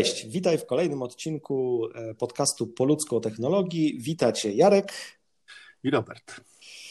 Cześć, 0.00 0.26
witaj 0.26 0.58
w 0.58 0.66
kolejnym 0.66 1.02
odcinku 1.02 1.88
e, 1.94 2.14
podcastu 2.14 2.66
Po 2.66 2.84
ludzku 2.84 3.16
o 3.16 3.20
technologii. 3.20 3.98
Witacie 3.98 4.52
Jarek 4.52 4.92
i 5.84 5.90
Robert. 5.90 6.40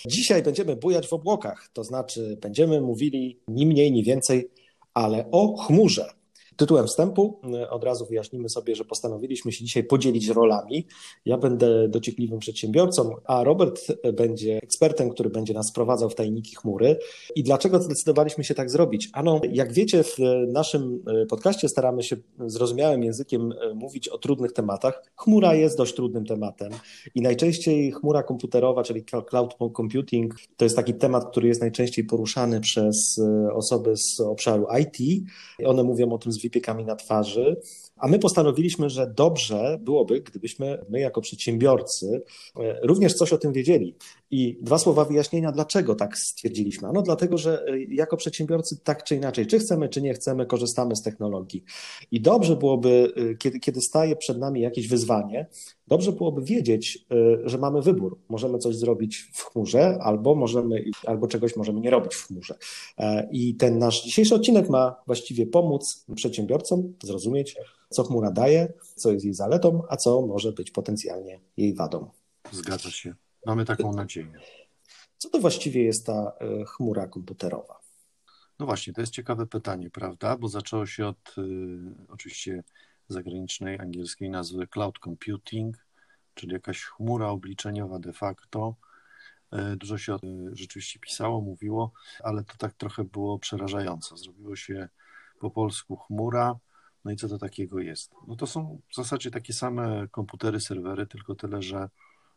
Dzisiaj 0.05 0.43
będziemy 0.43 0.75
bujać 0.75 1.07
w 1.07 1.13
obłokach, 1.13 1.69
to 1.73 1.83
znaczy 1.83 2.37
będziemy 2.41 2.81
mówili 2.81 3.39
ni 3.47 3.65
mniej, 3.65 3.91
ni 3.91 4.03
więcej, 4.03 4.49
ale 4.93 5.25
o 5.31 5.57
chmurze. 5.57 6.18
Tytułem 6.59 6.87
wstępu 6.87 7.39
e, 7.53 7.69
od 7.69 7.83
razu 7.83 8.05
wyjaśnimy 8.05 8.49
sobie, 8.49 8.75
że 8.75 8.85
postanowiliśmy 8.85 9.51
się 9.51 9.65
dzisiaj 9.65 9.83
podzielić 9.83 10.27
rolami. 10.27 10.87
Ja 11.25 11.37
będę 11.37 11.87
dociekliwym 11.87 12.39
przedsiębiorcą, 12.39 13.15
a 13.25 13.43
Robert 13.43 13.81
będzie 14.13 14.59
ekspertem, 14.63 15.09
który 15.09 15.29
będzie 15.29 15.53
nas 15.53 15.69
wprowadzał 15.69 16.09
w 16.09 16.15
tajniki 16.15 16.55
chmury. 16.55 16.97
I 17.35 17.43
dlaczego 17.43 17.81
zdecydowaliśmy 17.81 18.43
się 18.43 18.53
tak 18.53 18.69
zrobić? 18.69 19.09
Ano, 19.13 19.41
jak 19.51 19.73
wiecie, 19.73 20.03
w 20.03 20.17
naszym 20.47 21.03
e, 21.07 21.25
podcaście 21.25 21.69
staramy 21.69 22.03
się 22.03 22.15
zrozumiałym 22.45 23.03
językiem 23.03 23.51
e, 23.51 23.73
mówić 23.73 24.07
o 24.07 24.17
trudnych 24.17 24.53
tematach. 24.53 25.03
Chmura 25.15 25.55
jest 25.55 25.77
dość 25.77 25.95
trudnym 25.95 26.25
tematem 26.25 26.71
i 27.15 27.21
najczęściej 27.21 27.91
chmura 27.91 28.23
komputerowa, 28.23 28.83
czyli 28.83 29.03
cloud 29.03 29.55
computing, 29.77 30.35
to 30.57 30.65
jest 30.65 30.75
taki 30.75 30.93
temat, 30.93 31.31
który 31.31 31.47
jest 31.47 31.61
najczęściej 31.61 32.05
poruszany 32.05 32.61
przez 32.61 33.21
osoby 33.53 33.97
z 33.97 34.19
obszaru 34.19 34.67
IT. 34.81 35.25
One 35.65 35.83
mówią 35.83 36.11
o 36.11 36.17
tym 36.17 36.31
z 36.31 36.48
wypiekami 36.49 36.85
na 36.85 36.95
twarzy, 36.95 37.61
a 37.97 38.07
my 38.07 38.19
postanowiliśmy, 38.19 38.89
że 38.89 39.13
dobrze 39.15 39.77
byłoby, 39.81 40.21
gdybyśmy 40.21 40.85
my 40.89 40.99
jako 40.99 41.21
przedsiębiorcy 41.21 42.21
e, 42.59 42.87
również 42.87 43.13
coś 43.13 43.33
o 43.33 43.37
tym 43.37 43.53
wiedzieli. 43.53 43.95
I 44.31 44.57
dwa 44.61 44.77
słowa 44.77 45.05
wyjaśnienia, 45.05 45.51
dlaczego 45.51 45.95
tak 45.95 46.17
stwierdziliśmy. 46.17 46.87
Ano 46.87 47.01
dlatego, 47.01 47.37
że 47.37 47.65
e, 47.67 47.83
jako 47.83 48.17
przedsiębiorcy 48.17 48.77
tak 48.83 49.03
czy 49.03 49.15
inaczej, 49.15 49.47
czy 49.47 49.59
chcemy, 49.59 49.89
czy 49.89 50.01
nie 50.01 50.13
chcemy, 50.13 50.45
korzystamy 50.45 50.95
z 50.95 51.01
technologii. 51.01 51.63
I 52.11 52.21
dobrze 52.21 52.55
byłoby, 52.55 53.13
e, 53.15 53.35
kiedy, 53.35 53.59
kiedy 53.59 53.81
staje 53.81 54.15
przed 54.15 54.37
nami 54.37 54.61
jakieś 54.61 54.87
wyzwanie, 54.87 55.47
dobrze 55.87 56.11
byłoby 56.11 56.41
wiedzieć, 56.41 57.05
że 57.43 57.57
mamy 57.57 57.81
wybór. 57.81 58.19
Możemy 58.29 58.57
coś 58.57 58.75
zrobić 58.75 59.29
w 59.33 59.43
chmurze, 59.43 59.97
albo 60.01 60.35
możemy, 60.35 60.83
albo 61.05 61.27
czegoś 61.27 61.55
możemy 61.55 61.79
nie 61.79 61.89
robić 61.89 62.15
w 62.15 62.27
chmurze. 62.27 62.57
I 63.31 63.55
ten 63.55 63.79
nasz 63.79 64.03
dzisiejszy 64.03 64.35
odcinek 64.35 64.69
ma 64.69 64.95
właściwie 65.07 65.47
pomóc 65.47 66.05
przedsiębiorcom 66.15 66.93
zrozumieć, 67.03 67.55
co 67.89 68.03
chmura 68.03 68.31
daje, 68.31 68.73
co 68.95 69.11
jest 69.11 69.25
jej 69.25 69.33
zaletą, 69.33 69.81
a 69.89 69.97
co 69.97 70.21
może 70.21 70.51
być 70.51 70.71
potencjalnie 70.71 71.39
jej 71.57 71.73
wadą. 71.73 72.09
Zgadza 72.51 72.91
się. 72.91 73.15
Mamy 73.45 73.65
taką 73.65 73.93
nadzieję. 73.93 74.31
Co 75.17 75.29
to 75.29 75.39
właściwie 75.39 75.83
jest 75.83 76.05
ta 76.05 76.31
e, 76.39 76.65
chmura 76.65 77.07
komputerowa? 77.07 77.79
No 78.59 78.65
właśnie, 78.65 78.93
to 78.93 79.01
jest 79.01 79.13
ciekawe 79.13 79.47
pytanie, 79.47 79.89
prawda? 79.89 80.37
Bo 80.37 80.47
zaczęło 80.47 80.85
się 80.85 81.07
od 81.07 81.37
y, 81.37 81.41
oczywiście 82.07 82.63
zagranicznej 83.07 83.79
angielskiej 83.79 84.29
nazwy 84.29 84.67
cloud 84.67 84.99
computing, 84.99 85.77
czyli 86.33 86.53
jakaś 86.53 86.83
chmura 86.83 87.27
obliczeniowa 87.27 87.99
de 87.99 88.13
facto. 88.13 88.75
Y, 89.53 89.77
dużo 89.77 89.97
się 89.97 90.13
o 90.13 90.19
tym 90.19 90.55
rzeczywiście 90.55 90.99
pisało, 90.99 91.41
mówiło, 91.41 91.91
ale 92.23 92.43
to 92.43 92.53
tak 92.57 92.73
trochę 92.73 93.03
było 93.03 93.39
przerażające. 93.39 94.17
Zrobiło 94.17 94.55
się 94.55 94.89
po 95.39 95.51
polsku 95.51 95.95
chmura, 95.95 96.59
no 97.05 97.11
i 97.11 97.15
co 97.15 97.27
to 97.27 97.37
takiego 97.37 97.79
jest? 97.79 98.11
No 98.27 98.35
to 98.35 98.47
są 98.47 98.81
w 98.89 98.95
zasadzie 98.95 99.31
takie 99.31 99.53
same 99.53 100.07
komputery, 100.11 100.59
serwery, 100.59 101.07
tylko 101.07 101.35
tyle, 101.35 101.61
że 101.61 101.89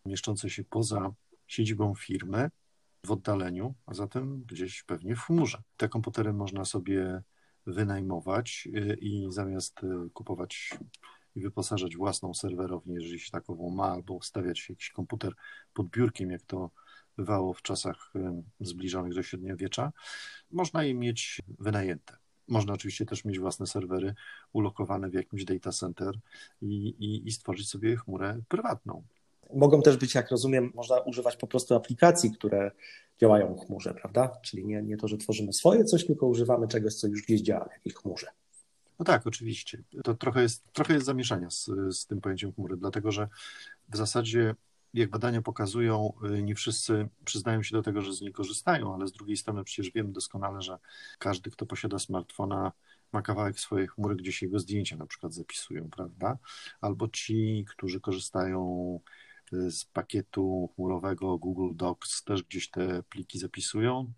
mieszczące 0.06 0.50
się 0.50 0.64
poza 0.64 1.14
siedzibą 1.46 1.94
firmy 1.94 2.50
w 3.06 3.10
oddaleniu, 3.10 3.74
a 3.86 3.94
zatem 3.94 4.44
gdzieś 4.44 4.82
pewnie 4.82 5.16
w 5.16 5.20
chmurze. 5.20 5.62
Te 5.76 5.88
komputery 5.88 6.32
można 6.32 6.64
sobie 6.64 7.22
wynajmować 7.66 8.68
y, 8.76 8.96
i 9.00 9.26
zamiast 9.28 9.84
y, 9.84 10.10
kupować 10.12 10.70
i 11.34 11.40
wyposażać 11.40 11.96
własną 11.96 12.34
serwerownię, 12.34 12.94
jeżeli 12.94 13.20
się 13.20 13.30
takową 13.30 13.70
ma, 13.70 13.84
albo 13.84 14.22
stawiać 14.22 14.68
jakiś 14.70 14.90
komputer 14.90 15.34
pod 15.74 15.88
biurkiem, 15.88 16.30
jak 16.30 16.42
to 16.42 16.70
bywało 17.16 17.54
w 17.54 17.62
czasach 17.62 18.12
y, 18.16 18.42
zbliżonych 18.60 19.14
do 19.14 19.22
średniowiecza, 19.22 19.92
można 20.50 20.84
je 20.84 20.94
mieć 20.94 21.42
wynajęte. 21.58 22.16
Można 22.48 22.72
oczywiście 22.72 23.06
też 23.06 23.24
mieć 23.24 23.38
własne 23.38 23.66
serwery 23.66 24.14
ulokowane 24.52 25.10
w 25.10 25.14
jakimś 25.14 25.44
data 25.44 25.72
center 25.72 26.14
i, 26.62 26.88
i, 26.88 27.28
i 27.28 27.32
stworzyć 27.32 27.68
sobie 27.68 27.96
chmurę 27.96 28.40
prywatną. 28.48 29.04
Mogą 29.54 29.82
też 29.82 29.96
być, 29.96 30.14
jak 30.14 30.30
rozumiem, 30.30 30.72
można 30.74 30.98
używać 31.00 31.36
po 31.36 31.46
prostu 31.46 31.74
aplikacji, 31.74 32.30
które 32.30 32.70
działają 33.20 33.54
w 33.54 33.66
chmurze, 33.66 33.94
prawda? 33.94 34.36
Czyli 34.42 34.64
nie, 34.66 34.82
nie 34.82 34.96
to, 34.96 35.08
że 35.08 35.16
tworzymy 35.16 35.52
swoje 35.52 35.84
coś, 35.84 36.06
tylko 36.06 36.26
używamy 36.26 36.68
czegoś, 36.68 36.94
co 36.94 37.06
już 37.06 37.22
gdzieś 37.22 37.40
działa 37.40 37.64
w 37.64 37.72
jakiejś 37.72 37.94
chmurze. 37.94 38.26
No 38.98 39.04
tak, 39.04 39.26
oczywiście. 39.26 39.82
To 40.04 40.14
trochę 40.14 40.42
jest, 40.42 40.72
trochę 40.72 40.94
jest 40.94 41.06
zamieszania 41.06 41.50
z, 41.50 41.70
z 41.90 42.06
tym 42.06 42.20
pojęciem 42.20 42.52
chmury, 42.52 42.76
dlatego 42.76 43.12
że 43.12 43.28
w 43.88 43.96
zasadzie 43.96 44.54
jak 44.94 45.10
badania 45.10 45.42
pokazują, 45.42 46.12
y, 46.34 46.42
nie 46.42 46.54
wszyscy 46.54 47.08
przyznają 47.24 47.62
się 47.62 47.76
do 47.76 47.82
tego, 47.82 48.02
że 48.02 48.12
z 48.12 48.20
niej 48.20 48.32
korzystają, 48.32 48.94
ale 48.94 49.06
z 49.06 49.12
drugiej 49.12 49.36
strony 49.36 49.64
przecież 49.64 49.92
wiemy 49.92 50.12
doskonale, 50.12 50.62
że 50.62 50.78
każdy, 51.18 51.50
kto 51.50 51.66
posiada 51.66 51.98
smartfona, 51.98 52.72
ma 53.12 53.22
kawałek 53.22 53.60
swojej 53.60 53.88
chmury, 53.88 54.16
gdzie 54.16 54.32
się 54.32 54.46
jego 54.46 54.58
zdjęcia 54.58 54.96
na 54.96 55.06
przykład 55.06 55.34
zapisują, 55.34 55.90
prawda? 55.90 56.38
Albo 56.80 57.08
ci, 57.08 57.64
którzy 57.68 58.00
korzystają 58.00 59.00
z 59.52 59.84
pakietu 59.84 60.70
chmurowego 60.74 61.38
Google 61.38 61.76
Docs, 61.76 62.24
też 62.24 62.42
gdzieś 62.42 62.70
te 62.70 63.02
pliki 63.02 63.38
zapisują, 63.38 64.12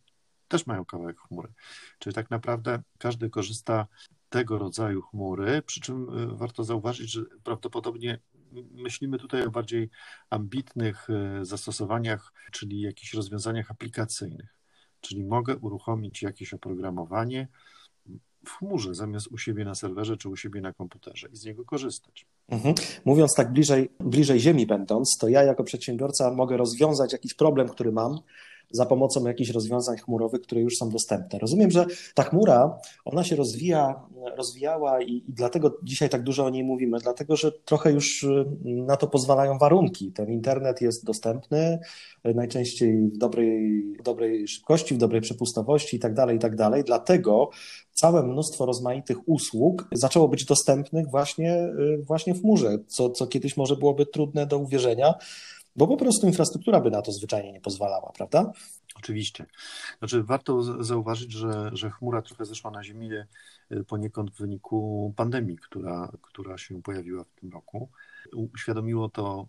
też 0.48 0.66
mają 0.66 0.84
kawałek 0.84 1.20
chmury. 1.20 1.52
Czyli 1.98 2.14
tak 2.14 2.30
naprawdę 2.30 2.82
każdy 2.98 3.30
korzysta 3.30 3.86
tego 4.28 4.58
rodzaju 4.58 5.02
chmury, 5.02 5.62
przy 5.62 5.80
czym 5.80 6.18
y, 6.18 6.36
warto 6.36 6.64
zauważyć, 6.64 7.10
że 7.10 7.22
prawdopodobnie 7.44 8.18
myślimy 8.72 9.18
tutaj 9.18 9.46
o 9.46 9.50
bardziej 9.50 9.90
ambitnych 10.30 11.10
e, 11.10 11.44
zastosowaniach, 11.44 12.32
czyli 12.52 12.80
jakichś 12.80 13.14
rozwiązaniach 13.14 13.70
aplikacyjnych. 13.70 14.54
Czyli 15.00 15.24
mogę 15.24 15.56
uruchomić 15.56 16.22
jakieś 16.22 16.54
oprogramowanie 16.54 17.48
w 18.46 18.50
chmurze 18.50 18.94
zamiast 18.94 19.26
u 19.26 19.38
siebie 19.38 19.64
na 19.64 19.74
serwerze 19.74 20.16
czy 20.16 20.28
u 20.28 20.36
siebie 20.36 20.60
na 20.60 20.72
komputerze 20.72 21.28
i 21.32 21.36
z 21.36 21.44
niego 21.44 21.64
korzystać. 21.64 22.26
Mhm. 22.48 22.74
Mówiąc 23.04 23.34
tak 23.34 23.52
bliżej, 23.52 23.90
bliżej 24.00 24.40
Ziemi 24.40 24.66
będąc, 24.66 25.16
to 25.20 25.28
ja 25.28 25.42
jako 25.42 25.64
przedsiębiorca 25.64 26.30
mogę 26.30 26.56
rozwiązać 26.56 27.12
jakiś 27.12 27.34
problem, 27.34 27.68
który 27.68 27.92
mam 27.92 28.18
za 28.70 28.86
pomocą 28.86 29.26
jakichś 29.26 29.50
rozwiązań 29.50 29.96
chmurowych, 29.96 30.40
które 30.40 30.60
już 30.60 30.76
są 30.76 30.90
dostępne. 30.90 31.38
Rozumiem, 31.38 31.70
że 31.70 31.86
ta 32.14 32.22
chmura, 32.22 32.78
ona 33.04 33.24
się 33.24 33.36
rozwija, 33.36 34.02
rozwijała 34.36 35.02
i, 35.02 35.12
i, 35.12 35.24
dlatego 35.28 35.76
dzisiaj 35.82 36.08
tak 36.08 36.22
dużo 36.22 36.44
o 36.44 36.50
niej 36.50 36.64
mówimy, 36.64 36.98
dlatego 36.98 37.36
że 37.36 37.52
trochę 37.52 37.92
już 37.92 38.22
y, 38.22 38.44
na 38.64 38.96
to 38.96 39.06
pozwalają 39.06 39.58
warunki. 39.58 40.12
Ten 40.12 40.32
internet 40.32 40.80
jest 40.80 41.04
dostępny 41.04 41.78
y, 42.26 42.34
najczęściej 42.34 43.08
w 43.08 43.18
dobrej, 43.18 43.82
dobrej 44.04 44.48
szybkości, 44.48 44.94
w 44.94 44.98
dobrej 44.98 45.20
przepustowości 45.20 45.96
i 45.96 46.00
tak 46.00 46.14
dalej, 46.14 46.36
i 46.36 46.40
tak 46.40 46.56
dalej. 46.56 46.84
Dlatego 46.84 47.50
całe 47.92 48.22
mnóstwo 48.22 48.66
rozmaitych 48.66 49.28
usług 49.28 49.88
zaczęło 49.92 50.28
być 50.28 50.44
dostępnych 50.44 51.10
właśnie, 51.10 51.54
y, 51.54 52.02
właśnie 52.02 52.34
w 52.34 52.40
chmurze, 52.40 52.78
co, 52.86 53.10
co 53.10 53.26
kiedyś 53.26 53.56
może 53.56 53.76
byłoby 53.76 54.06
trudne 54.06 54.46
do 54.46 54.58
uwierzenia, 54.58 55.14
bo 55.76 55.86
po 55.86 55.96
prostu 55.96 56.26
infrastruktura 56.26 56.80
by 56.80 56.90
na 56.90 57.02
to 57.02 57.12
zwyczajnie 57.12 57.52
nie 57.52 57.60
pozwalała, 57.60 58.12
prawda? 58.12 58.52
Oczywiście. 58.94 59.46
Znaczy, 59.98 60.22
warto 60.22 60.62
zauważyć, 60.84 61.32
że, 61.32 61.70
że 61.72 61.90
chmura 61.90 62.22
trochę 62.22 62.44
zeszła 62.44 62.70
na 62.70 62.84
Ziemię 62.84 63.26
y, 63.72 63.84
poniekąd 63.84 64.30
w 64.30 64.38
wyniku 64.38 65.12
pandemii, 65.16 65.58
która, 65.58 66.12
która 66.22 66.58
się 66.58 66.82
pojawiła 66.82 67.24
w 67.24 67.40
tym 67.40 67.50
roku. 67.50 67.88
Uświadomiło 68.32 69.08
to 69.08 69.46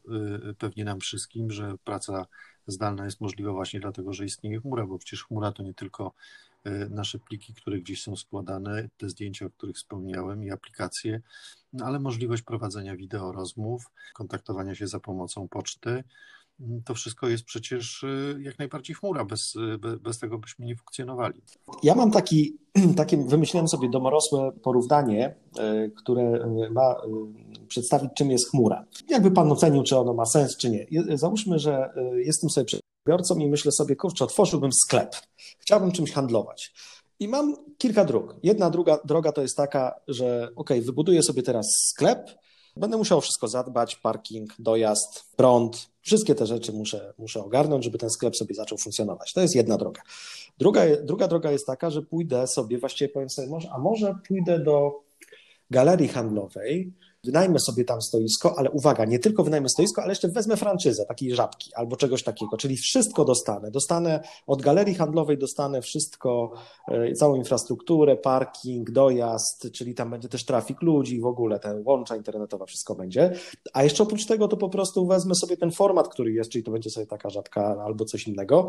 y, 0.49 0.53
pewnie 0.53 0.85
nam 0.85 0.99
wszystkim, 0.99 1.51
że 1.51 1.75
praca 1.83 2.25
zdalna 2.67 3.05
jest 3.05 3.21
możliwa 3.21 3.51
właśnie 3.51 3.79
dlatego, 3.79 4.13
że 4.13 4.25
istnieje 4.25 4.59
chmura, 4.59 4.85
bo 4.85 4.97
przecież 4.97 5.23
chmura 5.23 5.51
to 5.51 5.63
nie 5.63 5.73
tylko 5.73 6.13
nasze 6.89 7.19
pliki, 7.19 7.53
które 7.53 7.79
gdzieś 7.79 8.03
są 8.03 8.15
składane, 8.15 8.89
te 8.97 9.09
zdjęcia, 9.09 9.45
o 9.45 9.49
których 9.49 9.75
wspomniałem 9.75 10.43
i 10.43 10.51
aplikacje, 10.51 11.21
no 11.73 11.85
ale 11.85 11.99
możliwość 11.99 12.43
prowadzenia 12.43 12.95
wideo 12.95 13.31
rozmów, 13.31 13.85
kontaktowania 14.13 14.75
się 14.75 14.87
za 14.87 14.99
pomocą 14.99 15.47
poczty, 15.47 16.03
to 16.85 16.93
wszystko 16.93 17.27
jest 17.27 17.43
przecież 17.43 18.03
y, 18.03 18.39
jak 18.41 18.59
najbardziej 18.59 18.95
chmura, 18.95 19.25
bez, 19.25 19.55
y, 19.55 19.99
bez 19.99 20.19
tego 20.19 20.37
byśmy 20.37 20.65
nie 20.65 20.75
funkcjonowali. 20.75 21.41
Ja 21.83 21.95
mam 21.95 22.11
taki, 22.11 22.57
takie, 22.97 23.17
wymyśliłem 23.17 23.67
sobie 23.67 23.89
domorosłe 23.89 24.51
porównanie, 24.63 25.35
y, 25.59 25.91
które 25.97 26.47
ma 26.71 26.95
przedstawić, 27.67 28.09
czym 28.15 28.31
jest 28.31 28.49
chmura. 28.49 28.85
Jakby 29.09 29.31
pan 29.31 29.51
ocenił, 29.51 29.83
czy 29.83 29.97
ono 29.97 30.13
ma 30.13 30.25
sens, 30.25 30.57
czy 30.57 30.69
nie. 30.69 30.85
Załóżmy, 31.17 31.59
że 31.59 31.93
jestem 32.15 32.49
sobie 32.49 32.65
przedsiębiorcą 33.05 33.39
i 33.39 33.49
myślę 33.49 33.71
sobie, 33.71 33.95
kurczę, 33.95 34.25
otworzyłbym 34.25 34.71
sklep, 34.73 35.15
chciałbym 35.59 35.91
czymś 35.91 36.11
handlować. 36.11 36.73
I 37.19 37.27
mam 37.27 37.55
kilka 37.77 38.05
dróg. 38.05 38.35
Jedna 38.43 38.69
druga 38.69 38.99
droga 39.05 39.31
to 39.31 39.41
jest 39.41 39.57
taka, 39.57 39.95
że 40.07 40.49
ok, 40.55 40.69
wybuduję 40.81 41.23
sobie 41.23 41.43
teraz 41.43 41.67
sklep, 41.89 42.29
będę 42.77 42.97
musiał 42.97 43.21
wszystko 43.21 43.47
zadbać, 43.47 43.95
parking, 43.95 44.49
dojazd, 44.59 45.35
prąd, 45.35 45.89
wszystkie 46.01 46.35
te 46.35 46.45
rzeczy 46.45 46.73
muszę, 46.73 47.13
muszę 47.17 47.43
ogarnąć, 47.43 47.83
żeby 47.83 47.97
ten 47.97 48.09
sklep 48.09 48.35
sobie 48.35 48.55
zaczął 48.55 48.77
funkcjonować. 48.77 49.33
To 49.33 49.41
jest 49.41 49.55
jedna 49.55 49.77
droga. 49.77 50.01
Druga, 50.57 50.81
druga 51.03 51.27
droga 51.27 51.51
jest 51.51 51.65
taka, 51.65 51.89
że 51.89 52.01
pójdę 52.01 52.47
sobie, 52.47 52.77
właściwie 52.79 53.09
powiem 53.09 53.29
sobie, 53.29 53.47
a 53.71 53.77
może 53.77 54.15
pójdę 54.27 54.59
do 54.59 55.01
galerii 55.71 56.07
handlowej, 56.07 56.93
wynajmę 57.25 57.59
sobie 57.59 57.85
tam 57.85 58.01
stoisko, 58.01 58.53
ale 58.57 58.71
uwaga, 58.71 59.05
nie 59.05 59.19
tylko 59.19 59.43
wynajmę 59.43 59.69
stoisko, 59.69 60.01
ale 60.01 60.11
jeszcze 60.11 60.27
wezmę 60.27 60.57
franczyzę 60.57 61.05
takiej 61.05 61.35
żabki 61.35 61.71
albo 61.75 61.95
czegoś 61.95 62.23
takiego, 62.23 62.57
czyli 62.57 62.77
wszystko 62.77 63.25
dostanę. 63.25 63.71
Dostanę 63.71 64.19
od 64.47 64.61
galerii 64.61 64.95
handlowej, 64.95 65.37
dostanę 65.37 65.81
wszystko, 65.81 66.51
e, 66.87 67.13
całą 67.13 67.35
infrastrukturę, 67.35 68.15
parking, 68.15 68.91
dojazd, 68.91 69.71
czyli 69.71 69.95
tam 69.95 70.09
będzie 70.09 70.29
też 70.29 70.45
trafik 70.45 70.81
ludzi, 70.81 71.19
w 71.19 71.25
ogóle 71.25 71.59
te 71.59 71.81
łącza 71.85 72.15
internetowa, 72.15 72.65
wszystko 72.65 72.95
będzie. 72.95 73.33
A 73.73 73.83
jeszcze 73.83 74.03
oprócz 74.03 74.25
tego 74.25 74.47
to 74.47 74.57
po 74.57 74.69
prostu 74.69 75.07
wezmę 75.07 75.35
sobie 75.35 75.57
ten 75.57 75.71
format, 75.71 76.07
który 76.07 76.31
jest, 76.31 76.51
czyli 76.51 76.63
to 76.63 76.71
będzie 76.71 76.89
sobie 76.89 77.07
taka 77.07 77.29
żabka 77.29 77.75
albo 77.85 78.05
coś 78.05 78.27
innego 78.27 78.67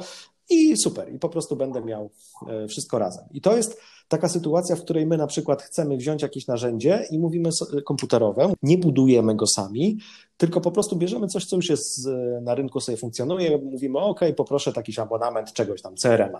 i 0.50 0.76
super, 0.76 1.14
i 1.14 1.18
po 1.18 1.28
prostu 1.28 1.56
będę 1.56 1.80
miał 1.80 2.10
e, 2.48 2.68
wszystko 2.68 2.98
razem. 2.98 3.24
I 3.32 3.40
to 3.40 3.56
jest 3.56 3.80
taka 4.08 4.28
sytuacja, 4.28 4.76
w 4.76 4.82
której 4.82 5.06
my 5.06 5.16
na 5.16 5.26
przykład 5.26 5.62
chcemy 5.62 5.96
wziąć 5.96 6.22
jakieś 6.22 6.46
narzędzie 6.46 7.06
i 7.10 7.18
mówimy 7.18 7.50
komputerowe, 7.84 8.52
nie 8.62 8.78
budujemy 8.78 9.34
go 9.34 9.46
sami, 9.46 9.98
tylko 10.36 10.60
po 10.60 10.70
prostu 10.70 10.96
bierzemy 10.96 11.26
coś, 11.26 11.44
co 11.44 11.56
już 11.56 11.70
jest 11.70 12.08
na 12.42 12.54
rynku 12.54 12.80
sobie 12.80 12.98
funkcjonuje, 12.98 13.58
mówimy, 13.58 13.98
OK, 13.98 14.20
poproszę 14.36 14.72
taki 14.72 15.00
abonament 15.00 15.52
czegoś 15.52 15.82
tam, 15.82 15.94
CRM, 15.94 16.36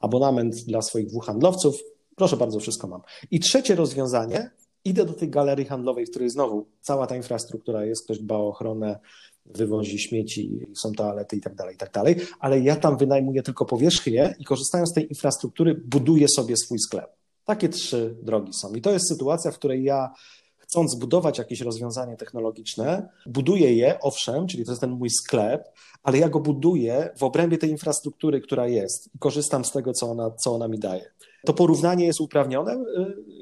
abonament 0.00 0.54
dla 0.54 0.82
swoich 0.82 1.06
dwóch 1.06 1.26
handlowców, 1.26 1.82
proszę 2.16 2.36
bardzo, 2.36 2.60
wszystko 2.60 2.88
mam. 2.88 3.00
I 3.30 3.40
trzecie 3.40 3.74
rozwiązanie, 3.74 4.50
idę 4.86 5.04
do 5.04 5.12
tej 5.12 5.30
galerii 5.30 5.64
handlowej, 5.64 6.06
w 6.06 6.10
której 6.10 6.30
znowu 6.30 6.66
cała 6.80 7.06
ta 7.06 7.16
infrastruktura 7.16 7.84
jest, 7.84 8.04
ktoś 8.04 8.18
dba 8.18 8.36
o 8.36 8.48
ochronę, 8.48 8.98
wywozi 9.46 9.98
śmieci, 9.98 10.66
są 10.82 10.92
toalety 10.92 11.36
i 11.36 11.40
tak 11.40 11.54
dalej, 11.54 11.74
i 11.74 11.78
tak 11.78 11.92
dalej, 11.92 12.16
ale 12.40 12.60
ja 12.60 12.76
tam 12.76 12.96
wynajmuję 12.96 13.42
tylko 13.42 13.64
powierzchnię 13.64 14.34
i 14.38 14.44
korzystając 14.44 14.90
z 14.90 14.94
tej 14.94 15.08
infrastruktury 15.08 15.74
buduję 15.84 16.26
sobie 16.28 16.56
swój 16.56 16.78
sklep. 16.78 17.10
Takie 17.44 17.68
trzy 17.68 18.16
drogi 18.22 18.52
są. 18.52 18.74
I 18.74 18.80
to 18.80 18.92
jest 18.92 19.08
sytuacja, 19.08 19.50
w 19.50 19.58
której 19.58 19.84
ja 19.84 20.10
chcąc 20.56 20.92
zbudować 20.92 21.38
jakieś 21.38 21.60
rozwiązanie 21.60 22.16
technologiczne, 22.16 23.08
buduję 23.26 23.74
je, 23.74 24.00
owszem, 24.00 24.46
czyli 24.46 24.64
to 24.64 24.72
jest 24.72 24.80
ten 24.80 24.90
mój 24.90 25.10
sklep, 25.10 25.68
ale 26.02 26.18
ja 26.18 26.28
go 26.28 26.40
buduję 26.40 27.10
w 27.18 27.22
obrębie 27.22 27.58
tej 27.58 27.70
infrastruktury, 27.70 28.40
która 28.40 28.68
jest 28.68 29.14
i 29.14 29.18
korzystam 29.18 29.64
z 29.64 29.72
tego, 29.72 29.92
co 29.92 30.10
ona, 30.10 30.30
co 30.30 30.54
ona 30.54 30.68
mi 30.68 30.78
daje. 30.78 31.10
To 31.44 31.54
porównanie 31.54 32.06
jest 32.06 32.20
uprawnione, 32.20 32.84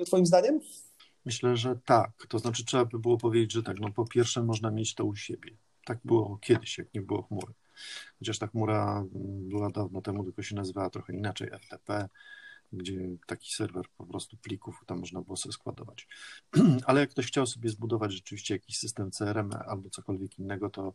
y, 0.00 0.04
Twoim 0.04 0.26
zdaniem? 0.26 0.60
Myślę, 1.24 1.56
że 1.56 1.76
tak. 1.84 2.26
To 2.28 2.38
znaczy, 2.38 2.64
trzeba 2.64 2.84
by 2.84 2.98
było 2.98 3.18
powiedzieć, 3.18 3.52
że 3.52 3.62
tak, 3.62 3.80
no 3.80 3.92
po 3.92 4.06
pierwsze, 4.06 4.42
można 4.42 4.70
mieć 4.70 4.94
to 4.94 5.04
u 5.04 5.16
siebie. 5.16 5.50
Tak 5.84 5.98
było 6.04 6.38
kiedyś, 6.38 6.78
jak 6.78 6.94
nie 6.94 7.02
było 7.02 7.22
chmury. 7.22 7.54
Chociaż 8.18 8.38
ta 8.38 8.46
chmura 8.46 9.04
była 9.48 9.70
dawno 9.70 10.02
temu, 10.02 10.24
tylko 10.24 10.42
się 10.42 10.56
nazywała 10.56 10.90
trochę 10.90 11.12
inaczej 11.12 11.50
FTP, 11.60 12.08
gdzie 12.72 13.08
taki 13.26 13.52
serwer 13.52 13.84
po 13.96 14.06
prostu 14.06 14.36
plików 14.36 14.82
tam 14.86 14.98
można 15.00 15.22
było 15.22 15.36
sobie 15.36 15.52
składować. 15.52 16.08
Ale 16.86 17.00
jak 17.00 17.10
ktoś 17.10 17.26
chciał 17.26 17.46
sobie 17.46 17.68
zbudować 17.68 18.12
rzeczywiście 18.12 18.54
jakiś 18.54 18.78
system 18.78 19.10
CRM 19.10 19.50
albo 19.66 19.90
cokolwiek 19.90 20.38
innego, 20.38 20.70
to, 20.70 20.94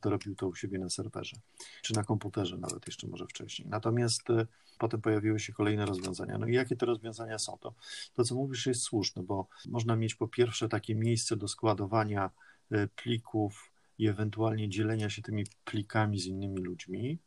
to 0.00 0.10
robił 0.10 0.34
to 0.34 0.48
u 0.48 0.54
siebie 0.54 0.78
na 0.78 0.90
serwerze, 0.90 1.36
czy 1.82 1.94
na 1.94 2.04
komputerze 2.04 2.58
nawet 2.58 2.86
jeszcze 2.86 3.06
może 3.06 3.26
wcześniej. 3.26 3.68
Natomiast 3.68 4.30
e, 4.30 4.46
potem 4.78 5.00
pojawiły 5.00 5.40
się 5.40 5.52
kolejne 5.52 5.86
rozwiązania. 5.86 6.38
No 6.38 6.46
i 6.46 6.52
jakie 6.52 6.76
te 6.76 6.86
rozwiązania 6.86 7.38
są? 7.38 7.58
To, 7.60 7.74
to 8.14 8.24
co 8.24 8.34
mówisz 8.34 8.66
jest 8.66 8.82
słuszne, 8.82 9.22
bo 9.22 9.48
można 9.66 9.96
mieć 9.96 10.14
po 10.14 10.28
pierwsze 10.28 10.68
takie 10.68 10.94
miejsce 10.94 11.36
do 11.36 11.48
składowania 11.48 12.30
e, 12.70 12.88
plików, 12.88 13.74
i 13.98 14.08
ewentualnie 14.08 14.68
dzielenia 14.68 15.10
się 15.10 15.22
tymi 15.22 15.44
plikami 15.64 16.20
z 16.20 16.26
innymi 16.26 16.60
ludźmi. 16.60 17.18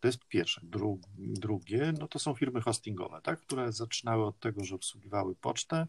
To 0.00 0.08
jest 0.08 0.24
pierwsze. 0.28 0.60
Dru 0.64 1.00
drugie, 1.18 1.92
no 1.98 2.08
to 2.08 2.18
są 2.18 2.34
firmy 2.34 2.60
hostingowe, 2.60 3.20
tak, 3.22 3.40
które 3.40 3.72
zaczynały 3.72 4.26
od 4.26 4.40
tego, 4.40 4.64
że 4.64 4.74
obsługiwały 4.74 5.34
pocztę 5.34 5.86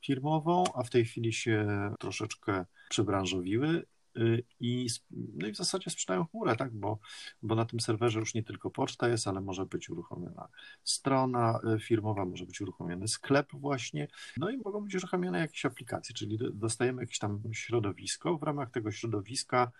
firmową, 0.00 0.64
a 0.74 0.82
w 0.82 0.90
tej 0.90 1.04
chwili 1.04 1.32
się 1.32 1.66
troszeczkę 1.98 2.64
przebranżowiły 2.88 3.86
Y, 4.16 4.44
i, 4.60 4.88
no 5.10 5.46
i 5.46 5.52
w 5.52 5.56
zasadzie 5.56 5.90
sprzedają 5.90 6.26
chmurę, 6.26 6.56
tak? 6.56 6.72
bo, 6.74 6.98
bo 7.42 7.54
na 7.54 7.64
tym 7.64 7.80
serwerze 7.80 8.20
już 8.20 8.34
nie 8.34 8.42
tylko 8.42 8.70
poczta 8.70 9.08
jest, 9.08 9.26
ale 9.26 9.40
może 9.40 9.66
być 9.66 9.90
uruchomiona 9.90 10.48
strona 10.84 11.60
y, 11.76 11.80
firmowa, 11.80 12.24
może 12.24 12.46
być 12.46 12.60
uruchomiony 12.60 13.08
sklep 13.08 13.52
właśnie, 13.52 14.08
no 14.36 14.50
i 14.50 14.56
mogą 14.56 14.80
być 14.80 14.94
uruchomione 14.94 15.38
jakieś 15.38 15.64
aplikacje, 15.64 16.14
czyli 16.14 16.38
dostajemy 16.52 17.02
jakieś 17.02 17.18
tam 17.18 17.42
środowisko, 17.52 18.38
w 18.38 18.42
ramach 18.42 18.70
tego 18.70 18.92
środowiska 18.92 19.72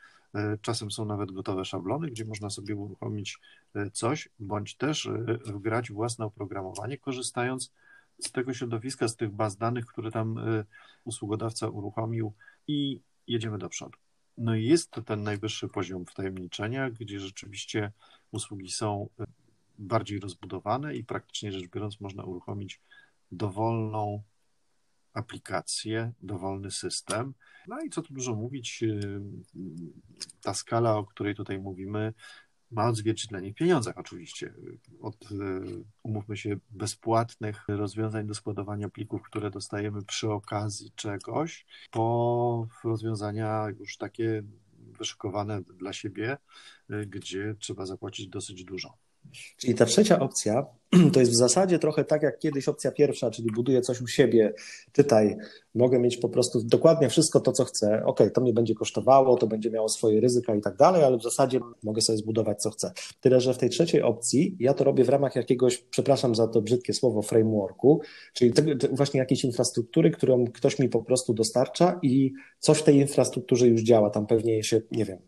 czasem 0.60 0.90
są 0.90 1.04
nawet 1.04 1.32
gotowe 1.32 1.64
szablony, 1.64 2.10
gdzie 2.10 2.24
można 2.24 2.50
sobie 2.50 2.76
uruchomić 2.76 3.38
coś, 3.92 4.28
bądź 4.38 4.76
też 4.76 5.08
wgrać 5.46 5.92
własne 5.92 6.24
oprogramowanie, 6.24 6.98
korzystając 6.98 7.72
z 8.18 8.32
tego 8.32 8.54
środowiska, 8.54 9.08
z 9.08 9.16
tych 9.16 9.30
baz 9.30 9.56
danych, 9.56 9.86
które 9.86 10.10
tam 10.10 10.36
usługodawca 11.04 11.68
uruchomił 11.68 12.32
i 12.66 13.00
jedziemy 13.26 13.58
do 13.58 13.68
przodu. 13.68 13.98
No 14.40 14.54
i 14.54 14.64
jest 14.64 14.90
to 14.90 15.02
ten 15.02 15.22
najwyższy 15.22 15.68
poziom 15.68 16.06
wtajemniczenia, 16.06 16.90
gdzie 16.90 17.20
rzeczywiście 17.20 17.92
usługi 18.30 18.70
są 18.70 19.08
e, 19.20 19.24
bardziej 19.78 20.20
rozbudowane 20.20 20.96
i 20.96 21.04
praktycznie 21.04 21.52
rzecz 21.52 21.68
biorąc 21.68 22.00
można 22.00 22.24
uruchomić 22.24 22.80
dowolną 23.32 24.22
aplikację, 25.14 26.12
dowolny 26.22 26.70
system. 26.70 27.34
No 27.68 27.80
i 27.80 27.90
co 27.90 28.02
tu 28.02 28.14
dużo 28.14 28.34
mówić, 28.34 28.82
e, 28.82 29.20
ta 30.42 30.54
skala, 30.54 30.96
o 30.96 31.04
której 31.04 31.34
tutaj 31.34 31.58
mówimy, 31.58 32.14
ma 32.70 32.88
odzwierciedlenie 32.88 33.52
w 33.52 33.54
pieniądzach 33.54 33.98
oczywiście. 33.98 34.54
Od, 35.00 35.32
e, 35.32 35.36
umówmy 36.02 36.36
się, 36.36 36.56
bezpłatnych 36.70 37.64
rozwiązań 37.68 38.26
do 38.26 38.34
składowania 38.34 38.88
plików, 38.88 39.22
które 39.22 39.50
dostajemy 39.50 40.04
przy 40.04 40.30
okazji 40.30 40.92
czegoś, 40.94 41.66
po 41.90 42.68
rozwiązania 42.84 43.66
już 43.78 43.96
takie 43.96 44.42
wyszykowane 44.78 45.62
dla 45.62 45.92
siebie, 45.92 46.38
e, 46.90 47.06
gdzie 47.06 47.54
trzeba 47.58 47.86
zapłacić 47.86 48.28
dosyć 48.28 48.64
dużo. 48.64 48.94
Czyli 49.56 49.74
ta 49.74 49.86
trzecia 49.86 50.18
opcja 50.18 50.66
to 51.12 51.20
jest 51.20 51.32
w 51.32 51.36
zasadzie 51.36 51.78
trochę 51.78 52.04
tak 52.04 52.22
jak 52.22 52.38
kiedyś 52.38 52.68
opcja 52.68 52.92
pierwsza, 52.92 53.30
czyli 53.30 53.48
buduję 53.54 53.80
coś 53.80 54.00
u 54.00 54.06
siebie, 54.06 54.52
czytaj, 54.92 55.36
mogę 55.74 55.98
mieć 55.98 56.16
po 56.16 56.28
prostu 56.28 56.62
dokładnie 56.64 57.08
wszystko 57.08 57.40
to, 57.40 57.52
co 57.52 57.64
chcę. 57.64 58.02
Ok, 58.04 58.20
to 58.34 58.40
mnie 58.40 58.52
będzie 58.52 58.74
kosztowało, 58.74 59.36
to 59.36 59.46
będzie 59.46 59.70
miało 59.70 59.88
swoje 59.88 60.20
ryzyka 60.20 60.54
i 60.54 60.60
tak 60.60 60.76
dalej, 60.76 61.04
ale 61.04 61.18
w 61.18 61.22
zasadzie 61.22 61.60
mogę 61.82 62.00
sobie 62.00 62.18
zbudować 62.18 62.62
co 62.62 62.70
chcę. 62.70 62.92
Tyle, 63.20 63.40
że 63.40 63.54
w 63.54 63.58
tej 63.58 63.70
trzeciej 63.70 64.02
opcji 64.02 64.56
ja 64.60 64.74
to 64.74 64.84
robię 64.84 65.04
w 65.04 65.08
ramach 65.08 65.36
jakiegoś, 65.36 65.78
przepraszam 65.78 66.34
za 66.34 66.48
to 66.48 66.62
brzydkie 66.62 66.92
słowo, 66.92 67.22
frameworku, 67.22 68.00
czyli 68.32 68.52
właśnie 68.92 69.20
jakiejś 69.20 69.44
infrastruktury, 69.44 70.10
którą 70.10 70.44
ktoś 70.44 70.78
mi 70.78 70.88
po 70.88 71.02
prostu 71.02 71.34
dostarcza 71.34 71.98
i 72.02 72.32
coś 72.58 72.78
w 72.78 72.82
tej 72.82 72.96
infrastrukturze 72.96 73.66
już 73.66 73.82
działa. 73.82 74.10
Tam 74.10 74.26
pewnie 74.26 74.62
się, 74.62 74.80
nie 74.92 75.04
wiem, 75.04 75.18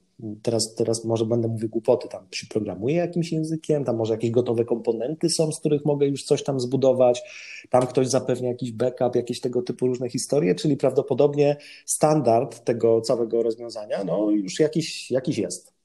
teraz, 0.43 0.75
teraz 0.75 1.05
może 1.05 1.27
będę 1.27 1.49
mówił 1.49 1.69
głupoty, 1.69 2.09
tam 2.09 2.27
się 2.31 2.47
programuje 2.47 2.97
jakimś 2.97 3.33
językiem, 3.33 3.85
tam 3.85 3.97
może 3.97 4.15
jakieś 4.15 4.31
gotowe 4.31 4.65
komponenty 4.65 5.29
są, 5.31 5.53
z 5.53 5.61
których 5.61 5.85
mogę 5.85 6.07
już 6.07 6.25
coś 6.25 6.43
tam 6.45 6.61
zbudować, 6.61 7.23
tam 7.71 7.87
ktoś 7.87 8.09
zapewnia 8.09 8.49
jakiś 8.49 8.73
backup, 8.73 9.17
jakieś 9.17 9.41
tego 9.41 9.63
typu 9.63 9.87
różne 9.87 10.11
historie, 10.11 10.55
czyli 10.55 10.77
prawdopodobnie 10.77 11.57
standard 11.87 12.65
tego 12.65 13.01
całego 13.01 13.43
rozwiązania, 13.43 14.05
no 14.05 14.31
już 14.31 14.61
jakiś, 14.61 15.11
jakiś 15.11 15.39
jest. 15.39 15.82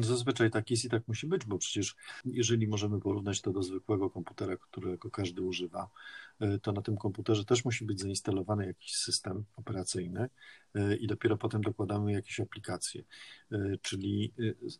Zazwyczaj 0.00 0.50
tak 0.50 0.70
jest 0.70 0.84
i 0.84 0.88
tak 0.88 1.08
musi 1.08 1.26
być, 1.26 1.44
bo 1.44 1.58
przecież 1.58 1.96
jeżeli 2.24 2.68
możemy 2.68 3.00
porównać 3.00 3.40
to 3.40 3.52
do 3.52 3.62
zwykłego 3.62 4.10
komputera, 4.10 4.56
którego 4.56 5.10
każdy 5.10 5.42
używa, 5.42 5.90
e, 6.40 6.58
to 6.58 6.72
na 6.72 6.82
tym 6.82 6.96
komputerze 6.96 7.44
też 7.44 7.64
musi 7.64 7.84
być 7.84 8.00
zainstalowany 8.00 8.66
jakiś 8.66 8.96
system 8.96 9.44
operacyjny 9.56 10.28
e, 10.74 10.96
i 10.96 11.06
dopiero 11.06 11.36
potem 11.36 11.62
dokładamy 11.62 12.12
jakieś 12.12 12.40
aplikacje. 12.40 13.02
E, 13.52 13.58
czyli 13.82 14.32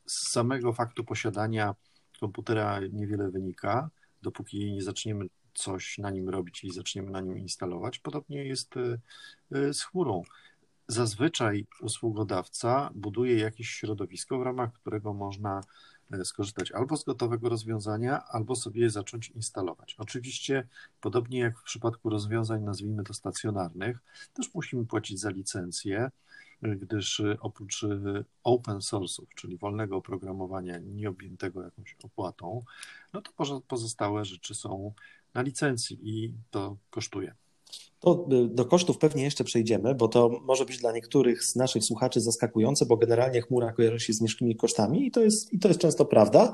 z 0.06 0.30
samego 0.30 0.73
faktu 0.73 1.04
posiadania 1.04 1.75
komputera 2.20 2.80
niewiele 2.92 3.30
wynika, 3.30 3.90
dopóki 4.23 4.73
nie 4.73 4.82
zaczniemy 4.82 5.26
coś 5.54 5.99
na 5.99 6.11
nim 6.11 6.28
robić 6.28 6.64
i 6.64 6.70
zaczniemy 6.70 7.11
na 7.11 7.20
nim 7.20 7.38
instalować. 7.38 7.99
Podobnie 7.99 8.44
jest 8.44 8.75
z 9.50 9.82
chmurą. 9.82 10.23
Zazwyczaj 10.88 11.67
usługodawca 11.81 12.91
buduje 12.95 13.38
jakieś 13.38 13.71
środowisko, 13.71 14.38
w 14.38 14.43
ramach 14.43 14.73
którego 14.73 15.12
można 15.14 15.61
e, 16.11 16.25
skorzystać 16.25 16.73
albo 16.73 16.97
z 16.97 17.05
gotowego 17.05 17.49
rozwiązania, 17.49 18.25
albo 18.29 18.57
sobie 18.57 18.91
zacząć 18.91 19.29
instalować. 19.31 19.95
Oczywiście, 19.99 20.69
podobnie 21.00 21.38
jak 21.38 21.59
w 21.59 21.62
przypadku 21.62 22.11
rozwiązań, 22.11 22.62
nazwijmy 22.62 23.05
to 23.05 23.14
stacjonarnych, 23.14 23.99
też 24.35 24.55
musimy 24.55 24.87
płacić 24.87 25.21
za 25.21 25.31
licencję, 25.31 26.11
e, 26.62 26.76
gdyż 26.76 27.21
e, 27.21 27.37
oprócz 27.41 27.87
open 28.43 28.79
source'ów, 28.79 29.26
czyli 29.35 29.59
wolnego 29.59 29.97
oprogramowania 29.97 30.79
nieobjętego 30.79 31.62
jakąś 31.62 31.97
opłatą, 32.03 32.64
no 33.12 33.23
to 33.23 33.33
pozostałe 33.69 34.25
rzeczy 34.25 34.55
są 34.55 34.93
na 35.35 35.43
licencji 35.43 35.99
i 36.03 36.35
to 36.50 36.76
kosztuje. 36.91 37.35
To 38.00 38.28
y, 38.33 38.49
do 38.49 38.64
kosztów 38.64 38.99
pewnie 38.99 39.23
jeszcze 39.23 39.45
przejdziemy, 39.45 39.95
bo 39.95 40.09
to 40.09 40.40
może 40.43 40.64
być 40.64 40.78
dla 40.78 40.93
niektórych 40.93 41.45
z 41.45 41.57
naszych 41.57 41.85
słuchaczy 41.85 42.21
zaskakujące, 42.21 42.87
bo 42.87 42.97
generalnie 42.97 43.43
chmura 43.43 43.73
kojarzy 43.73 44.00
się 44.00 44.12
z 44.12 44.21
niskimi 44.21 44.57
kosztami 44.57 45.07
i 45.07 45.11
to 45.11 45.23
jest, 45.23 45.52
i 45.52 45.59
to 45.59 45.69
jest 45.69 45.81
często 45.81 46.04
prawda. 46.04 46.52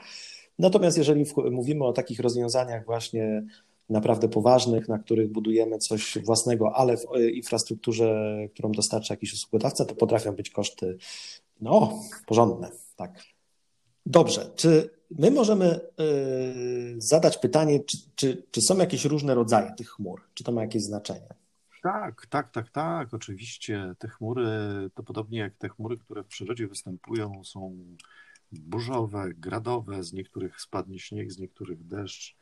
Natomiast 0.59 0.99
jeżeli 0.99 1.25
mówimy 1.51 1.85
o 1.85 1.93
takich 1.93 2.21
rozwiązaniach 2.21 2.85
właśnie 2.85 3.43
naprawdę 3.89 4.29
poważnych, 4.29 4.89
na 4.89 4.99
których 4.99 5.33
budujemy 5.33 5.79
coś 5.79 6.19
własnego, 6.25 6.73
ale 6.77 6.97
w 6.97 7.05
infrastrukturze, 7.35 8.37
którą 8.55 8.73
dostarcza 8.73 9.15
jakiś 9.15 9.33
usługodawca, 9.33 9.85
to 9.85 9.95
potrafią 9.95 10.33
być 10.33 10.51
koszty 10.51 10.99
no, 11.61 12.03
porządne. 12.27 12.71
Tak. 12.97 13.25
Dobrze, 14.11 14.51
czy 14.57 14.91
my 15.19 15.31
możemy 15.31 15.81
zadać 16.99 17.39
pytanie, 17.39 17.81
czy, 17.85 17.97
czy, 18.15 18.43
czy 18.51 18.61
są 18.61 18.79
jakieś 18.79 19.05
różne 19.05 19.35
rodzaje 19.35 19.73
tych 19.73 19.91
chmur? 19.91 20.23
Czy 20.35 20.45
to 20.45 20.53
ma 20.53 20.63
jakieś 20.63 20.83
znaczenie? 20.83 21.29
Tak, 21.83 22.27
tak, 22.27 22.51
tak, 22.51 22.71
tak, 22.71 23.15
oczywiście. 23.15 23.95
Te 23.99 24.09
chmury, 24.09 24.47
to 24.95 25.03
podobnie 25.03 25.39
jak 25.39 25.57
te 25.57 25.69
chmury, 25.69 25.99
które 25.99 26.23
w 26.23 26.27
przyrodzie 26.27 26.69
występują, 26.69 27.45
są 27.45 27.77
burzowe, 28.53 29.35
gradowe, 29.35 30.05
z 30.05 30.13
niektórych 30.13 30.61
spadnie 30.61 30.99
śnieg, 30.99 31.33
z 31.33 31.39
niektórych 31.39 31.87
deszcz, 31.87 32.37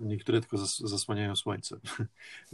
niektóre 0.00 0.40
tylko 0.40 0.58
zasłaniają 0.66 1.36
słońce. 1.36 1.76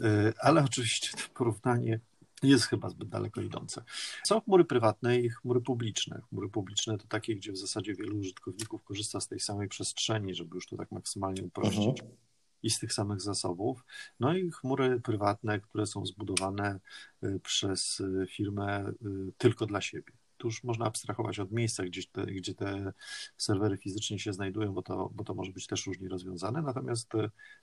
E, 0.03 0.33
ale 0.47 0.65
oczywiście 0.65 1.17
to 1.17 1.23
porównanie 1.35 2.01
jest 2.43 2.65
chyba 2.65 2.89
zbyt 2.89 3.09
daleko 3.09 3.41
idące. 3.41 3.85
Są 4.25 4.41
chmury 4.41 4.65
prywatne 4.65 5.21
i 5.21 5.31
chmury 5.31 5.61
publiczne. 5.61 6.23
Chmury 6.29 6.49
publiczne 6.49 6.99
to 6.99 7.07
takie, 7.07 7.37
gdzie 7.37 7.53
w 7.53 7.59
zasadzie 7.59 7.95
wielu 7.95 8.19
użytkowników 8.19 8.85
korzysta 8.85 9.21
z 9.21 9.29
tej 9.29 9.41
samej 9.41 9.69
przestrzeni, 9.69 10.35
żeby 10.35 10.55
już 10.55 10.67
to 10.67 10.77
tak 10.77 10.93
maksymalnie 10.93 11.43
uprościć. 11.43 12.01
Mhm 12.01 12.17
i 12.63 12.71
z 12.71 12.79
tych 12.79 12.93
samych 12.93 13.21
zasobów. 13.21 13.85
No 14.21 14.37
i 14.37 14.51
chmury 14.51 15.01
prywatne, 15.01 15.61
które 15.61 15.87
są 15.87 16.07
zbudowane 16.07 16.81
y, 17.25 17.41
przez 17.41 18.01
y, 18.01 18.27
firmę 18.31 18.89
y, 18.89 19.33
tylko 19.39 19.67
dla 19.67 19.81
siebie. 19.81 20.13
Tu 20.43 20.49
już 20.49 20.65
można 20.65 20.85
abstrahować 20.85 21.39
od 21.39 21.53
miejsca, 21.53 21.85
gdzie 21.85 22.03
te, 22.13 22.27
gdzie 22.27 22.55
te 22.55 22.93
serwery 23.37 23.77
fizycznie 23.77 24.19
się 24.19 24.33
znajdują, 24.33 24.73
bo 24.73 24.83
to, 24.83 25.11
bo 25.15 25.25
to 25.25 25.35
może 25.35 25.53
być 25.53 25.67
też 25.67 25.87
różnie 25.87 26.09
rozwiązane. 26.09 26.63
Natomiast 26.63 27.13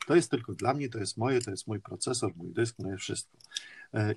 to 0.07 0.15
jest 0.15 0.31
tylko 0.31 0.53
dla 0.53 0.73
mnie, 0.73 0.89
to 0.89 0.99
jest 0.99 1.17
moje, 1.17 1.41
to 1.41 1.51
jest 1.51 1.67
mój 1.67 1.79
procesor, 1.79 2.31
mój 2.35 2.53
dysk, 2.53 2.79
moje 2.79 2.97
wszystko. 2.97 3.37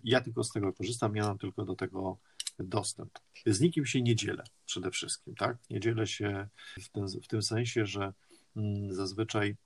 Ja 0.05 0.21
tylko 0.21 0.45
z 0.45 0.53
tego 0.53 0.73
korzystam, 0.73 1.17
ja 1.17 1.27
mam 1.27 1.39
tylko 1.39 1.65
do 1.65 1.77
tego 1.77 2.19
dostęp. 2.59 3.19
Z 3.47 3.61
nikim 3.61 3.87
się 3.87 4.03
nie 4.03 4.17
dzielę 4.17 4.45
przede 4.67 4.91
wszystkim, 4.91 5.35
tak? 5.35 5.57
Nie 5.71 5.81
dzielę 5.81 6.07
się 6.07 6.49
w, 6.81 6.89
ten, 6.89 7.09
w 7.09 7.29
tym 7.29 7.43
sensie, 7.43 7.87
że 7.87 8.13
mm, 8.57 8.95
zazwyczaj 8.95 9.57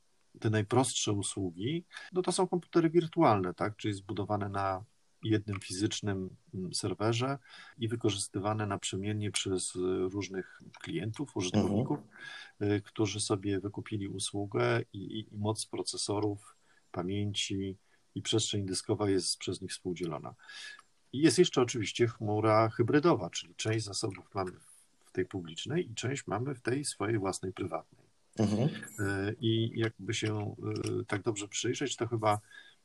te 0.40 0.50
najprostsze 0.50 1.12
usługi, 1.12 1.84
no 2.12 2.22
to 2.22 2.32
są 2.32 2.48
komputery 2.48 2.90
wirtualne, 2.90 3.54
tak, 3.54 3.76
czyli 3.76 3.94
zbudowane 3.94 4.48
na 4.48 4.84
jednym 5.28 5.60
fizycznym 5.60 6.30
mm, 6.54 6.74
serwerze 6.74 7.38
i 7.78 7.88
wykorzystywane 7.88 8.66
naprzemiennie 8.66 9.30
przez 9.30 9.72
różnych 10.12 10.62
klientów, 10.80 11.36
użytkowników, 11.36 11.98
mhm. 12.60 12.82
którzy 12.82 13.20
sobie 13.20 13.60
wykupili 13.60 14.08
usługę 14.08 14.82
i, 14.92 14.98
i, 14.98 15.34
i 15.34 15.38
moc 15.38 15.66
procesorów, 15.66 16.56
pamięci 16.92 17.76
i 18.14 18.22
przestrzeń 18.22 18.66
dyskowa 18.66 19.10
jest 19.10 19.38
przez 19.38 19.62
nich 19.62 19.70
współdzielona. 19.70 20.34
I 21.12 21.20
jest 21.20 21.38
jeszcze 21.38 21.62
oczywiście 21.62 22.06
chmura 22.06 22.68
hybrydowa, 22.68 23.30
czyli 23.30 23.54
część 23.54 23.84
zasobów 23.84 24.34
mamy 24.34 24.52
w 25.04 25.12
tej 25.12 25.26
publicznej 25.26 25.90
i 25.90 25.94
część 25.94 26.26
mamy 26.26 26.54
w 26.54 26.60
tej 26.60 26.84
swojej 26.84 27.18
własnej 27.18 27.52
prywatnej. 27.52 28.06
Mhm. 28.38 28.68
E, 28.98 29.32
I 29.40 29.72
jakby 29.74 30.14
się 30.14 30.56
tak 31.06 31.22
dobrze 31.22 31.48
przyjrzeć, 31.48 31.96
to 31.96 32.06
chyba 32.06 32.40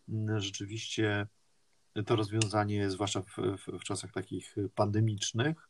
mm, 0.09 0.39
rzeczywiście 0.39 1.27
to 2.05 2.15
rozwiązanie, 2.15 2.89
zwłaszcza 2.89 3.21
w, 3.21 3.35
w, 3.37 3.79
w, 3.79 3.83
czasach 3.83 4.11
takich 4.11 4.55
pandemicznych, 4.75 5.69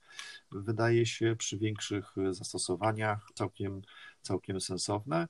wydaje 0.52 1.06
się 1.06 1.36
przy 1.36 1.58
większych 1.58 2.16
zastosowaniach 2.32 3.28
całkiem, 3.34 3.82
całkiem 4.22 4.62
sensowne. 4.62 5.28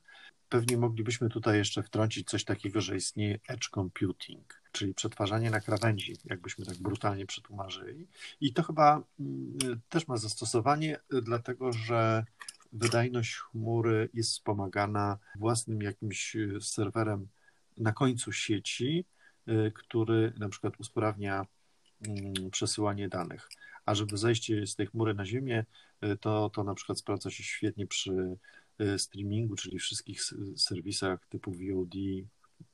Pewnie 0.50 0.78
moglibyśmy 0.78 1.30
tutaj 1.30 1.58
jeszcze 1.58 1.84
wtrącić 1.84 2.30
coś 2.30 2.44
takiego, 2.44 2.82
że 2.82 2.96
istnieje 2.96 3.40
edge 3.48 3.70
computing, 3.70 4.62
czyli 4.72 4.94
przetwarzanie 4.94 5.50
na 5.50 5.60
krawędzi, 5.60 6.16
jakbyśmy 6.26 6.66
tak 6.66 6.78
brutalnie 6.78 7.26
przetłumaczyli. 7.26 8.08
I 8.42 8.54
to 8.54 8.64
chyba 8.64 9.04
mm, 9.20 9.82
też 9.90 10.08
ma 10.08 10.18
zastosowanie, 10.18 10.98
dlatego 11.10 11.74
że 11.74 12.26
wydajność 12.74 13.36
chmury 13.36 14.10
jest 14.14 14.32
wspomagana 14.32 15.18
własnym 15.36 15.82
jakimś 15.82 16.38
serwerem 16.62 17.28
na 17.78 17.92
końcu 17.92 18.32
sieci, 18.32 19.06
który 19.74 20.34
na 20.40 20.50
przykład 20.50 20.80
usprawnia 20.80 21.46
mm, 22.08 22.52
przesyłanie 22.52 23.10
danych. 23.10 23.50
A 23.86 23.96
żeby 23.96 24.18
zejście 24.18 24.68
z 24.68 24.76
tej 24.76 24.88
chmury 24.88 25.14
na 25.14 25.26
ziemię, 25.26 25.66
e, 26.02 26.18
to, 26.18 26.50
to 26.50 26.64
na 26.64 26.76
przykład 26.76 27.00
sprawdza 27.00 27.30
się 27.30 27.44
świetnie 27.44 27.88
przy 27.88 28.38
streamingu, 28.98 29.56
czyli 29.56 29.80
wszystkich 29.80 30.22
serwisach 30.56 31.28
typu 31.28 31.52
VOD, 31.52 31.96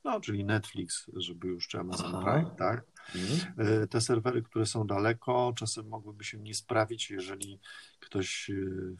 no, 0.04 0.20
czyli 0.20 0.44
Netflix, 0.44 1.10
żeby 1.16 1.48
już 1.48 1.68
czy 1.68 1.78
Amazon 1.78 2.24
Prime, 2.24 2.50
tak? 2.58 2.84
Mhm. 3.14 3.88
Te 3.88 4.00
serwery, 4.00 4.42
które 4.42 4.66
są 4.66 4.86
daleko, 4.86 5.52
czasem 5.56 5.88
mogłyby 5.88 6.24
się 6.24 6.38
nie 6.38 6.54
sprawić, 6.54 7.10
jeżeli 7.10 7.60
ktoś 8.00 8.50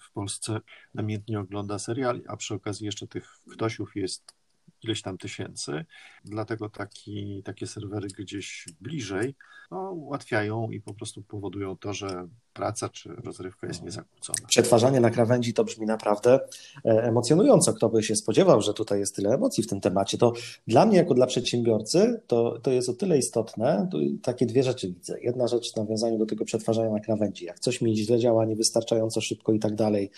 w 0.00 0.12
Polsce 0.12 0.60
namiętnie 0.94 1.40
ogląda 1.40 1.78
serial, 1.78 2.22
a 2.28 2.36
przy 2.36 2.54
okazji 2.54 2.86
jeszcze 2.86 3.06
tych 3.06 3.30
ktośów 3.52 3.96
jest 3.96 4.37
ileś 4.82 5.02
tam 5.02 5.18
tysięcy. 5.18 5.84
Dlatego 6.24 6.68
taki, 6.68 7.42
takie 7.44 7.66
serwery 7.66 8.08
gdzieś 8.08 8.66
bliżej 8.80 9.34
no, 9.70 9.92
ułatwiają 9.92 10.70
i 10.70 10.80
po 10.80 10.94
prostu 10.94 11.22
powodują 11.22 11.76
to, 11.76 11.94
że 11.94 12.28
praca 12.52 12.88
czy 12.88 13.08
rozrywka 13.08 13.66
jest 13.66 13.82
niezakłócona. 13.82 14.48
Przetwarzanie 14.48 15.00
na 15.00 15.10
krawędzi 15.10 15.54
to 15.54 15.64
brzmi 15.64 15.86
naprawdę 15.86 16.40
e, 16.84 16.88
emocjonująco. 16.88 17.72
Kto 17.72 17.88
by 17.88 18.02
się 18.02 18.16
spodziewał, 18.16 18.62
że 18.62 18.74
tutaj 18.74 19.00
jest 19.00 19.16
tyle 19.16 19.34
emocji 19.34 19.64
w 19.64 19.66
tym 19.66 19.80
temacie. 19.80 20.18
To 20.18 20.32
dla 20.66 20.86
mnie, 20.86 20.96
jako 20.96 21.14
dla 21.14 21.26
przedsiębiorcy, 21.26 22.20
to, 22.26 22.58
to 22.58 22.70
jest 22.70 22.88
o 22.88 22.92
tyle 22.92 23.18
istotne. 23.18 23.88
takie 24.22 24.46
dwie 24.46 24.62
rzeczy 24.62 24.88
widzę. 24.88 25.20
Jedna 25.20 25.48
rzecz 25.48 25.72
w 25.72 25.76
nawiązaniu 25.76 26.18
do 26.18 26.26
tego 26.26 26.44
przetwarzania 26.44 26.90
na 26.90 27.00
krawędzi. 27.00 27.44
Jak 27.44 27.60
coś 27.60 27.80
mi 27.80 27.96
źle 27.96 28.18
działa, 28.18 28.44
niewystarczająco 28.44 29.20
szybko 29.20 29.52
i 29.52 29.58
tak 29.58 29.74
dalej, 29.74 30.10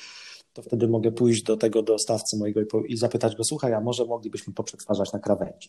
to 0.52 0.62
wtedy 0.62 0.88
mogę 0.88 1.12
pójść 1.12 1.42
do 1.42 1.56
tego 1.56 1.82
dostawcy 1.82 2.36
mojego 2.36 2.60
i, 2.86 2.96
zapytać 2.96 3.36
go, 3.36 3.44
słuchaj, 3.44 3.74
a 3.74 3.80
może 3.80 4.04
moglibyśmy 4.04 4.52
poprzetwarzać 4.54 5.12
na 5.12 5.18
krawędzi. 5.18 5.68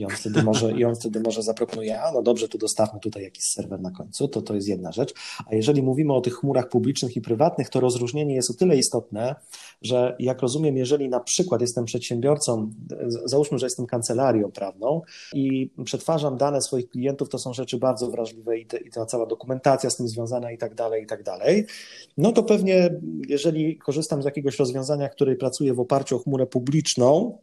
I 0.00 0.04
on 0.04 0.10
wtedy 0.10 0.42
może, 0.42 0.72
i 0.72 0.84
on 0.84 0.94
wtedy 0.94 1.20
może 1.20 1.42
zaproponuje, 1.42 2.02
a 2.02 2.12
no 2.12 2.22
dobrze, 2.22 2.48
to 2.48 2.58
dostawmy 2.58 3.00
tutaj 3.00 3.22
jakiś 3.22 3.44
serwer 3.44 3.80
na 3.80 3.90
końcu, 3.90 4.28
to 4.28 4.42
to 4.42 4.54
jest 4.54 4.68
jedna 4.68 4.92
rzecz. 4.92 5.14
A 5.46 5.54
jeżeli 5.54 5.82
mówimy 5.82 6.12
o 6.12 6.20
tych 6.20 6.34
chmurach 6.34 6.68
publicznych 6.68 7.16
i 7.16 7.20
prywatnych, 7.20 7.68
to 7.68 7.80
rozróżnienie 7.80 8.34
jest 8.34 8.50
o 8.50 8.54
tyle 8.54 8.76
istotne, 8.76 9.34
że 9.82 10.16
jak 10.18 10.40
rozumiem, 10.40 10.76
jeżeli 10.76 11.08
na 11.08 11.20
przykład 11.20 11.60
jestem 11.60 11.84
przedsiębiorcą, 11.84 12.70
załóżmy, 13.24 13.58
że 13.58 13.66
jestem 13.66 13.86
kancelarią 13.86 14.50
prawną 14.52 15.02
i 15.34 15.70
przetwarzam 15.84 16.36
dane 16.36 16.62
swoich 16.62 16.90
klientów, 16.90 17.28
to 17.28 17.38
są 17.38 17.52
rzeczy 17.52 17.78
bardzo 17.78 18.10
wrażliwe 18.10 18.58
i, 18.58 18.66
te, 18.66 18.78
i 18.78 18.90
ta 18.90 19.06
cała 19.06 19.26
dokumentacja 19.26 19.90
z 19.90 19.96
tym 19.96 20.08
związana 20.08 20.52
i 20.52 20.58
tak 20.58 20.74
dalej, 20.74 21.02
i 21.02 21.06
tak 21.06 21.22
dalej, 21.22 21.66
no 22.18 22.32
to 22.32 22.42
pewnie 22.42 23.00
jeżeli 23.28 23.78
korzystam 23.78 24.22
z 24.22 24.24
jakiegoś 24.24 24.58
rozwiązania, 24.58 25.08
które 25.08 25.36
pracuje 25.36 25.74
w 25.74 25.80
oparciu 25.80 26.16
o 26.16 26.18
chmurę 26.18 26.46
publiczną, 26.46 27.38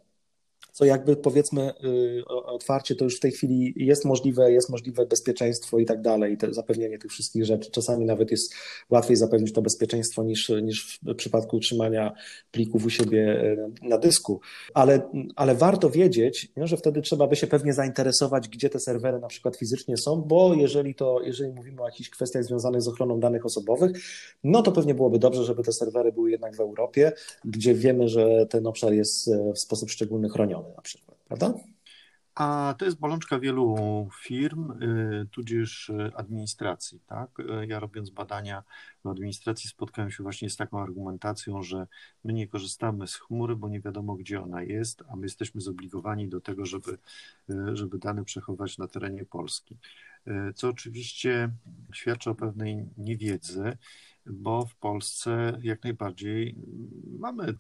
co 0.77 0.86
jakby 0.86 1.15
powiedzmy 1.15 1.74
y, 1.84 2.25
otwarcie 2.27 2.96
to 2.96 3.03
już 3.03 3.17
w 3.17 3.19
tej 3.19 3.31
chwili 3.31 3.74
jest 3.75 4.05
możliwe, 4.05 4.51
jest 4.51 4.69
możliwe 4.69 5.05
bezpieczeństwo 5.05 5.79
i 5.79 5.86
tak 5.86 6.01
dalej, 6.01 6.38
zapewnienie 6.51 7.00
tych 7.00 7.12
wszystkich 7.12 7.46
rzeczy. 7.46 7.72
Czasami 7.72 8.05
nawet 8.05 8.31
jest 8.31 8.53
łatwiej 8.89 9.17
zapewnić 9.17 9.53
to 9.53 9.62
bezpieczeństwo 9.62 10.24
niż, 10.24 10.50
niż 10.50 11.00
w 11.03 11.15
przypadku 11.15 11.57
utrzymania 11.57 12.13
plików 12.51 12.86
u 12.86 12.89
siebie 12.89 13.41
y, 13.43 13.57
na 13.81 13.98
dysku, 13.98 14.39
ale, 14.74 15.10
ale 15.36 15.55
warto 15.55 15.89
wiedzieć, 15.89 16.51
że 16.57 16.77
wtedy 16.77 17.01
trzeba 17.01 17.27
by 17.27 17.36
się 17.36 17.48
pewnie 17.48 17.74
zainteresować, 17.74 18.48
gdzie 18.48 18.69
te 18.69 18.79
serwery 18.79 19.19
na 19.19 19.27
przykład 19.27 19.57
fizycznie 19.57 19.98
są, 19.98 20.22
bo 20.22 20.53
jeżeli 20.53 20.96
to, 20.96 21.22
jeżeli 21.22 21.53
mówimy 21.53 21.81
o 21.81 21.86
jakichś 21.86 22.10
kwestiach 22.10 22.43
związanych 22.43 22.81
z 22.81 22.88
ochroną 22.88 23.19
danych 23.19 23.46
osobowych, 23.46 23.91
no 24.43 24.62
to 24.62 24.72
pewnie 24.72 24.96
byłoby 24.96 25.19
dobrze, 25.19 25.43
żeby 25.43 25.63
te 25.63 25.74
serwery 25.74 26.12
były 26.12 26.31
jednak 26.31 26.55
w 26.55 26.60
Europie, 26.60 27.12
gdzie 27.46 27.74
wiemy, 27.74 28.10
że 28.10 28.46
ten 28.50 28.67
obszar 28.67 28.93
jest 28.93 29.27
e, 29.27 29.53
w 29.53 29.60
sposób 29.60 29.89
szczególny 29.89 30.29
chroniony 30.29 30.66
na 30.75 30.81
przykład, 30.81 31.17
prawda? 31.17 31.53
A 32.38 32.75
to 32.77 32.86
jest 32.86 33.00
bolączka 33.00 33.39
wielu 33.39 33.75
firm, 34.21 34.71
y, 34.71 35.27
tudzież 35.31 35.91
administracji. 36.15 37.00
Tak? 37.07 37.39
Y, 37.39 37.67
ja 37.67 37.79
robiąc 37.79 38.09
badania 38.09 38.63
w 39.03 39.07
administracji 39.07 39.69
spotkałem 39.69 40.12
się 40.12 40.24
właśnie 40.24 40.50
z 40.50 40.55
taką 40.55 40.81
argumentacją, 40.81 41.63
że 41.63 41.88
my 42.24 42.33
nie 42.33 42.47
korzystamy 42.47 43.07
z 43.07 43.15
chmury, 43.15 43.55
bo 43.55 43.69
nie 43.69 43.81
wiadomo 43.81 44.15
gdzie 44.15 44.41
ona 44.41 44.63
jest, 44.63 45.03
a 45.09 45.15
my 45.15 45.25
jesteśmy 45.25 45.62
zobligowani 45.62 46.27
do 46.27 46.41
tego, 46.41 46.65
żeby, 46.65 46.97
y, 47.50 47.75
żeby 47.75 47.97
dane 47.97 48.25
przechować 48.25 48.77
na 48.77 48.88
terenie 48.88 49.25
Polski. 49.25 49.77
Co 50.55 50.69
oczywiście 50.69 51.50
świadczy 51.93 52.29
o 52.29 52.36
pewnej 52.36 52.86
niewiedzy 52.97 53.77
bo 54.29 54.65
w 54.65 54.75
Polsce 54.75 55.59
jak 55.62 55.83
najbardziej 55.83 56.55
mamy 57.19 57.53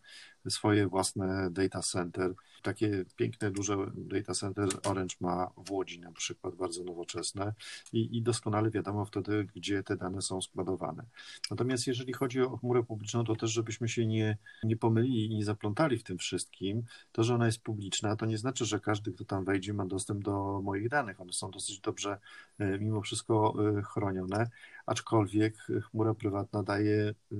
swoje 0.49 0.87
własne 0.87 1.51
data 1.51 1.81
center. 1.81 2.33
Takie 2.61 3.05
piękne, 3.15 3.51
duże 3.51 3.77
data 3.95 4.33
center 4.33 4.69
Orange 4.85 5.15
ma 5.19 5.51
w 5.57 5.71
Łodzi 5.71 5.99
na 5.99 6.11
przykład, 6.11 6.55
bardzo 6.55 6.83
nowoczesne 6.83 7.53
i, 7.93 8.17
i 8.17 8.21
doskonale 8.21 8.71
wiadomo 8.71 9.05
wtedy, 9.05 9.47
gdzie 9.55 9.83
te 9.83 9.97
dane 9.97 10.21
są 10.21 10.41
składowane. 10.41 11.03
Natomiast 11.51 11.87
jeżeli 11.87 12.13
chodzi 12.13 12.41
o 12.41 12.57
chmurę 12.57 12.83
publiczną, 12.83 13.23
to 13.23 13.35
też 13.35 13.51
żebyśmy 13.51 13.89
się 13.89 14.05
nie, 14.05 14.37
nie 14.63 14.77
pomylili 14.77 15.25
i 15.25 15.35
nie 15.35 15.45
zaplątali 15.45 15.97
w 15.97 16.03
tym 16.03 16.17
wszystkim, 16.17 16.83
to, 17.11 17.23
że 17.23 17.35
ona 17.35 17.45
jest 17.45 17.61
publiczna, 17.61 18.15
to 18.15 18.25
nie 18.25 18.37
znaczy, 18.37 18.65
że 18.65 18.79
każdy, 18.79 19.11
kto 19.11 19.25
tam 19.25 19.45
wejdzie, 19.45 19.73
ma 19.73 19.85
dostęp 19.85 20.23
do 20.23 20.61
moich 20.63 20.89
danych. 20.89 21.21
One 21.21 21.33
są 21.33 21.51
dosyć 21.51 21.79
dobrze 21.79 22.17
e, 22.59 22.79
mimo 22.79 23.01
wszystko 23.01 23.55
e, 23.77 23.81
chronione, 23.81 24.49
aczkolwiek 24.85 25.55
chmura 25.91 26.13
prywatna 26.13 26.63
daje 26.63 27.09
e, 27.09 27.35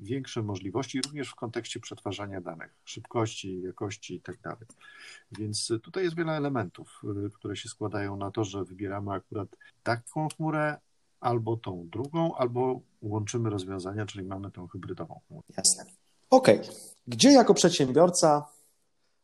większe 0.00 0.42
możliwości 0.42 1.00
również 1.00 1.28
w 1.28 1.34
kontekście 1.34 1.80
przetwarzania 1.80 2.40
danych, 2.40 2.47
szybkości, 2.84 3.62
jakości 3.62 4.14
i 4.14 4.20
tak. 4.20 4.58
Więc 5.32 5.72
tutaj 5.82 6.04
jest 6.04 6.16
wiele 6.16 6.32
elementów, 6.32 7.00
które 7.34 7.56
się 7.56 7.68
składają 7.68 8.16
na 8.16 8.30
to, 8.30 8.44
że 8.44 8.64
wybieramy 8.64 9.12
akurat 9.12 9.48
taką 9.82 10.28
chmurę, 10.28 10.76
albo 11.20 11.56
tą 11.56 11.88
drugą, 11.92 12.34
albo 12.34 12.80
łączymy 13.02 13.50
rozwiązania, 13.50 14.06
czyli 14.06 14.24
mamy 14.24 14.50
tą 14.50 14.68
hybrydową 14.68 15.20
chmurę. 15.28 15.46
Jasne. 15.56 15.84
Okay. 16.30 16.60
Gdzie 17.06 17.32
jako 17.32 17.54
przedsiębiorca 17.54 18.48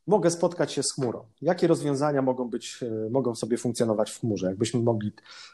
mogę 0.07 0.31
spotkać 0.31 0.73
się 0.73 0.83
z 0.83 0.93
chmurą? 0.93 1.25
Jakie 1.43 1.67
rozwiązania 1.67 2.23
mogą 2.23 2.51
być, 2.51 2.79
e, 2.83 3.11
mogą 3.11 3.35
sobie 3.35 3.59
funkcjonować 3.59 4.11
w 4.11 4.21
chmurze? 4.21 4.47
Jakbyśmy 4.47 4.81
mogli 4.81 5.13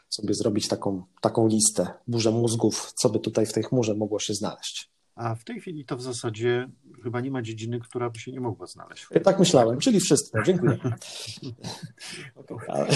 sobie 0.09 0.33
zrobić 0.33 0.67
taką, 0.67 1.03
taką 1.21 1.47
listę, 1.47 1.87
burzę 2.07 2.31
mózgów, 2.31 2.93
co 2.95 3.09
by 3.09 3.19
tutaj 3.19 3.45
w 3.45 3.53
tej 3.53 3.63
chmurze 3.63 3.95
mogło 3.95 4.19
się 4.19 4.33
znaleźć? 4.33 4.91
A 5.15 5.35
w 5.35 5.43
tej 5.43 5.59
chwili 5.59 5.85
to 5.85 5.97
w 5.97 6.01
zasadzie 6.01 6.69
chyba 7.03 7.21
nie 7.21 7.31
ma 7.31 7.41
dziedziny, 7.41 7.79
która 7.79 8.09
by 8.09 8.19
się 8.19 8.31
nie 8.31 8.39
mogła 8.41 8.67
znaleźć. 8.67 9.07
Tak 9.23 9.39
myślałem, 9.39 9.79
czyli 9.79 9.99
wszystko. 9.99 10.43
Dziękuję. 10.43 10.77
okay, 12.35 12.87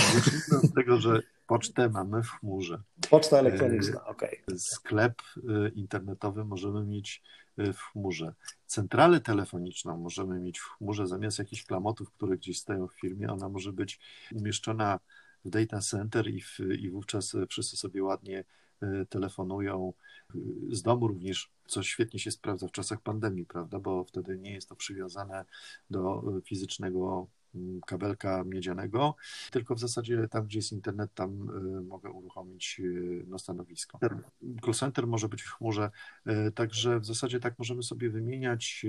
od 0.63 0.73
tego, 0.75 0.97
że 0.97 1.21
pocztę 1.47 1.89
mamy 1.89 2.23
w 2.23 2.29
chmurze. 2.29 2.81
Poczta 3.09 3.37
elektroniczna, 3.37 3.99
e, 3.99 4.05
okej. 4.05 4.41
Okay. 4.43 4.59
Sklep 4.59 5.21
e, 5.37 5.69
internetowy 5.69 6.45
możemy 6.45 6.85
mieć 6.85 7.23
e, 7.57 7.73
w 7.73 7.79
chmurze. 7.79 8.33
Centralę 8.67 9.21
telefoniczną 9.21 9.97
możemy 9.97 10.39
mieć 10.39 10.59
w 10.59 10.69
chmurze 10.69 11.07
zamiast 11.07 11.39
jakichś 11.39 11.63
klamotów, 11.63 12.11
które 12.11 12.37
gdzieś 12.37 12.59
stoją 12.59 12.87
w 12.87 12.93
firmie. 12.93 13.31
Ona 13.31 13.49
może 13.49 13.73
być 13.73 13.99
umieszczona 14.33 14.99
w 15.45 15.49
data 15.49 15.79
center 15.79 16.27
i, 16.27 16.41
w, 16.41 16.59
i 16.79 16.89
wówczas 16.89 17.35
wszyscy 17.49 17.77
sobie 17.77 18.03
ładnie 18.03 18.43
telefonują 19.09 19.93
z 20.69 20.81
domu 20.81 21.07
również, 21.07 21.51
co 21.67 21.83
świetnie 21.83 22.19
się 22.19 22.31
sprawdza 22.31 22.67
w 22.67 22.71
czasach 22.71 23.01
pandemii, 23.01 23.45
prawda, 23.45 23.79
bo 23.79 24.03
wtedy 24.03 24.37
nie 24.37 24.53
jest 24.53 24.69
to 24.69 24.75
przywiązane 24.75 25.45
do 25.89 26.23
fizycznego 26.45 27.27
mm, 27.55 27.81
kabelka 27.81 28.43
miedzianego, 28.43 29.15
tylko 29.51 29.75
w 29.75 29.79
zasadzie 29.79 30.27
tam, 30.27 30.45
gdzie 30.45 30.59
jest 30.59 30.71
internet, 30.71 31.13
tam 31.13 31.49
y, 31.77 31.81
mogę 31.81 32.09
uruchomić 32.09 32.79
y, 32.79 33.25
no, 33.27 33.39
stanowisko. 33.39 33.99
Call 34.65 34.73
center 34.73 35.07
może 35.07 35.29
być 35.29 35.41
w 35.41 35.51
chmurze, 35.51 35.91
y, 36.27 36.51
także 36.51 36.99
w 36.99 37.05
zasadzie 37.05 37.39
tak 37.39 37.59
możemy 37.59 37.83
sobie 37.83 38.09
wymieniać 38.09 38.85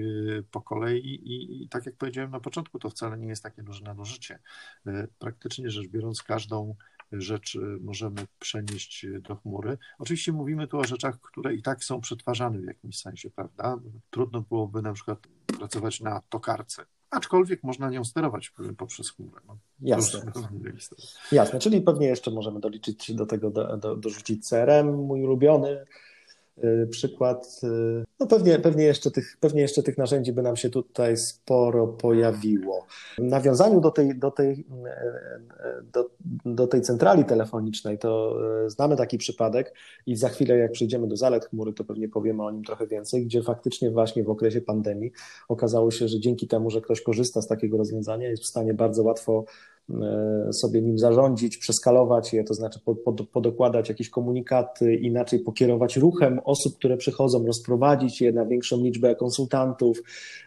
po 0.50 0.61
kolei 0.61 1.07
i, 1.07 1.62
i 1.62 1.69
tak 1.69 1.87
jak 1.87 1.97
powiedziałem 1.97 2.31
na 2.31 2.40
początku, 2.40 2.78
to 2.78 2.90
wcale 2.90 3.19
nie 3.19 3.28
jest 3.28 3.43
takie 3.43 3.62
duże 3.62 3.85
nadużycie. 3.85 4.38
Praktycznie 5.19 5.71
rzecz 5.71 5.88
biorąc, 5.88 6.23
każdą 6.23 6.75
rzecz 7.12 7.58
możemy 7.80 8.26
przenieść 8.38 9.06
do 9.20 9.36
chmury. 9.36 9.78
Oczywiście 9.98 10.32
mówimy 10.32 10.66
tu 10.66 10.78
o 10.78 10.84
rzeczach, 10.84 11.20
które 11.20 11.54
i 11.54 11.62
tak 11.62 11.84
są 11.84 12.00
przetwarzane 12.00 12.58
w 12.58 12.64
jakimś 12.64 12.98
sensie, 12.98 13.30
prawda? 13.30 13.78
Trudno 14.10 14.40
byłoby 14.40 14.82
na 14.82 14.92
przykład 14.92 15.18
pracować 15.58 16.00
na 16.00 16.22
tokarce, 16.28 16.86
aczkolwiek 17.10 17.62
można 17.62 17.90
nią 17.90 18.04
sterować 18.04 18.52
poprzez 18.78 19.10
chmurę. 19.10 19.40
No, 19.48 19.58
Jasne. 19.80 20.32
Jasne, 21.32 21.58
czyli 21.58 21.80
pewnie 21.80 22.06
jeszcze 22.06 22.30
możemy 22.30 22.60
doliczyć 22.60 23.14
do 23.14 23.26
tego, 23.26 23.50
do, 23.50 23.76
do, 23.76 23.96
dorzucić 23.96 24.48
CRM, 24.48 24.94
mój 24.94 25.22
ulubiony, 25.22 25.86
przykład. 26.90 27.60
Y, 27.64 28.04
no 28.20 28.26
pewnie, 28.26 28.58
pewnie, 28.58 28.84
jeszcze 28.84 29.10
tych, 29.10 29.36
pewnie 29.40 29.62
jeszcze 29.62 29.82
tych 29.82 29.99
narzędzi 29.99 30.32
by 30.32 30.42
nam 30.42 30.56
się 30.56 30.71
tutaj 30.71 31.16
sporo 31.16 31.86
pojawiło. 31.86 32.86
W 33.19 33.23
nawiązaniu 33.23 33.80
do 33.80 33.90
tej, 33.90 34.19
do 34.19 34.30
tej, 34.30 34.52
y, 34.52 34.64
do, 35.92 36.10
do 36.45 36.66
tej 36.66 36.80
centrali 36.80 37.25
telefonicznej, 37.25 37.99
to 37.99 38.36
znamy 38.66 38.97
taki 38.97 39.19
przypadek 39.19 39.75
i 40.06 40.16
za 40.16 40.28
chwilę, 40.28 40.58
jak 40.58 40.73
przejdziemy 40.73 41.06
do 41.06 41.16
zalet 41.16 41.47
chmury, 41.47 41.73
to 41.73 41.84
pewnie 41.84 42.08
powiemy 42.08 42.42
o 42.45 42.50
nim 42.50 42.64
trochę 42.64 42.86
więcej, 42.86 43.26
gdzie 43.26 43.42
faktycznie 43.42 43.90
właśnie 43.90 44.25
w 44.25 44.30
okresie 44.30 44.60
pandemii 44.60 45.12
okazało 45.49 45.90
się, 45.90 46.08
że 46.08 46.21
dzięki 46.21 46.49
temu, 46.49 46.71
że 46.71 46.80
ktoś 46.80 47.02
korzysta 47.02 47.42
z 47.42 47.47
takiego 47.47 47.76
rozwiązania, 47.76 48.28
jest 48.28 48.42
w 48.42 48.47
stanie 48.47 48.75
bardzo 48.75 49.02
łatwo 49.02 49.45
sobie 50.52 50.82
nim 50.82 50.99
zarządzić, 50.99 51.58
przeskalować 51.58 52.32
je, 52.32 52.44
to 52.44 52.54
znaczy 52.54 52.80
podokładać 53.32 53.88
jakieś 53.88 54.10
komunikaty, 54.10 54.94
inaczej 54.94 55.38
pokierować 55.38 55.96
ruchem 55.96 56.40
osób, 56.44 56.76
które 56.76 56.96
przychodzą, 56.96 57.46
rozprowadzić 57.46 58.20
je 58.20 58.32
na 58.32 58.46
większą 58.46 58.84
liczbę 58.84 59.14
konsultantów, 59.14 60.02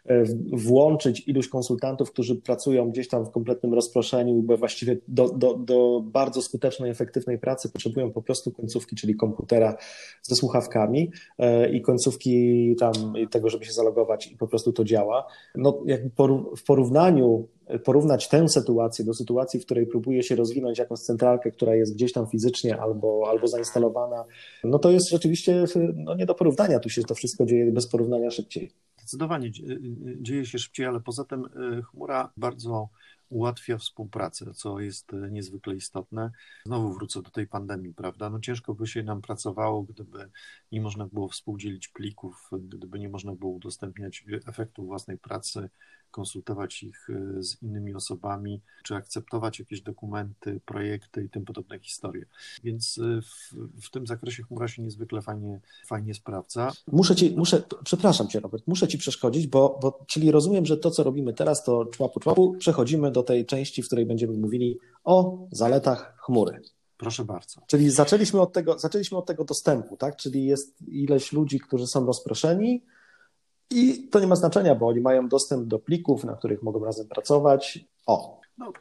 e, 0.05 0.23
włączyć 0.53 1.27
iluś 1.27 1.47
konsultantów, 1.47 2.11
którzy 2.11 2.35
pracują 2.35 2.89
gdzieś 2.91 3.07
tam 3.07 3.25
w 3.25 3.31
kompletnym 3.31 3.73
rozproszeniu, 3.73 4.41
bo 4.41 4.57
właściwie 4.57 4.97
do, 5.07 5.29
do, 5.29 5.53
do 5.53 6.03
bardzo 6.05 6.41
skutecznej, 6.41 6.91
efektywnej 6.91 7.39
pracy 7.39 7.69
potrzebują 7.69 8.11
po 8.11 8.21
prostu 8.21 8.51
końcówki, 8.51 8.95
czyli 8.95 9.15
komputera 9.15 9.75
ze 10.21 10.35
słuchawkami 10.35 11.11
e, 11.37 11.69
i 11.71 11.81
końcówki 11.81 12.75
tam 12.79 12.93
tego, 13.31 13.49
żeby 13.49 13.65
się 13.65 13.71
zalogować 13.71 14.31
i 14.31 14.37
po 14.37 14.47
prostu 14.47 14.73
to 14.73 14.83
działa. 14.83 15.27
No, 15.55 15.83
jakby 15.85 16.09
w 16.57 16.63
porównaniu 16.63 17.47
porównać 17.83 18.29
tę 18.29 18.49
sytuację 18.49 19.05
do 19.05 19.13
sytuacji, 19.13 19.59
w 19.59 19.65
której 19.65 19.87
próbuje 19.87 20.23
się 20.23 20.35
rozwinąć 20.35 20.79
jakąś 20.79 20.99
centralkę, 20.99 21.51
która 21.51 21.75
jest 21.75 21.93
gdzieś 21.93 22.13
tam 22.13 22.27
fizycznie 22.27 22.81
albo, 22.81 23.25
albo 23.29 23.47
zainstalowana, 23.47 24.25
no 24.63 24.79
to 24.79 24.91
jest 24.91 25.09
rzeczywiście 25.09 25.65
no 25.95 26.15
nie 26.15 26.25
do 26.25 26.35
porównania. 26.35 26.79
Tu 26.79 26.89
się 26.89 27.03
to 27.03 27.15
wszystko 27.15 27.45
dzieje 27.45 27.71
bez 27.71 27.87
porównania 27.87 28.31
szybciej. 28.31 28.71
Zdecydowanie 28.97 29.51
dzieje 30.21 30.45
się 30.45 30.59
szybciej, 30.59 30.85
ale 30.85 30.99
poza 30.99 31.25
tym 31.25 31.45
y, 31.45 31.83
chmura 31.83 32.31
bardzo 32.37 32.89
ułatwia 33.29 33.77
współpracę, 33.77 34.53
co 34.53 34.79
jest 34.79 35.11
niezwykle 35.31 35.75
istotne. 35.75 36.31
Znowu 36.65 36.93
wrócę 36.93 37.21
do 37.21 37.29
tej 37.29 37.47
pandemii, 37.47 37.93
prawda? 37.93 38.29
No 38.29 38.39
ciężko 38.39 38.73
by 38.73 38.87
się 38.87 39.03
nam 39.03 39.21
pracowało, 39.21 39.83
gdyby 39.83 40.29
nie 40.71 40.81
można 40.81 41.07
było 41.07 41.27
współdzielić 41.27 41.87
plików, 41.87 42.49
gdyby 42.51 42.99
nie 42.99 43.09
można 43.09 43.35
było 43.35 43.51
udostępniać 43.51 44.25
efektów 44.47 44.85
własnej 44.85 45.17
pracy, 45.17 45.69
konsultować 46.11 46.83
ich 46.83 47.09
e, 47.09 47.43
z 47.43 47.61
innymi 47.61 47.93
osobami, 47.93 48.61
czy 48.83 48.95
akceptować 48.95 49.59
jakieś 49.59 49.81
dokumenty, 49.81 50.59
projekty 50.65 51.23
i 51.23 51.29
tym 51.29 51.45
podobne 51.45 51.79
historie. 51.79 52.25
Więc 52.63 52.97
e, 52.97 53.21
w, 53.21 53.55
w 53.87 53.91
tym 53.91 54.07
zakresie 54.07 54.43
chmura 54.43 54.67
się 54.67 54.81
niezwykle 54.81 55.21
fajnie, 55.21 55.59
fajnie 55.87 56.13
sprawdza. 56.13 56.71
Muszę 56.91 57.15
ci, 57.15 57.33
muszę, 57.37 57.63
przepraszam 57.83 58.27
cię 58.27 58.39
Robert, 58.39 58.63
muszę 58.67 58.87
ci 58.87 58.97
przeszkodzić, 58.97 59.47
bo, 59.47 59.79
bo 59.81 60.05
czyli 60.07 60.31
rozumiem, 60.31 60.65
że 60.65 60.77
to, 60.77 60.91
co 60.91 61.03
robimy 61.03 61.33
teraz, 61.33 61.63
to 61.63 61.85
człapu 61.85 62.19
człapu, 62.19 62.55
przechodzimy 62.59 63.11
do 63.11 63.19
do 63.19 63.23
tej 63.23 63.45
części, 63.45 63.83
w 63.83 63.85
której 63.85 64.05
będziemy 64.05 64.37
mówili 64.37 64.79
o 65.03 65.47
zaletach 65.51 66.15
chmury. 66.17 66.61
Proszę 66.97 67.25
bardzo. 67.25 67.61
Czyli 67.67 67.89
zaczęliśmy 67.89 68.41
od 68.41 68.53
tego, 68.53 68.79
zaczęliśmy 68.79 69.17
od 69.17 69.25
tego 69.25 69.43
dostępu, 69.45 69.97
tak? 69.97 70.15
Czyli 70.15 70.45
jest 70.45 70.81
ileś 70.87 71.33
ludzi, 71.33 71.59
którzy 71.59 71.87
są 71.87 72.05
rozproszeni 72.05 72.83
i 73.71 74.07
to 74.07 74.19
nie 74.19 74.27
ma 74.27 74.35
znaczenia, 74.35 74.75
bo 74.75 74.87
oni 74.87 75.01
mają 75.01 75.27
dostęp 75.27 75.67
do 75.67 75.79
plików, 75.79 76.23
na 76.23 76.35
których 76.35 76.63
mogą 76.63 76.85
razem 76.85 77.07
pracować. 77.07 77.85
O, 78.05 78.41
no, 78.57 78.73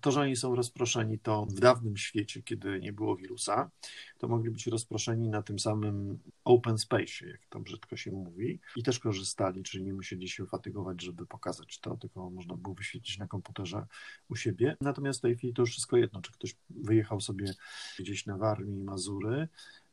to, 0.00 0.10
że 0.10 0.20
oni 0.20 0.36
są 0.36 0.54
rozproszeni, 0.54 1.18
to 1.18 1.46
w 1.46 1.60
dawnym 1.60 1.96
świecie, 1.96 2.42
kiedy 2.42 2.80
nie 2.80 2.92
było 2.92 3.16
wirusa, 3.16 3.70
to 4.18 4.28
mogli 4.28 4.50
być 4.50 4.66
rozproszeni 4.66 5.28
na 5.28 5.42
tym 5.42 5.58
samym 5.58 6.18
open 6.44 6.78
space, 6.78 7.26
jak 7.26 7.40
to 7.48 7.60
brzydko 7.60 7.96
się 7.96 8.12
mówi, 8.12 8.60
i 8.76 8.82
też 8.82 8.98
korzystali, 8.98 9.62
czyli 9.62 9.84
nie 9.84 9.92
musieli 9.92 10.28
się 10.28 10.46
fatygować, 10.46 11.02
żeby 11.02 11.26
pokazać 11.26 11.78
to, 11.80 11.96
tylko 11.96 12.30
można 12.30 12.56
było 12.56 12.74
wyświetlić 12.74 13.18
na 13.18 13.26
komputerze 13.26 13.86
u 14.28 14.36
siebie. 14.36 14.76
Natomiast 14.80 15.18
w 15.18 15.22
tej 15.22 15.36
chwili 15.36 15.54
to 15.54 15.62
już 15.62 15.70
wszystko 15.70 15.96
jedno, 15.96 16.20
czy 16.20 16.32
ktoś 16.32 16.56
wyjechał 16.70 17.20
sobie 17.20 17.54
gdzieś 17.98 18.26
na 18.26 18.36
Warmii, 18.36 18.84
Mazury, 18.84 19.48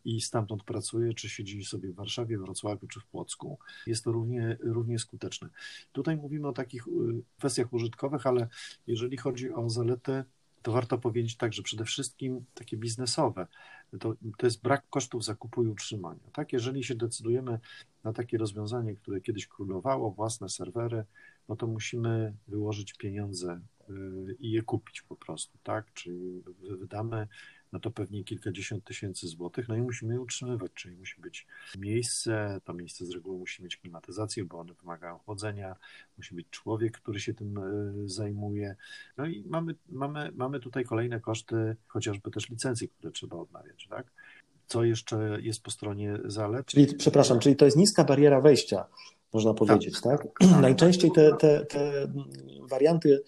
i 0.06 0.22
stamtąd 0.22 0.64
pracuje, 0.64 1.14
czy 1.14 1.30
siedzi 1.30 1.66
sobie 1.66 1.92
w 1.92 1.96
Warszawie, 1.96 2.38
Wrocławiu 2.38 2.88
czy 2.88 3.00
w 3.00 3.06
Płocku. 3.06 3.60
Jest 3.88 4.04
to 4.04 4.12
równie, 4.12 4.58
równie 4.60 5.00
skuteczne. 5.00 5.50
Tutaj 5.92 6.18
mówimy 6.18 6.48
o 6.48 6.54
takich 6.54 6.88
y, 6.88 6.92
kwestiach 7.38 7.74
użytkowych, 7.74 8.28
ale 8.28 8.48
jeżeli 8.88 9.18
chodzi 9.18 9.52
o 9.54 9.70
zalety, 9.70 10.24
to 10.62 10.72
warto 10.72 10.98
powiedzieć 10.98 11.38
tak, 11.38 11.54
że 11.54 11.64
przede 11.64 11.86
wszystkim 11.86 12.46
takie 12.54 12.78
biznesowe, 12.78 13.48
to, 14.00 14.16
to 14.38 14.46
jest 14.48 14.62
brak 14.62 14.90
kosztów 14.90 15.26
zakupu 15.26 15.64
i 15.64 15.68
utrzymania. 15.68 16.30
Tak? 16.34 16.54
Jeżeli 16.54 16.84
się 16.84 16.96
decydujemy 16.96 17.60
na 18.04 18.14
takie 18.14 18.38
rozwiązanie, 18.38 18.96
które 18.96 19.22
kiedyś 19.22 19.48
królowało, 19.48 20.12
własne 20.12 20.50
serwery, 20.50 21.04
no 21.50 21.56
to 21.56 21.68
musimy 21.68 22.34
wyłożyć 22.48 22.94
pieniądze 22.94 23.62
y, 23.90 23.94
i 24.40 24.52
je 24.52 24.62
kupić 24.62 25.02
po 25.02 25.16
prostu, 25.16 25.58
tak? 25.64 25.94
Czyli 25.94 26.44
wydamy 26.80 27.28
no 27.74 27.80
to 27.80 27.92
pewnie 27.92 28.24
kilkadziesiąt 28.24 28.84
tysięcy 28.84 29.28
złotych, 29.28 29.68
no 29.68 29.76
i 29.76 29.82
musimy 29.82 30.14
je 30.14 30.22
utrzymywać, 30.22 30.72
czyli 30.74 30.96
musi 30.96 31.22
być 31.22 31.48
miejsce, 31.78 32.62
to 32.64 32.74
miejsce 32.74 33.06
z 33.06 33.12
reguły 33.12 33.38
musi 33.38 33.64
mieć 33.64 33.78
klimatyzację, 33.78 34.46
bo 34.46 34.60
one 34.60 34.74
wymagają 34.74 35.18
chłodzenia, 35.18 35.76
musi 36.18 36.36
być 36.36 36.50
człowiek, 36.50 36.98
który 36.98 37.20
się 37.20 37.34
tym 37.34 37.60
zajmuje, 38.06 38.76
no 39.18 39.26
i 39.26 39.44
mamy, 39.48 39.76
mamy, 39.90 40.32
mamy 40.36 40.60
tutaj 40.60 40.86
kolejne 40.86 41.20
koszty, 41.20 41.76
chociażby 41.88 42.32
też 42.32 42.50
licencji, 42.50 42.90
które 42.90 43.12
trzeba 43.12 43.38
odnawiać, 43.38 43.88
tak? 43.90 44.12
Co 44.68 44.84
jeszcze 44.84 45.38
jest 45.42 45.64
po 45.64 45.72
stronie 45.72 46.18
zalet? 46.26 46.66
Czyli, 46.66 46.96
przepraszam, 46.96 47.40
czyli 47.40 47.56
to 47.56 47.66
jest 47.66 47.78
niska 47.78 48.04
bariera 48.04 48.42
wejścia, 48.42 48.86
można 49.34 49.54
powiedzieć, 49.54 50.02
tak? 50.02 50.24
tak? 50.24 50.32
tak. 50.40 50.62
Najczęściej 50.62 51.12
te, 51.12 51.38
te, 51.38 51.66
te 51.66 52.08
warianty 52.70 53.14
e, 53.14 53.20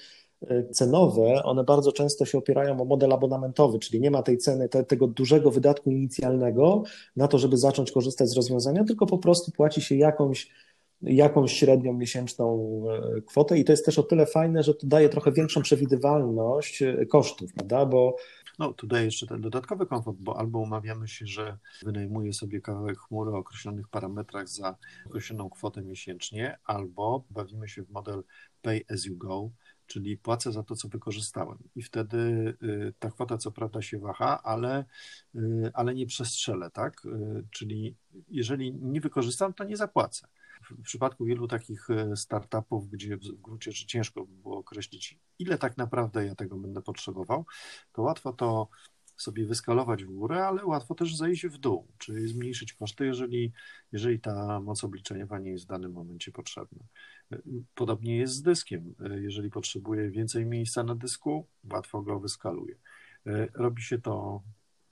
cenowe, 0.71 1.43
one 1.43 1.63
bardzo 1.63 1.91
często 1.91 2.25
się 2.25 2.37
opierają 2.37 2.81
o 2.81 2.85
model 2.85 3.13
abonamentowy, 3.13 3.79
czyli 3.79 4.01
nie 4.01 4.11
ma 4.11 4.23
tej 4.23 4.37
ceny, 4.37 4.69
te, 4.69 4.83
tego 4.83 5.07
dużego 5.07 5.51
wydatku 5.51 5.91
inicjalnego 5.91 6.83
na 7.15 7.27
to, 7.27 7.37
żeby 7.37 7.57
zacząć 7.57 7.91
korzystać 7.91 8.29
z 8.29 8.35
rozwiązania, 8.35 8.83
tylko 8.83 9.05
po 9.05 9.17
prostu 9.17 9.51
płaci 9.51 9.81
się 9.81 9.95
jakąś, 9.95 10.49
jakąś 11.01 11.53
średnią 11.53 11.93
miesięczną 11.93 12.81
e, 13.17 13.21
kwotę 13.21 13.59
i 13.59 13.65
to 13.65 13.71
jest 13.71 13.85
też 13.85 13.99
o 13.99 14.03
tyle 14.03 14.25
fajne, 14.25 14.63
że 14.63 14.73
to 14.73 14.87
daje 14.87 15.09
trochę 15.09 15.31
większą 15.31 15.61
przewidywalność 15.61 16.81
e, 16.81 17.05
kosztów, 17.05 17.53
prawda? 17.53 17.85
Bo 17.85 18.15
no, 18.59 18.73
tutaj 18.73 19.05
jeszcze 19.05 19.27
ten 19.27 19.41
dodatkowy 19.41 19.85
komfort, 19.85 20.17
bo 20.19 20.37
albo 20.37 20.59
umawiamy 20.59 21.07
się, 21.07 21.25
że 21.25 21.57
wynajmuję 21.81 22.33
sobie 22.33 22.61
kawałek 22.61 22.99
chmury 22.99 23.31
o 23.31 23.37
określonych 23.37 23.87
parametrach 23.87 24.49
za 24.49 24.75
określoną 25.05 25.49
kwotę 25.49 25.81
miesięcznie, 25.81 26.57
albo 26.65 27.23
bawimy 27.29 27.67
się 27.67 27.83
w 27.83 27.89
model 27.89 28.23
pay 28.61 28.81
as 28.89 29.05
you 29.05 29.17
go, 29.17 29.49
czyli 29.89 30.17
płacę 30.17 30.51
za 30.51 30.63
to, 30.63 30.75
co 30.75 30.87
wykorzystałem. 30.87 31.57
I 31.75 31.83
wtedy 31.83 32.17
y, 32.63 32.93
ta 32.99 33.11
kwota 33.11 33.37
co 33.37 33.51
prawda 33.51 33.81
się 33.81 33.99
waha, 33.99 34.41
ale, 34.43 34.85
y, 35.35 35.71
ale 35.73 35.93
nie 35.93 36.05
przestrzelę, 36.05 36.71
tak? 36.71 37.05
Y, 37.05 37.47
czyli 37.51 37.95
jeżeli 38.27 38.73
nie 38.73 39.01
wykorzystam, 39.01 39.53
to 39.53 39.63
nie 39.63 39.77
zapłacę. 39.77 40.27
W 40.61 40.81
przypadku 40.81 41.25
wielu 41.25 41.47
takich 41.47 41.87
startupów, 42.15 42.89
gdzie 42.89 43.17
w 43.17 43.41
gruncie 43.41 43.71
rzeczy 43.71 43.85
ciężko 43.85 44.25
by 44.25 44.41
było 44.41 44.57
określić, 44.57 45.17
ile 45.39 45.57
tak 45.57 45.77
naprawdę 45.77 46.25
ja 46.25 46.35
tego 46.35 46.57
będę 46.57 46.81
potrzebował, 46.81 47.45
to 47.93 48.01
łatwo 48.01 48.33
to 48.33 48.69
sobie 49.21 49.45
wyskalować 49.45 50.03
w 50.03 50.11
górę, 50.11 50.47
ale 50.47 50.65
łatwo 50.65 50.95
też 50.95 51.15
zejść 51.15 51.47
w 51.47 51.57
dół, 51.57 51.87
czyli 51.97 52.27
zmniejszyć 52.27 52.73
koszty, 52.73 53.05
jeżeli, 53.05 53.51
jeżeli 53.91 54.19
ta 54.19 54.59
moc 54.59 54.83
obliczeniowa 54.83 55.39
nie 55.39 55.51
jest 55.51 55.65
w 55.65 55.67
danym 55.67 55.91
momencie 55.91 56.31
potrzebna. 56.31 56.85
Podobnie 57.75 58.17
jest 58.17 58.33
z 58.33 58.41
dyskiem. 58.41 58.95
Jeżeli 59.21 59.49
potrzebuję 59.49 60.09
więcej 60.09 60.45
miejsca 60.45 60.83
na 60.83 60.95
dysku, 60.95 61.47
łatwo 61.71 62.01
go 62.01 62.19
wyskaluję. 62.19 62.75
Robi 63.53 63.81
się 63.81 64.01
to 64.01 64.43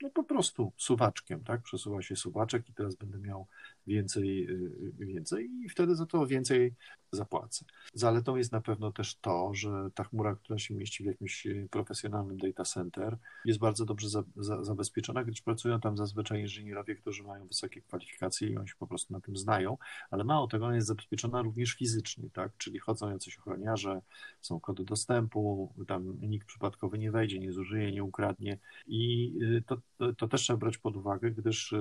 no 0.02 0.10
po 0.10 0.24
prostu 0.24 0.74
suwaczkiem, 0.78 1.44
tak? 1.44 1.62
Przesuwa 1.62 2.02
się 2.02 2.16
suwaczek 2.16 2.70
i 2.70 2.74
teraz 2.74 2.96
będę 2.96 3.20
miał 3.20 3.48
więcej, 3.88 4.50
y, 4.50 4.91
więcej 5.06 5.50
i 5.65 5.69
wtedy 5.69 5.95
za 5.95 6.06
to 6.06 6.28
więcej 6.28 6.76
zapłacę. 7.12 7.65
Zaletą 7.93 8.36
jest 8.36 8.52
na 8.52 8.62
pewno 8.62 8.91
też 8.91 9.15
to, 9.15 9.54
że 9.54 9.89
ta 9.95 10.04
chmura, 10.04 10.36
która 10.36 10.60
się 10.60 10.73
mieści 10.73 11.04
w 11.04 11.06
jakimś 11.06 11.45
y, 11.45 11.67
profesjonalnym 11.71 12.38
data 12.38 12.63
center, 12.63 13.17
jest 13.45 13.60
bardzo 13.60 13.86
dobrze 13.86 14.10
za, 14.10 14.23
za, 14.36 14.63
zabezpieczona, 14.63 15.23
gdyż 15.23 15.41
pracują 15.41 15.80
tam 15.80 15.97
zazwyczaj 15.97 16.41
inżynierowie, 16.41 16.95
którzy 16.95 17.23
mają 17.23 17.47
wysokie 17.47 17.82
kwalifikacje 17.82 18.50
i 18.50 18.58
oni 18.58 18.67
się 18.67 18.76
po 18.80 18.88
prostu 18.88 19.13
na 19.13 19.21
tym 19.21 19.38
znają, 19.38 19.78
ale 20.12 20.23
mało 20.23 20.47
tego, 20.47 20.65
ona 20.65 20.76
jest 20.76 20.88
zabezpieczona 20.88 21.41
również 21.41 21.73
fizycznie, 21.73 22.30
tak? 22.30 22.52
Czyli 22.58 22.80
chodzą 22.80 23.10
jacyś 23.10 23.39
ochroniarze, 23.39 24.02
są 24.41 24.60
kody 24.60 24.84
dostępu, 24.86 25.73
tam 25.88 26.19
nikt 26.21 26.47
przypadkowy 26.47 26.97
nie 26.97 27.12
wejdzie, 27.12 27.39
nie 27.39 27.52
zużyje, 27.52 27.91
nie 27.91 28.04
ukradnie 28.04 28.60
i 28.88 29.34
y, 29.41 29.63
to, 29.67 29.78
to, 29.97 30.13
to 30.13 30.28
też 30.28 30.41
trzeba 30.41 30.58
brać 30.58 30.78
pod 30.78 30.97
uwagę, 30.97 31.32
gdyż 31.32 31.73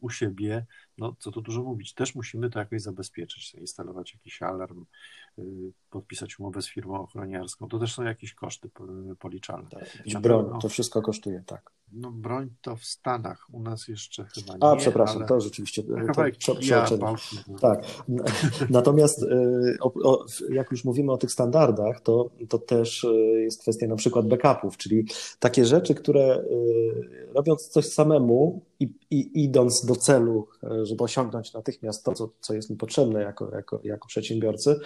u 0.00 0.10
siebie, 0.10 0.66
no 0.98 1.16
co 1.18 1.30
tu 1.30 1.40
dużo 1.40 1.62
mówić, 1.62 1.94
też 1.94 2.14
musimy 2.14 2.50
to 2.50 2.58
jakoś 2.58 2.82
zabezpieczyć, 2.82 3.54
instalować 3.54 4.14
jakiś 4.14 4.42
alarm, 4.42 4.84
y, 5.38 5.42
podpisać 5.90 6.38
umowę 6.38 6.62
z 6.62 6.68
firmą 6.68 7.00
ochroniarską. 7.00 7.68
To 7.68 7.78
też 7.78 7.94
są 7.94 8.02
jakieś 8.02 8.34
koszty 8.34 8.70
policzalne. 9.18 9.70
Tak, 9.70 10.22
broń, 10.22 10.60
to 10.60 10.68
wszystko 10.68 11.02
kosztuje, 11.02 11.42
tak. 11.46 11.72
No 11.94 12.10
broń 12.10 12.50
to 12.62 12.76
w 12.76 12.84
Stanach, 12.84 13.46
u 13.52 13.62
nas 13.62 13.88
jeszcze 13.88 14.24
chyba 14.24 14.52
nie. 14.52 14.64
A, 14.64 14.76
przepraszam, 14.76 15.16
ale... 15.16 15.26
to 15.26 15.40
rzeczywiście 15.40 15.82
to 15.82 16.54
przeoczenie. 16.54 17.14
Tak. 17.60 17.84
Natomiast 18.70 19.22
y, 19.22 19.76
o, 19.80 19.92
o, 20.04 20.26
jak 20.50 20.70
już 20.70 20.84
mówimy 20.84 21.12
o 21.12 21.16
tych 21.16 21.32
standardach, 21.32 22.00
to, 22.00 22.30
to 22.48 22.58
też 22.58 23.04
y, 23.04 23.42
jest 23.42 23.60
kwestia 23.60 23.86
na 23.86 23.96
przykład 23.96 24.28
backupów, 24.28 24.76
czyli 24.76 25.06
takie 25.38 25.64
rzeczy, 25.64 25.94
które 25.94 26.44
robiąc 27.34 27.68
coś 27.68 27.86
samemu 27.86 28.62
i, 28.80 28.88
i 29.10 29.44
idąc 29.44 29.86
do 29.86 29.96
celu, 29.96 30.48
żeby 30.82 31.04
osiągnąć 31.04 31.52
natychmiast 31.52 32.04
to, 32.04 32.12
co, 32.12 32.28
co 32.40 32.54
jest 32.54 32.70
mi 32.70 32.76
potrzebne 32.76 33.22
jako, 33.22 33.54
jako, 33.54 33.80
jako 33.84 34.08
przedsiębiorcy, 34.08 34.76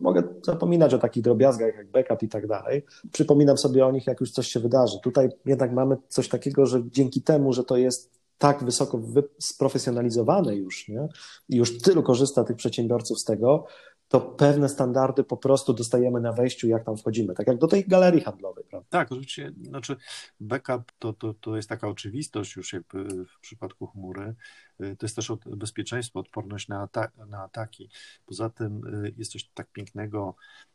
mogę 0.00 0.22
zapominać 0.42 0.94
o 0.94 0.98
takich 0.98 1.22
drobiazgach 1.22 1.76
jak 1.76 1.90
backup 1.90 2.22
i 2.22 2.28
tak 2.28 2.46
dalej. 2.46 2.84
Przypominam 3.12 3.58
sobie 3.58 3.86
o 3.86 3.92
nich, 3.92 4.06
jak 4.06 4.20
już 4.20 4.30
coś 4.30 4.48
się 4.48 4.60
wydarzy. 4.60 4.98
Tutaj 5.02 5.28
jednak 5.46 5.72
mamy 5.72 5.96
coś 6.08 6.28
takiego, 6.28 6.66
że 6.66 6.82
dzięki 6.90 7.22
temu, 7.22 7.52
że 7.52 7.64
to 7.64 7.76
jest 7.76 8.16
tak 8.38 8.64
wysoko 8.64 9.00
sprofesjonalizowane 9.38 10.56
już, 10.56 10.88
nie? 10.88 11.08
I 11.48 11.56
już 11.56 11.78
tylu 11.78 12.02
korzysta 12.02 12.44
tych 12.44 12.56
przedsiębiorców 12.56 13.20
z 13.20 13.24
tego, 13.24 13.66
to 14.08 14.20
pewne 14.20 14.68
standardy 14.68 15.24
po 15.24 15.36
prostu 15.36 15.72
dostajemy 15.72 16.20
na 16.20 16.32
wejściu, 16.32 16.68
jak 16.68 16.84
tam 16.84 16.96
wchodzimy, 16.96 17.34
tak 17.34 17.46
jak 17.46 17.58
do 17.58 17.66
tej 17.66 17.84
galerii 17.84 18.20
handlowej. 18.20 18.64
Prawda? 18.70 18.88
Tak, 18.90 19.12
oczywiście, 19.12 19.52
znaczy 19.62 19.96
backup 20.40 20.92
to, 20.98 21.12
to, 21.12 21.34
to 21.34 21.56
jest 21.56 21.68
taka 21.68 21.88
oczywistość 21.88 22.56
już 22.56 22.72
jakby 22.72 23.24
w 23.24 23.40
przypadku 23.40 23.86
chmury, 23.86 24.34
to 24.78 25.06
jest 25.06 25.16
też 25.16 25.32
bezpieczeństwo, 25.46 26.20
odporność 26.20 26.68
na, 26.68 26.88
na 27.28 27.42
ataki. 27.42 27.90
Poza 28.26 28.50
tym 28.50 29.04
y, 29.04 29.14
jest 29.16 29.32
coś 29.32 29.44
tak 29.44 29.72
pięknego 29.72 30.34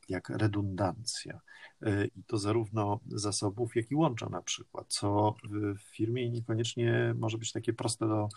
jak 0.10 0.30
redundancja. 0.30 1.42
Y, 1.84 2.12
I 2.16 2.24
to 2.24 2.38
zarówno 2.38 3.00
zasobów, 3.08 3.76
jak 3.76 3.92
i 3.92 3.96
łącza 3.96 4.30
na 4.30 4.42
przykład, 4.42 4.86
co 4.88 5.36
w 5.78 5.82
firmie 5.82 6.30
niekoniecznie 6.30 7.16
może 7.20 7.38
być 7.38 7.52
takie 7.52 7.74
proste 7.74 8.08
do, 8.08 8.30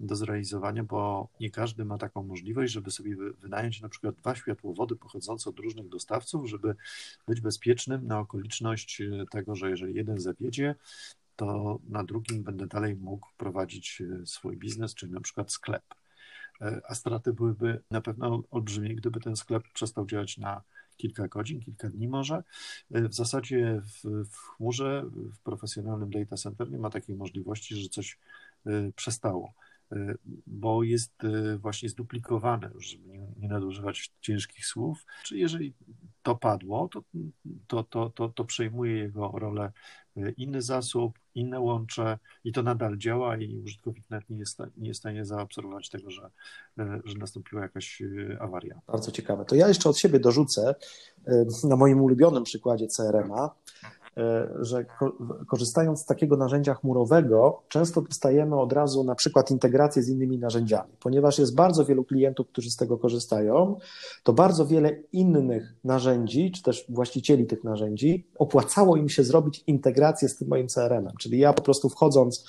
do 0.00 0.16
zrealizowania, 0.16 0.84
bo 0.84 1.28
nie 1.40 1.50
każdy 1.50 1.84
ma 1.84 1.98
taką 1.98 2.22
możliwość, 2.22 2.72
żeby 2.72 2.90
sobie 2.90 3.16
wynająć 3.16 3.80
na 3.80 3.88
przykład 3.88 4.14
dwa 4.14 4.34
światłowody 4.34 4.96
pochodzące 4.96 5.50
od 5.50 5.58
różnych 5.58 5.88
dostawców, 5.88 6.48
żeby 6.48 6.74
być 7.26 7.40
bezpiecznym 7.40 8.06
na 8.06 8.18
okoliczność 8.18 9.02
tego, 9.30 9.56
że 9.56 9.70
jeżeli 9.70 9.94
jeden 9.94 10.20
zawiedzie, 10.20 10.74
to 11.36 11.78
na 11.88 12.04
drugim 12.04 12.42
będę 12.42 12.66
dalej 12.66 12.96
mógł 12.96 13.28
prowadzić 13.36 14.02
e, 14.22 14.26
swój 14.26 14.56
biznes, 14.56 14.94
czyli 14.94 15.12
na 15.12 15.20
przykład 15.20 15.52
sklep. 15.52 15.82
E, 16.60 16.80
a 16.88 16.94
straty 16.94 17.32
byłyby 17.32 17.82
na 17.90 18.00
pewno 18.00 18.42
olbrzymie, 18.50 18.94
gdyby 18.94 19.20
ten 19.20 19.36
sklep 19.36 19.62
przestał 19.74 20.06
działać 20.06 20.38
na 20.38 20.62
kilka 20.96 21.28
godzin, 21.28 21.60
kilka 21.60 21.88
dni 21.88 22.08
może. 22.08 22.42
E, 22.90 23.08
w 23.08 23.14
zasadzie 23.14 23.82
w, 23.82 24.24
w 24.30 24.36
chmurze, 24.36 25.04
w 25.12 25.38
profesjonalnym 25.38 26.10
data 26.10 26.36
center 26.36 26.70
nie 26.70 26.78
ma 26.78 26.90
takiej 26.90 27.16
możliwości, 27.16 27.76
że 27.76 27.88
coś 27.88 28.18
przestało 28.96 29.54
bo 30.46 30.82
jest 30.82 31.12
właśnie 31.58 31.88
zduplikowane, 31.88 32.70
żeby 32.78 33.08
nie, 33.36 33.48
nadużywać 33.48 34.12
ciężkich 34.20 34.66
słów. 34.66 35.06
Czy 35.24 35.38
jeżeli 35.38 35.74
to 36.22 36.36
padło, 36.36 36.88
to, 36.88 37.02
to, 37.66 37.84
to, 37.84 38.10
to, 38.10 38.28
to 38.28 38.44
przejmuje 38.44 38.96
jego 38.96 39.32
rolę 39.34 39.72
inny 40.36 40.62
zasób, 40.62 41.18
inne 41.34 41.60
łącze 41.60 42.18
i 42.44 42.52
to 42.52 42.62
nadal 42.62 42.98
działa 42.98 43.36
i 43.36 43.58
użytkownik 43.58 44.10
nawet 44.10 44.30
nie 44.30 44.38
jest, 44.38 44.58
nie 44.76 44.88
jest 44.88 45.00
w 45.00 45.02
stanie 45.02 45.24
zaobserwować 45.24 45.88
tego, 45.88 46.10
że, 46.10 46.30
że 47.04 47.18
nastąpiła 47.18 47.62
jakaś 47.62 48.02
awaria. 48.40 48.80
Bardzo 48.86 49.10
ciekawe. 49.10 49.44
To 49.44 49.54
ja 49.54 49.68
jeszcze 49.68 49.88
od 49.88 49.98
siebie 49.98 50.20
dorzucę 50.20 50.74
na 51.64 51.76
moim 51.76 52.00
ulubionym 52.00 52.44
przykładzie 52.44 52.86
CRM-a, 52.86 53.54
że 54.60 54.84
korzystając 55.48 56.00
z 56.00 56.04
takiego 56.04 56.36
narzędzia 56.36 56.74
chmurowego, 56.74 57.62
często 57.68 58.02
dostajemy 58.02 58.60
od 58.60 58.72
razu 58.72 59.04
na 59.04 59.14
przykład 59.14 59.50
integrację 59.50 60.02
z 60.02 60.08
innymi 60.08 60.38
narzędziami. 60.38 60.92
Ponieważ 61.00 61.38
jest 61.38 61.54
bardzo 61.54 61.84
wielu 61.84 62.04
klientów, 62.04 62.48
którzy 62.48 62.70
z 62.70 62.76
tego 62.76 62.98
korzystają, 62.98 63.76
to 64.22 64.32
bardzo 64.32 64.66
wiele 64.66 64.90
innych 65.12 65.74
narzędzi, 65.84 66.52
czy 66.52 66.62
też 66.62 66.84
właścicieli 66.88 67.46
tych 67.46 67.64
narzędzi, 67.64 68.26
opłacało 68.38 68.96
im 68.96 69.08
się 69.08 69.24
zrobić 69.24 69.64
integrację 69.66 70.28
z 70.28 70.36
tym 70.36 70.48
moim 70.48 70.68
CRM-em. 70.68 71.12
Czyli 71.20 71.38
ja 71.38 71.52
po 71.52 71.62
prostu 71.62 71.88
wchodząc 71.88 72.44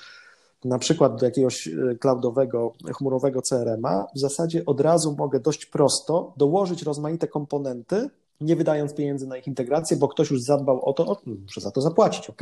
na 0.65 0.79
przykład 0.79 1.19
do 1.19 1.25
jakiegoś 1.25 1.67
e, 1.67 1.95
cloudowego, 1.99 2.73
chmurowego 2.97 3.41
CRM-a, 3.41 4.07
w 4.15 4.19
zasadzie 4.19 4.65
od 4.65 4.81
razu 4.81 5.15
mogę 5.17 5.39
dość 5.39 5.65
prosto 5.65 6.33
dołożyć 6.37 6.83
rozmaite 6.83 7.27
komponenty, 7.27 8.09
nie 8.41 8.55
wydając 8.55 8.93
pieniędzy 8.93 9.27
na 9.27 9.37
ich 9.37 9.47
integrację, 9.47 9.97
bo 9.97 10.07
ktoś 10.07 10.31
już 10.31 10.41
zadbał 10.41 10.85
o 10.85 10.93
to, 10.93 11.05
o, 11.05 11.17
muszę 11.25 11.61
za 11.61 11.71
to 11.71 11.81
zapłacić, 11.81 12.29
ok. 12.29 12.41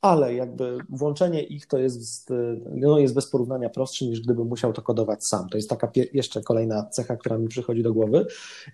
Ale 0.00 0.34
jakby 0.34 0.78
włączenie 0.88 1.42
ich 1.42 1.66
to 1.66 1.78
jest, 1.78 2.32
no 2.74 2.98
jest 2.98 3.14
bez 3.14 3.30
porównania 3.30 3.68
prostsze 3.68 4.04
niż 4.04 4.20
gdybym 4.20 4.46
musiał 4.46 4.72
to 4.72 4.82
kodować 4.82 5.26
sam. 5.26 5.48
To 5.48 5.58
jest 5.58 5.70
taka 5.70 5.90
jeszcze 6.12 6.42
kolejna 6.42 6.88
cecha, 6.92 7.16
która 7.16 7.38
mi 7.38 7.48
przychodzi 7.48 7.82
do 7.82 7.92
głowy. 7.92 8.26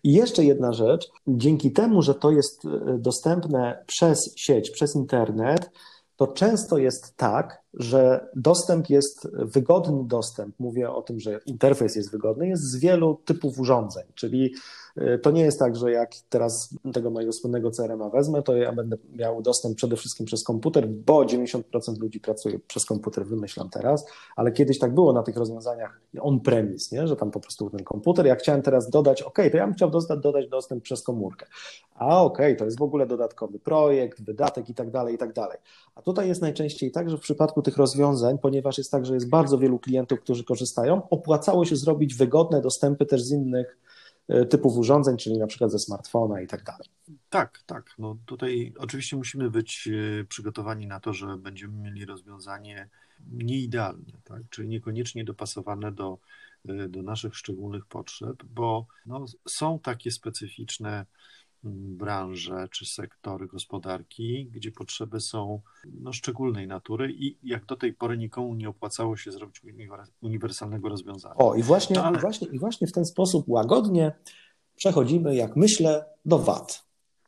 I 0.05 0.12
jeszcze 0.12 0.44
jedna 0.44 0.73
rzecz, 0.73 1.11
dzięki 1.27 1.73
temu, 1.73 2.03
że 2.03 2.14
to 2.14 2.31
jest 2.31 2.64
e, 2.64 2.99
dostępne 2.99 3.85
przez 3.87 4.33
sieć, 4.37 4.70
przez 4.70 4.97
internet, 4.97 5.70
to 6.16 6.27
często 6.27 6.79
jest 6.79 7.16
tak, 7.16 7.63
że 7.77 8.29
dostęp 8.37 8.91
jest 8.91 9.29
wygodny 9.33 10.05
dostęp. 10.05 10.55
Mówię 10.59 10.91
o 10.91 11.03
tym, 11.03 11.21
że 11.21 11.41
interfejs 11.47 11.97
jest 11.97 12.11
wygodny, 12.11 12.49
jest 12.49 12.63
z 12.63 12.77
wielu 12.77 13.21
typów 13.25 13.59
urządzeń, 13.59 14.05
czyli 14.15 14.55
y, 14.99 15.19
to 15.23 15.31
nie 15.31 15.43
jest 15.43 15.59
tak, 15.59 15.77
że 15.77 15.93
jak 15.93 16.11
teraz 16.29 16.75
tego 16.93 17.11
mojego 17.11 17.33
słynnego 17.33 17.71
CRM-a 17.71 18.11
wezmę, 18.11 18.43
to 18.43 18.57
ja 18.57 18.73
będę 18.73 18.97
miał 19.13 19.43
dostęp 19.43 19.77
przede 19.77 19.97
wszystkim 19.97 20.27
przez 20.27 20.45
komputer, 20.45 20.89
bo 20.89 21.25
90% 21.25 21.63
ludzi 22.01 22.21
pracuje 22.21 22.59
przez 22.59 22.85
komputer, 22.85 23.27
wymyślam 23.27 23.69
teraz, 23.71 24.07
ale 24.37 24.53
kiedyś 24.53 24.79
tak 24.79 24.95
było 24.95 25.13
na 25.13 25.23
tych 25.23 25.37
rozwiązaniach 25.37 26.01
on-premise, 26.21 26.97
nie? 26.97 27.07
że 27.07 27.17
tam 27.17 27.31
po 27.31 27.41
prostu 27.41 27.71
ten 27.71 27.85
komputer, 27.85 28.27
jak 28.27 28.39
chciałem 28.39 28.63
teraz 28.63 28.91
dodać, 28.91 29.23
ok, 29.23 29.39
to 29.51 29.57
ja 29.57 29.67
bym 29.67 29.75
chciał 29.75 29.91
dodać, 29.91 30.21
dodać 30.21 30.49
dostęp 30.49 30.83
przez 30.83 31.03
komórkę, 31.03 31.47
a 31.95 32.23
ok, 32.23 32.39
to 32.59 32.65
jest 32.65 32.79
w 32.79 32.83
ogóle 32.83 33.07
dodatkowy 33.07 33.59
projekt, 33.59 34.23
wydatek 34.23 34.69
i 34.69 34.75
tak 34.75 34.91
dalej, 34.91 35.15
i 35.15 35.19
tak 35.19 35.33
dalej. 35.33 35.59
A 35.95 36.03
tutaj 36.03 36.29
jest 36.29 36.43
najczęściej 36.43 36.91
tak, 36.91 37.11
że 37.11 37.17
w 37.17 37.21
przypadku 37.21 37.63
tych 37.64 37.77
rozwiązań, 37.77 38.38
ponieważ 38.38 38.79
jest 38.79 38.90
tak, 38.90 39.07
że 39.07 39.14
jest 39.14 39.29
bardzo 39.29 39.59
wielu 39.59 39.79
klientów, 39.79 40.20
którzy 40.20 40.44
korzystają, 40.44 41.09
opłacało 41.09 41.64
się 41.64 41.77
zrobić 41.77 42.14
wygodne 42.14 42.61
dostępy 42.61 43.07
też 43.07 43.22
z 43.22 43.33
innych 43.33 43.79
e, 44.29 44.46
typów 44.46 44.77
urządzeń, 44.77 45.16
czyli 45.16 45.38
na 45.38 45.46
przykład 45.46 45.70
ze 45.70 45.79
smartfona 45.79 46.40
i 46.40 46.46
tak 46.46 46.62
dalej. 46.64 46.88
Tak, 47.31 47.62
tak. 47.66 47.94
No 47.98 48.16
tutaj 48.27 48.74
oczywiście 48.79 49.16
musimy 49.16 49.50
być 49.50 49.88
e, 49.88 50.24
przygotowani 50.24 50.87
na 50.87 51.00
to, 51.00 51.12
że 51.12 51.37
będziemy 51.38 51.77
mieli 51.77 52.05
rozwiązanie 52.05 52.88
nieidealne, 53.33 54.12
tak? 54.24 54.42
czyli 54.50 54.68
niekoniecznie 54.68 55.24
dopasowane 55.24 55.92
do, 55.92 56.18
e, 56.68 56.88
do 56.88 57.03
naszych 57.03 57.37
szczególnych 57.37 57.87
potrzeb, 57.87 58.44
bo 58.44 58.87
no, 59.07 59.24
są 59.48 59.79
takie 59.79 60.11
specyficzne 60.11 61.07
branże 61.70 62.68
czy 62.70 62.87
sektory 62.87 63.46
gospodarki, 63.46 64.50
gdzie 64.53 64.72
potrzeby 64.72 65.20
są 65.20 65.61
no, 66.00 66.12
szczególnej 66.12 66.66
natury 66.66 67.12
i 67.12 67.38
jak 67.42 67.64
do 67.64 67.77
tej 67.77 67.92
pory 67.92 68.18
nikomu 68.18 68.55
nie 68.55 68.68
opłacało 68.68 69.16
się 69.16 69.33
zrobić 69.33 69.61
uniwersalnego 70.20 70.88
rozwiązania. 70.88 71.35
O, 71.35 71.55
i 71.55 71.62
właśnie, 71.62 71.96
no, 71.96 72.05
ale... 72.05 72.18
właśnie, 72.18 72.48
i 72.48 72.59
właśnie 72.59 72.87
w 72.87 72.92
ten 72.92 73.05
sposób 73.05 73.48
łagodnie 73.48 74.12
przechodzimy, 74.77 75.37
jak 75.37 75.57
myślę, 75.57 76.05
do 76.24 76.38
wad. 76.38 76.85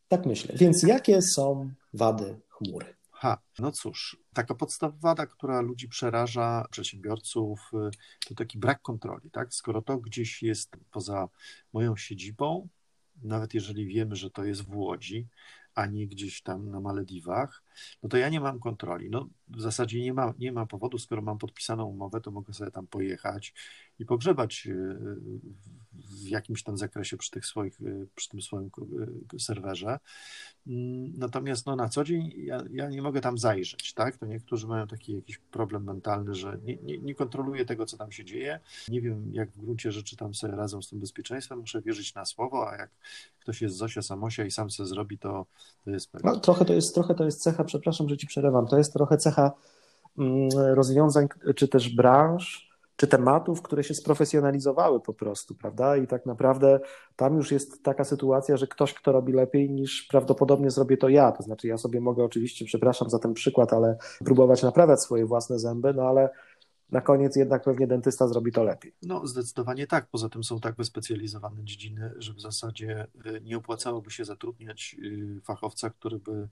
Tak 0.09 0.27
myślę. 0.27 0.55
Więc 0.59 0.83
jakie 0.83 1.23
są 1.23 1.71
wady 1.95 2.41
chmury? 2.49 2.97
Ha, 3.11 3.39
no 3.59 3.73
cóż, 3.73 4.17
taka 4.35 4.55
podstawowa 4.55 4.99
wada, 5.01 5.27
która 5.27 5.61
ludzi 5.61 5.89
przeraża, 5.89 6.67
przedsiębiorców, 6.71 7.71
to 8.29 8.35
taki 8.35 8.59
brak 8.59 8.83
kontroli, 8.83 9.31
tak? 9.31 9.55
Skoro 9.55 9.83
to 9.83 9.99
gdzieś 9.99 10.43
jest 10.43 10.77
poza 10.91 11.29
moją 11.73 11.97
siedzibą, 11.97 12.69
nawet 13.23 13.55
jeżeli 13.55 13.87
wiemy, 13.87 14.17
że 14.17 14.31
to 14.31 14.45
jest 14.45 14.63
w 14.63 14.77
Łodzi, 14.77 15.27
a 15.75 15.87
nie 15.87 16.07
gdzieś 16.07 16.43
tam 16.43 16.71
na 16.71 16.81
Malediwach, 16.81 17.63
no 18.03 18.09
to 18.09 18.17
ja 18.17 18.29
nie 18.29 18.41
mam 18.41 18.61
kontroli. 18.61 19.11
No, 19.11 19.29
w 19.49 19.61
zasadzie 19.61 20.01
nie 20.01 20.13
ma, 20.13 20.35
nie 20.39 20.53
ma 20.53 20.67
powodu, 20.67 20.99
skoro 20.99 21.23
mam 21.23 21.39
podpisaną 21.39 21.85
umowę, 21.85 22.21
to 22.21 22.31
mogę 22.31 22.55
sobie 22.55 22.71
tam 22.71 22.87
pojechać 22.87 23.55
i 23.99 24.07
pogrzebać 24.07 24.69
e, 24.71 24.97
w 25.93 26.29
jakimś 26.29 26.63
tam 26.63 26.77
zakresie 26.77 27.17
przy, 27.17 27.31
tych 27.31 27.47
swoich, 27.47 27.81
e, 27.81 28.07
przy 28.15 28.29
tym 28.29 28.43
swoim 28.43 28.71
e, 29.35 29.39
serwerze. 29.39 29.99
Mm, 30.67 31.13
natomiast 31.19 31.67
no, 31.67 31.77
na 31.77 31.89
co 31.89 32.05
dzień 32.05 32.33
ja, 32.37 32.63
ja 32.71 32.89
nie 32.89 33.03
mogę 33.03 33.21
tam 33.21 33.39
zajrzeć, 33.39 33.95
tak? 33.95 34.17
To 34.17 34.27
niektórzy 34.27 34.67
mają 34.67 34.87
taki 34.87 35.15
jakiś 35.15 35.39
problem 35.39 35.85
mentalny, 35.85 36.35
że 36.35 36.59
nie, 36.63 36.77
nie, 36.77 36.99
nie 36.99 37.15
kontroluję 37.15 37.65
tego, 37.65 37.87
co 37.87 37.97
tam 37.97 38.13
się 38.13 38.25
dzieje. 38.25 38.61
Nie 38.89 39.01
wiem, 39.01 39.31
jak 39.33 39.51
w 39.51 39.61
gruncie 39.61 39.93
rzeczy 39.93 40.17
tam 40.17 40.35
sobie 40.35 40.57
radzą 40.57 40.83
z 40.83 40.89
tym 40.89 41.01
bezpieczeństwem. 41.01 41.59
Muszę 41.59 41.83
wierzyć 41.83 42.15
na 42.15 42.25
słowo, 42.25 42.71
a 42.71 42.77
jak 42.77 42.91
ktoś 43.41 43.63
jest 43.63 43.77
Zosia 43.77 44.03
Samosia 44.03 44.45
i 44.45 44.51
sam 44.51 44.71
sobie 44.71 44.87
zrobi, 44.87 45.19
to, 45.19 45.47
to 45.85 45.91
jest 45.91 46.13
pewne. 46.13 46.33
No, 46.33 46.41
trochę 46.41 46.65
to 46.65 46.73
jest, 46.73 46.95
trochę 46.95 47.15
to 47.15 47.25
jest 47.25 47.43
cecha, 47.43 47.65
przepraszam, 47.65 48.09
że 48.09 48.17
ci 48.17 48.27
przerywam, 48.27 48.67
to 48.67 48.79
jest 48.79 48.93
trochę 48.93 49.17
cecha 49.17 49.53
mm, 50.19 50.49
rozwiązań, 50.75 51.29
czy 51.57 51.69
też 51.69 51.89
branż, 51.89 52.67
czy 52.97 53.07
tematów, 53.07 53.63
które 53.63 53.85
się 53.85 53.95
sprofesjonalizowały 53.95 55.01
po 55.01 55.15
prostu, 55.15 55.55
prawda? 55.55 55.97
I 55.97 56.07
tak 56.07 56.27
naprawdę 56.27 56.81
tam 57.17 57.37
już 57.37 57.53
jest 57.53 57.83
taka 57.83 58.05
sytuacja, 58.05 58.57
że 58.57 58.67
ktoś, 58.67 58.95
kto 58.95 59.13
robi 59.13 59.33
lepiej 59.33 59.71
niż 59.71 60.03
prawdopodobnie 60.03 60.71
zrobię 60.71 60.97
to 60.97 61.09
ja. 61.09 61.33
To 61.33 61.43
znaczy, 61.43 61.69
ja 61.69 61.79
sobie 61.79 62.01
mogę 62.01 62.25
oczywiście, 62.25 62.65
przepraszam 62.65 63.11
za 63.11 63.19
ten 63.19 63.35
przykład, 63.35 63.73
ale 63.73 63.97
próbować 64.25 64.63
naprawiać 64.63 65.03
swoje 65.03 65.27
własne 65.27 65.59
zęby, 65.59 65.95
no 65.95 66.03
ale 66.03 66.31
na 66.91 67.01
koniec 67.01 67.37
jednak 67.37 67.65
pewnie 67.65 67.87
dentysta 67.87 68.29
zrobi 68.29 68.53
to 68.53 68.65
lepiej. 68.65 68.95
No, 69.03 69.27
zdecydowanie 69.27 69.87
tak. 69.87 70.09
Poza 70.11 70.29
tym 70.29 70.45
są 70.45 70.61
tak 70.61 70.77
wyspecjalizowane 70.77 71.65
dziedziny, 71.65 72.13
że 72.17 72.35
w 72.35 72.41
zasadzie 72.41 73.07
y, 73.27 73.41
nie 73.41 73.57
opłacałoby 73.57 74.11
się 74.11 74.25
zatrudniać 74.25 74.97
y, 75.03 75.41
fachowca, 75.45 75.91
który 75.91 76.19
by 76.19 76.49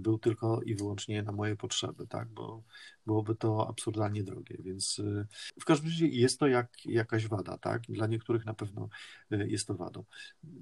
był 0.00 0.18
tylko 0.18 0.60
i 0.62 0.74
wyłącznie 0.74 1.22
na 1.22 1.32
moje 1.32 1.56
potrzeby, 1.56 2.06
tak, 2.06 2.28
bo 2.28 2.62
byłoby 3.06 3.34
to 3.34 3.68
absurdalnie 3.68 4.22
drogie, 4.22 4.56
więc 4.60 4.98
y, 4.98 5.26
w 5.60 5.64
każdym 5.64 5.90
razie 5.90 6.06
jest 6.06 6.40
to 6.40 6.46
jak, 6.46 6.86
jakaś 6.86 7.28
wada, 7.28 7.58
tak, 7.58 7.82
dla 7.82 8.06
niektórych 8.06 8.44
na 8.44 8.54
pewno 8.54 8.88
y, 9.32 9.48
jest 9.48 9.66
to 9.66 9.74
wadą. 9.74 10.04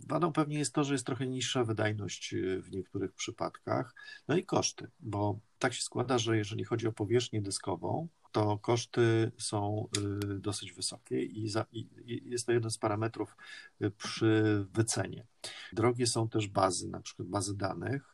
Wadą 0.09 0.33
pewnie 0.33 0.59
jest 0.59 0.75
to, 0.75 0.85
że 0.85 0.95
jest 0.95 1.07
trochę 1.07 1.27
niższa 1.27 1.65
wydajność 1.65 2.35
y, 2.35 2.63
w 2.63 2.71
niektórych 2.71 3.13
przypadkach, 3.13 3.95
no 4.29 4.37
i 4.37 4.45
koszty, 4.45 4.91
bo 5.01 5.39
tak 5.59 5.75
się 5.75 5.83
składa, 5.83 6.19
że 6.19 6.37
jeżeli 6.37 6.65
chodzi 6.65 6.87
o 6.87 6.93
powierzchnię 6.93 7.43
dyskową, 7.43 8.09
to 8.33 8.59
koszty 8.59 9.33
są 9.39 9.89
dosyć 10.39 10.73
wysokie 10.73 11.23
i, 11.23 11.51
i, 11.73 11.89
jest 12.31 12.47
to 12.47 12.53
jeden 12.53 12.71
z 12.71 12.79
parametrów 12.79 13.37
przy 13.97 14.67
wycenie. 14.73 15.27
Drogie 15.73 16.07
są 16.07 16.29
też 16.29 16.49
bazy, 16.49 16.89
na 16.89 17.01
przykład 17.01 17.29
bazy 17.29 17.57
danych, 17.57 18.12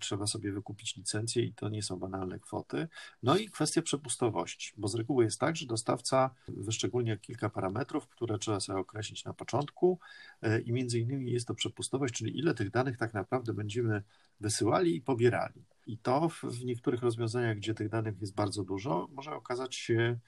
trzeba 0.00 0.26
sobie 0.26 0.52
wykupić 0.52 0.96
licencję 0.96 1.42
i 1.42 1.52
to 1.52 1.68
nie 1.68 1.82
są 1.82 1.96
banalne 1.96 2.38
kwoty. 2.38 2.88
No 3.22 3.36
i 3.36 3.48
kwestia 3.48 3.82
przepustowości, 3.82 4.72
bo 4.76 4.88
z 4.88 4.94
reguły 4.94 5.24
jest 5.24 5.40
tak, 5.40 5.56
że 5.56 5.66
dostawca 5.66 6.30
wyszczególnia 6.48 7.16
kilka 7.16 7.50
parametrów, 7.50 8.08
które 8.08 8.38
trzeba 8.38 8.60
sobie 8.60 8.78
określić 8.78 9.24
na 9.24 9.34
początku 9.34 9.98
y, 10.46 10.60
i 10.60 10.72
między 10.72 10.98
innymi 10.98 11.32
jest 11.32 11.48
to 11.48 11.54
przepustowość, 11.54 12.14
czyli 12.14 12.38
ile 12.38 12.54
tych 12.54 12.70
danych 12.70 12.96
tak 12.96 13.14
naprawdę 13.14 13.54
będziemy 13.54 14.02
wysyłali 14.40 14.96
i 14.96 15.02
pobierali. 15.02 15.64
I 15.86 15.98
to 15.98 16.28
w 16.28 16.64
niektórych 16.64 17.02
rozwiązaniach, 17.02 17.56
gdzie 17.56 17.74
tych 17.74 17.88
danych 17.88 18.20
jest 18.20 18.34
bardzo 18.34 18.64
dużo, 18.64 19.08
może 19.12 19.34
okazać 19.34 19.74
się, 19.74 20.18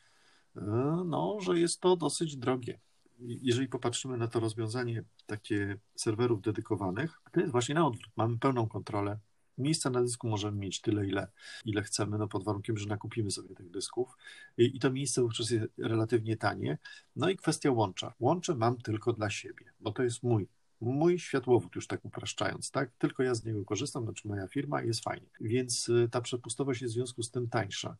y, 0.56 0.60
no, 1.06 1.38
że 1.40 1.58
jest 1.58 1.80
to 1.80 1.96
dosyć 1.96 2.36
drogie 2.36 2.78
jeżeli 3.20 3.68
popatrzymy 3.68 4.16
na 4.16 4.28
to 4.28 4.40
rozwiązanie 4.40 5.04
takie 5.26 5.78
serwerów 5.94 6.42
dedykowanych, 6.42 7.20
to 7.32 7.40
jest 7.40 7.52
właśnie 7.52 7.74
na 7.74 7.86
odwrót. 7.86 8.12
Mamy 8.16 8.38
pełną 8.38 8.68
kontrolę 8.68 9.18
Miejsca 9.58 9.90
na 9.90 10.02
dysku 10.02 10.28
możemy 10.28 10.58
mieć 10.58 10.80
tyle, 10.80 11.06
ile, 11.06 11.28
ile 11.64 11.82
chcemy, 11.82 12.18
no 12.18 12.28
pod 12.28 12.44
warunkiem, 12.44 12.78
że 12.78 12.88
nakupimy 12.88 13.30
sobie 13.30 13.54
tych 13.54 13.70
dysków. 13.70 14.16
I, 14.58 14.76
i 14.76 14.80
to 14.80 14.90
miejsce 14.90 15.22
wówczas 15.22 15.50
jest 15.50 15.66
relatywnie 15.78 16.36
tanie. 16.36 16.78
No 17.16 17.28
i 17.28 17.36
kwestia 17.36 17.70
łącza. 17.70 18.14
Łącze 18.20 18.54
mam 18.54 18.76
tylko 18.76 19.12
dla 19.12 19.30
siebie, 19.30 19.64
bo 19.80 19.92
to 19.92 20.02
jest 20.02 20.22
mój 20.22 20.48
mój 20.80 21.18
światłowód, 21.18 21.74
już 21.76 21.86
tak 21.86 22.04
upraszczając, 22.04 22.70
tak? 22.70 22.90
Tylko 22.98 23.22
ja 23.22 23.34
z 23.34 23.44
niego 23.44 23.64
korzystam, 23.64 24.04
znaczy 24.04 24.28
moja 24.28 24.48
firma 24.48 24.82
jest 24.82 25.04
fajnie. 25.04 25.26
Więc 25.40 25.88
y, 25.88 26.08
ta 26.10 26.20
przepustowość 26.20 26.82
jest 26.82 26.94
w 26.94 26.96
związku 26.96 27.22
z 27.22 27.30
tym 27.30 27.48
tańsza. 27.48 27.96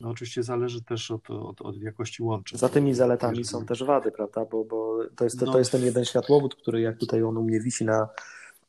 No 0.00 0.08
oczywiście 0.08 0.42
zależy 0.42 0.82
też 0.82 1.10
od, 1.10 1.30
od, 1.30 1.62
od 1.62 1.82
jakości 1.82 2.22
łączy. 2.22 2.58
Za 2.58 2.68
tymi 2.68 2.94
zaletami 2.94 3.44
są 3.44 3.66
też 3.66 3.84
wady, 3.84 4.12
prawda? 4.12 4.44
Bo, 4.44 4.64
bo 4.64 4.98
to, 5.16 5.24
jest, 5.24 5.40
to, 5.40 5.46
no. 5.46 5.52
to 5.52 5.58
jest 5.58 5.72
ten 5.72 5.84
jeden 5.84 6.04
światłowód, 6.04 6.54
który 6.54 6.80
jak 6.80 6.98
tutaj 6.98 7.22
on 7.22 7.36
u 7.36 7.42
mnie 7.42 7.60
wisi 7.60 7.84
na, 7.84 8.08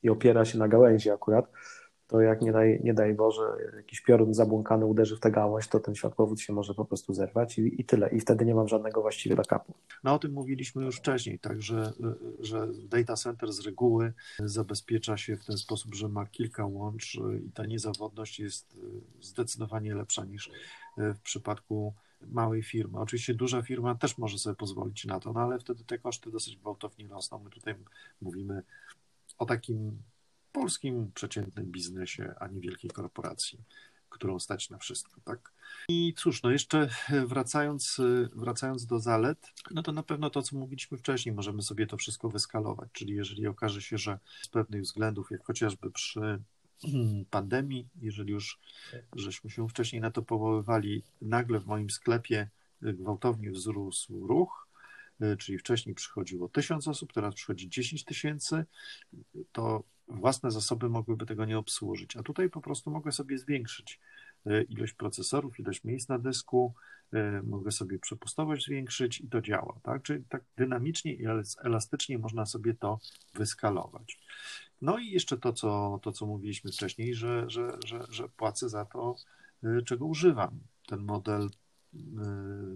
i 0.03 0.09
opiera 0.09 0.45
się 0.45 0.57
na 0.57 0.67
gałęzi 0.67 1.09
akurat, 1.09 1.51
to 2.07 2.21
jak 2.21 2.41
nie 2.41 2.51
daj, 2.51 2.81
nie 2.83 2.93
daj 2.93 3.13
Boże, 3.13 3.41
jakiś 3.75 4.01
piorun 4.01 4.33
zabłąkany 4.33 4.85
uderzy 4.85 5.17
w 5.17 5.19
tę 5.19 5.31
gałąź, 5.31 5.67
to 5.67 5.79
ten 5.79 5.95
światłowód 5.95 6.41
się 6.41 6.53
może 6.53 6.73
po 6.73 6.85
prostu 6.85 7.13
zerwać 7.13 7.57
i, 7.57 7.81
i 7.81 7.85
tyle. 7.85 8.09
I 8.09 8.19
wtedy 8.19 8.45
nie 8.45 8.55
mam 8.55 8.67
żadnego 8.67 9.01
właściwego 9.01 9.43
backupu. 9.43 9.73
No 10.03 10.13
o 10.13 10.19
tym 10.19 10.31
mówiliśmy 10.31 10.85
już 10.85 10.97
wcześniej, 10.97 11.39
także 11.39 11.93
że 12.39 12.67
data 12.83 13.15
center 13.15 13.53
z 13.53 13.59
reguły 13.59 14.13
zabezpiecza 14.39 15.17
się 15.17 15.37
w 15.37 15.45
ten 15.45 15.57
sposób, 15.57 15.95
że 15.95 16.09
ma 16.09 16.25
kilka 16.25 16.65
łącz 16.65 17.19
i 17.47 17.51
ta 17.51 17.65
niezawodność 17.65 18.39
jest 18.39 18.79
zdecydowanie 19.21 19.95
lepsza 19.95 20.25
niż 20.25 20.51
w 20.97 21.19
przypadku 21.19 21.93
małej 22.21 22.63
firmy. 22.63 22.99
Oczywiście 22.99 23.33
duża 23.33 23.61
firma 23.61 23.95
też 23.95 24.17
może 24.17 24.37
sobie 24.37 24.55
pozwolić 24.55 25.05
na 25.05 25.19
to, 25.19 25.33
no 25.33 25.39
ale 25.39 25.59
wtedy 25.59 25.83
te 25.83 25.97
koszty 25.97 26.31
dosyć 26.31 26.55
gwałtownie 26.55 27.07
rosną. 27.07 27.39
My 27.43 27.49
tutaj 27.49 27.75
mówimy 28.21 28.63
o 29.37 29.45
takim 29.45 29.97
polskim 30.59 31.11
przeciętnym 31.13 31.65
biznesie, 31.65 32.33
a 32.39 32.47
nie 32.47 32.61
wielkiej 32.61 32.91
korporacji, 32.91 33.59
którą 34.09 34.39
stać 34.39 34.69
na 34.69 34.77
wszystko, 34.77 35.21
tak? 35.25 35.51
I 35.89 36.13
cóż, 36.17 36.43
no 36.43 36.51
jeszcze 36.51 36.89
wracając, 37.27 38.01
wracając 38.35 38.85
do 38.85 38.99
zalet, 38.99 39.53
no 39.71 39.83
to 39.83 39.91
na 39.91 40.03
pewno 40.03 40.29
to, 40.29 40.41
co 40.41 40.57
mówiliśmy 40.57 40.97
wcześniej, 40.97 41.35
możemy 41.35 41.61
sobie 41.61 41.87
to 41.87 41.97
wszystko 41.97 42.29
wyskalować, 42.29 42.89
czyli 42.93 43.15
jeżeli 43.15 43.47
okaże 43.47 43.81
się, 43.81 43.97
że 43.97 44.19
z 44.41 44.47
pewnych 44.47 44.81
względów, 44.81 45.31
jak 45.31 45.45
chociażby 45.45 45.91
przy 45.91 46.39
pandemii, 47.29 47.87
jeżeli 48.01 48.31
już 48.31 48.59
żeśmy 49.15 49.49
się 49.49 49.69
wcześniej 49.69 50.01
na 50.01 50.11
to 50.11 50.21
powoływali, 50.21 51.03
nagle 51.21 51.59
w 51.59 51.67
moim 51.67 51.89
sklepie 51.89 52.49
gwałtownie 52.81 53.51
wzrósł 53.51 54.27
ruch, 54.27 54.67
czyli 55.39 55.57
wcześniej 55.57 55.95
przychodziło 55.95 56.49
tysiąc 56.49 56.87
osób, 56.87 57.13
teraz 57.13 57.35
przychodzi 57.35 57.69
10 57.69 58.03
tysięcy, 58.03 58.65
to 59.51 59.83
własne 60.07 60.51
zasoby 60.51 60.89
mogłyby 60.89 61.25
tego 61.25 61.45
nie 61.45 61.57
obsłużyć, 61.57 62.17
a 62.17 62.23
tutaj 62.23 62.49
po 62.49 62.61
prostu 62.61 62.91
mogę 62.91 63.11
sobie 63.11 63.37
zwiększyć 63.37 63.99
ilość 64.69 64.93
procesorów, 64.93 65.59
ilość 65.59 65.83
miejsc 65.83 66.09
na 66.09 66.19
dysku, 66.19 66.73
mogę 67.43 67.71
sobie 67.71 67.99
przepustowość 67.99 68.65
zwiększyć 68.65 69.21
i 69.21 69.29
to 69.29 69.41
działa, 69.41 69.79
tak? 69.83 70.01
Czyli 70.03 70.23
tak 70.29 70.43
dynamicznie 70.57 71.13
i 71.13 71.25
elastycznie 71.63 72.17
można 72.17 72.45
sobie 72.45 72.73
to 72.73 72.99
wyskalować. 73.33 74.19
No 74.81 74.97
i 74.97 75.09
jeszcze 75.09 75.37
to, 75.37 75.53
co, 75.53 75.99
to, 76.03 76.11
co 76.11 76.25
mówiliśmy 76.25 76.71
wcześniej, 76.71 77.15
że, 77.15 77.49
że, 77.49 77.77
że, 77.85 78.05
że 78.09 78.29
płacę 78.29 78.69
za 78.69 78.85
to, 78.85 79.15
czego 79.85 80.05
używam. 80.05 80.59
Ten 80.87 80.99
model 80.99 81.49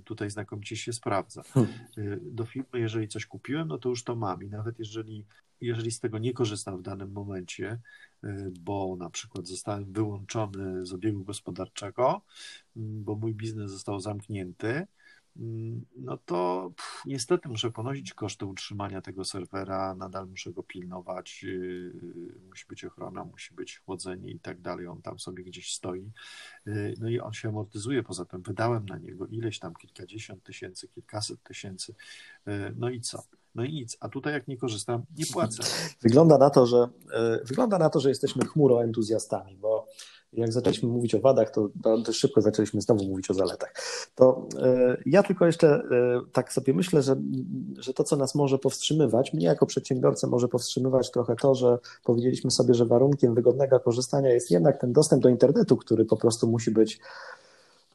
tutaj 0.06 0.30
znakomicie 0.30 0.76
się 0.76 0.94
sprawdza. 0.94 1.44
Hmm. 1.54 1.72
Y, 1.98 2.20
do 2.22 2.46
firmy, 2.46 2.80
jeżeli 2.80 3.08
coś 3.08 3.26
kupiłem, 3.26 3.68
no 3.68 3.78
to 3.78 3.90
już 3.90 4.04
to 4.04 4.16
mam 4.16 4.44
i 4.44 4.50
nawet 4.50 4.80
jeżeli, 4.80 5.26
jeżeli 5.62 5.92
z 5.92 6.00
tego 6.00 6.18
nie 6.18 6.34
korzystam 6.34 6.78
w 6.78 6.82
danym 6.82 7.12
momencie, 7.12 7.80
y, 8.24 8.52
bo 8.60 8.96
na 8.96 9.10
przykład 9.10 9.48
zostałem 9.48 9.94
wyłączony 9.94 10.86
z 10.86 10.94
obiegu 10.94 11.24
gospodarczego, 11.24 12.22
bo 12.76 13.16
mój 13.16 13.34
biznes 13.34 13.72
został 13.72 14.00
zamknięty, 14.00 14.88
no 15.96 16.18
to 16.18 16.72
pff, 16.76 17.02
niestety 17.06 17.50
muszę 17.50 17.72
ponosić 17.72 18.14
koszty 18.14 18.46
utrzymania 18.46 19.02
tego 19.02 19.26
serwera, 19.26 19.96
nadal 19.96 20.28
muszę 20.28 20.52
go 20.52 20.64
pilnować, 20.64 21.44
yy, 21.44 21.94
musi 22.50 22.66
być 22.70 22.86
ochrona, 22.86 23.26
musi 23.26 23.54
być 23.54 23.78
chłodzenie 23.78 24.32
i 24.32 24.40
tak 24.40 24.62
dalej, 24.62 24.88
on 24.88 25.02
tam 25.02 25.20
sobie 25.20 25.44
gdzieś 25.44 25.74
stoi, 25.74 26.12
yy, 26.66 26.94
no 27.00 27.10
i 27.10 27.20
on 27.20 27.34
się 27.34 27.50
amortyzuje, 27.50 28.04
poza 28.04 28.26
tym 28.26 28.42
wydałem 28.42 28.86
na 28.86 28.98
niego 28.98 29.28
ileś 29.28 29.60
tam 29.60 29.76
kilkadziesiąt 29.76 30.44
tysięcy, 30.44 30.88
kilkaset 30.88 31.44
tysięcy, 31.44 31.96
yy, 32.46 32.74
no 32.78 32.90
i 32.90 33.02
co? 33.02 33.24
No 33.56 33.64
i 33.64 33.74
nic, 33.74 33.98
a 34.00 34.10
tutaj 34.10 34.34
jak 34.34 34.48
nie 34.48 34.58
korzystam, 34.58 35.06
nie 35.18 35.26
płacę. 35.26 35.64
Wygląda 36.04 36.38
na 36.38 36.50
to, 36.50 36.66
że, 36.66 36.88
wygląda 37.44 37.78
na 37.78 37.90
to, 37.90 38.00
że 38.00 38.10
jesteśmy 38.10 38.46
chmuroentuzjastami, 38.46 39.58
bo 39.58 39.88
jak 40.34 40.54
zaczęliśmy 40.54 40.90
mówić 40.90 41.16
o 41.16 41.20
wadach, 41.20 41.50
to 41.50 41.70
dość 41.76 42.20
szybko 42.20 42.42
zaczęliśmy 42.42 42.82
znowu 42.82 43.06
mówić 43.06 43.32
o 43.32 43.34
zaletach. 43.34 43.74
To 44.16 44.48
e, 44.62 44.98
ja 45.06 45.24
tylko 45.24 45.46
jeszcze 45.46 45.68
e, 45.68 45.82
tak 46.32 46.54
sobie 46.54 46.74
myślę, 46.74 47.02
że, 47.02 47.16
że 47.78 47.94
to, 47.94 48.04
co 48.04 48.16
nas 48.16 48.36
może 48.36 48.58
powstrzymywać, 48.58 49.34
mnie 49.34 49.46
jako 49.46 49.66
przedsiębiorcę 49.66 50.28
może 50.28 50.48
powstrzymywać 50.48 51.12
trochę 51.12 51.36
to, 51.36 51.56
że 51.56 51.78
powiedzieliśmy 52.04 52.52
sobie, 52.52 52.74
że 52.74 52.86
warunkiem 52.86 53.36
wygodnego 53.36 53.80
korzystania 53.80 54.30
jest 54.30 54.52
jednak 54.52 54.82
ten 54.82 54.94
dostęp 54.94 55.24
do 55.24 55.30
internetu, 55.30 55.78
który 55.78 56.06
po 56.06 56.18
prostu 56.18 56.48
musi 56.48 56.72
być 56.72 57.00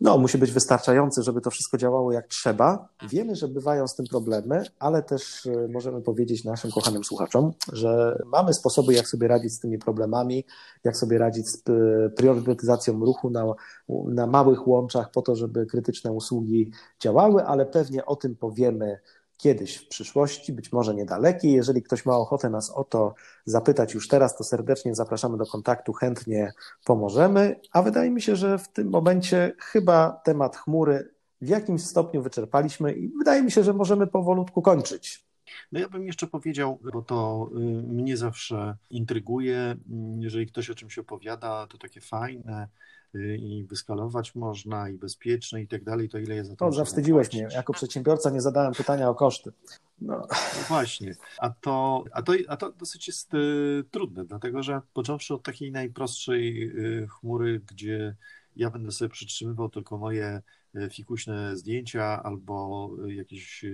no, 0.00 0.18
musi 0.18 0.38
być 0.38 0.52
wystarczający, 0.52 1.22
żeby 1.22 1.40
to 1.40 1.50
wszystko 1.50 1.78
działało 1.78 2.12
jak 2.12 2.26
trzeba. 2.26 2.88
Wiemy, 3.08 3.36
że 3.36 3.48
bywają 3.48 3.88
z 3.88 3.94
tym 3.94 4.06
problemy, 4.06 4.64
ale 4.78 5.02
też 5.02 5.46
e, 5.46 5.68
możemy 5.68 6.02
powiedzieć 6.02 6.44
naszym 6.44 6.70
kochanym 6.70 7.04
słuchaczom, 7.04 7.52
że 7.72 8.22
mamy 8.26 8.54
sposoby, 8.54 8.94
jak 8.94 9.08
sobie 9.08 9.28
radzić 9.28 9.52
z 9.52 9.60
tymi 9.60 9.78
problemami, 9.78 10.44
jak 10.84 10.96
sobie 10.96 11.18
radzić 11.18 11.48
z 11.48 11.62
e, 11.68 12.10
priorytetyzacją 12.10 13.00
ruchu 13.00 13.30
na, 13.30 13.44
na 13.88 14.26
małych 14.26 14.68
łączach, 14.68 15.10
po 15.10 15.22
to, 15.22 15.36
żeby 15.36 15.66
krytyczne 15.66 16.12
usługi 16.12 16.70
działały, 17.00 17.44
ale 17.44 17.66
pewnie 17.66 18.06
o 18.06 18.16
tym 18.16 18.36
powiemy 18.36 18.98
kiedyś 19.36 19.76
w 19.76 19.88
przyszłości, 19.88 20.52
być 20.52 20.72
może 20.72 20.94
niedalekiej. 20.94 21.52
Jeżeli 21.52 21.82
ktoś 21.82 22.06
ma 22.06 22.16
ochotę 22.16 22.50
nas 22.50 22.70
o 22.70 22.84
to 22.84 23.14
zapytać 23.44 23.94
już 23.94 24.08
teraz, 24.08 24.36
to 24.36 24.44
serdecznie 24.44 24.94
zapraszamy 24.94 25.38
do 25.38 25.46
kontaktu, 25.46 25.92
chętnie 25.92 26.52
pomożemy. 26.84 27.60
A 27.72 27.82
wydaje 27.82 28.10
mi 28.10 28.22
się, 28.22 28.36
że 28.36 28.58
w 28.58 28.68
tym 28.68 28.90
momencie 28.90 29.52
chyba 29.58 30.20
temat 30.24 30.56
chmury 30.56 31.14
w 31.40 31.48
jakimś 31.48 31.84
stopniu 31.84 32.22
wyczerpaliśmy 32.22 32.92
i 32.92 33.08
wydaje 33.08 33.42
mi 33.42 33.50
się, 33.50 33.64
że 33.64 33.72
możemy 33.72 34.06
powolutku 34.06 34.62
kończyć. 34.62 35.26
No 35.72 35.80
ja 35.80 35.88
bym 35.88 36.06
jeszcze 36.06 36.26
powiedział, 36.26 36.78
bo 36.92 37.02
to 37.02 37.50
y, 37.56 37.58
mnie 37.82 38.16
zawsze 38.16 38.76
intryguje, 38.90 39.76
jeżeli 40.18 40.46
ktoś 40.46 40.70
o 40.70 40.74
czymś 40.74 40.98
opowiada, 40.98 41.66
to 41.66 41.78
takie 41.78 42.00
fajne, 42.00 42.68
Y, 42.68 42.95
i 43.14 43.66
wyskalować 43.68 44.34
można, 44.34 44.88
i 44.88 44.94
bezpieczne 44.94 45.62
i 45.62 45.68
tak 45.68 45.84
dalej, 45.84 46.08
to 46.08 46.18
ile 46.18 46.34
jest 46.34 46.50
za 46.50 46.56
to? 46.56 46.66
To 46.66 46.72
zawstydziłeś 46.72 47.32
mnie. 47.32 47.48
Jako 47.54 47.72
przedsiębiorca 47.72 48.30
nie 48.30 48.40
zadałem 48.40 48.72
pytania 48.72 49.10
o 49.10 49.14
koszty. 49.14 49.52
No. 50.00 50.16
no 50.30 50.62
właśnie, 50.68 51.14
a 51.38 51.50
to, 51.50 52.04
a, 52.12 52.22
to, 52.22 52.32
a 52.48 52.56
to 52.56 52.72
dosyć 52.72 53.06
jest 53.06 53.34
y, 53.34 53.84
trudne, 53.90 54.24
dlatego 54.24 54.62
że 54.62 54.80
począwszy 54.92 55.34
od 55.34 55.42
takiej 55.42 55.72
najprostszej 55.72 56.62
y, 57.02 57.08
chmury, 57.08 57.60
gdzie 57.66 58.16
ja 58.56 58.70
będę 58.70 58.92
sobie 58.92 59.08
przytrzymywał 59.08 59.68
tylko 59.68 59.98
moje 59.98 60.42
y, 60.76 60.90
fikuśne 60.90 61.56
zdjęcia 61.56 62.22
albo 62.22 62.90
y, 63.08 63.14
jakieś 63.14 63.64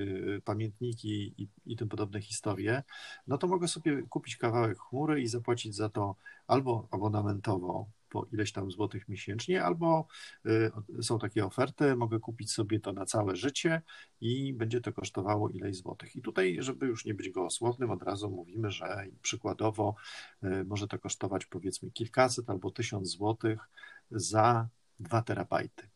pamiętniki 0.45 1.35
i, 1.39 1.49
i 1.67 1.77
tym 1.77 1.89
podobne 1.89 2.21
historie, 2.21 2.83
no 3.27 3.39
to 3.39 3.47
mogę 3.47 3.69
sobie 3.69 4.03
kupić 4.03 4.37
kawałek 4.37 4.79
chmury 4.79 5.23
i 5.23 5.27
zapłacić 5.27 5.75
za 5.75 5.89
to 5.89 6.17
albo 6.47 6.89
abonamentowo 6.91 7.87
po 8.09 8.27
ileś 8.33 8.53
tam 8.53 8.71
złotych 8.71 9.09
miesięcznie, 9.09 9.65
albo 9.65 10.07
są 11.03 11.19
takie 11.19 11.45
oferty, 11.47 11.97
mogę 11.97 12.21
kupić 12.21 12.53
sobie 12.53 12.81
to 12.81 12.93
na 12.93 13.07
całe 13.07 13.37
życie 13.37 13.83
i 14.21 14.55
będzie 14.55 14.81
to 14.81 14.93
kosztowało 14.93 15.49
ileś 15.49 15.77
złotych. 15.77 16.17
I 16.17 16.23
tutaj, 16.23 16.57
żeby 16.61 16.87
już 16.87 17.05
nie 17.05 17.15
być 17.15 17.31
gołosłownym, 17.31 17.91
od 17.91 18.03
razu 18.03 18.31
mówimy, 18.31 18.71
że 18.71 19.07
przykładowo 19.23 19.95
może 20.65 20.89
to 20.89 20.99
kosztować 20.99 21.47
powiedzmy 21.47 21.91
kilkaset 21.91 22.51
albo 22.51 22.71
tysiąc 22.71 23.09
złotych 23.09 23.69
za 24.15 24.69
2 24.99 25.23
terabajty. 25.23 25.89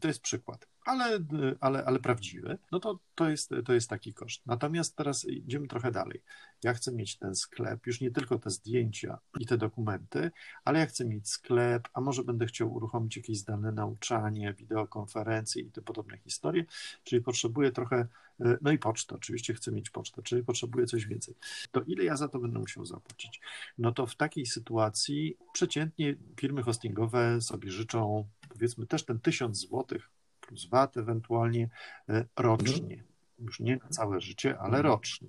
To 0.00 0.08
jest 0.08 0.20
przykład 0.20 0.66
ale, 0.88 1.18
ale, 1.60 1.84
ale 1.84 1.98
prawdziwy, 1.98 2.58
no 2.72 2.80
to, 2.80 2.98
to, 3.14 3.30
jest, 3.30 3.50
to 3.64 3.72
jest 3.72 3.90
taki 3.90 4.14
koszt. 4.14 4.46
Natomiast 4.46 4.96
teraz 4.96 5.24
idziemy 5.24 5.68
trochę 5.68 5.92
dalej. 5.92 6.22
Ja 6.62 6.74
chcę 6.74 6.92
mieć 6.92 7.18
ten 7.18 7.34
sklep, 7.34 7.86
już 7.86 8.00
nie 8.00 8.10
tylko 8.10 8.38
te 8.38 8.50
zdjęcia 8.50 9.18
i 9.40 9.46
te 9.46 9.58
dokumenty, 9.58 10.30
ale 10.64 10.78
ja 10.78 10.86
chcę 10.86 11.04
mieć 11.04 11.28
sklep, 11.28 11.88
a 11.92 12.00
może 12.00 12.24
będę 12.24 12.46
chciał 12.46 12.74
uruchomić 12.74 13.16
jakieś 13.16 13.38
zdalne 13.38 13.72
nauczanie, 13.72 14.54
wideokonferencje 14.54 15.62
i 15.62 15.70
te 15.70 15.82
podobne 15.82 16.18
historie, 16.18 16.64
czyli 17.04 17.22
potrzebuję 17.22 17.72
trochę, 17.72 18.06
no 18.60 18.72
i 18.72 18.78
pocztę, 18.78 19.14
oczywiście 19.14 19.54
chcę 19.54 19.72
mieć 19.72 19.90
pocztę, 19.90 20.22
czyli 20.22 20.44
potrzebuję 20.44 20.86
coś 20.86 21.06
więcej. 21.06 21.34
To 21.70 21.82
ile 21.82 22.04
ja 22.04 22.16
za 22.16 22.28
to 22.28 22.38
będę 22.38 22.58
musiał 22.58 22.84
zapłacić? 22.84 23.40
No 23.78 23.92
to 23.92 24.06
w 24.06 24.16
takiej 24.16 24.46
sytuacji 24.46 25.36
przeciętnie 25.52 26.16
firmy 26.40 26.62
hostingowe 26.62 27.40
sobie 27.40 27.70
życzą 27.70 28.28
powiedzmy 28.48 28.86
też 28.86 29.04
ten 29.04 29.20
tysiąc 29.20 29.58
złotych 29.58 30.10
plus 30.48 30.68
VAT 30.68 30.96
ewentualnie 30.96 31.68
e, 32.08 32.24
rocznie. 32.36 33.04
Już 33.38 33.60
nie 33.60 33.76
na 33.76 33.88
całe 33.88 34.20
życie, 34.20 34.58
ale 34.58 34.76
mhm. 34.76 34.86
rocznie. 34.86 35.28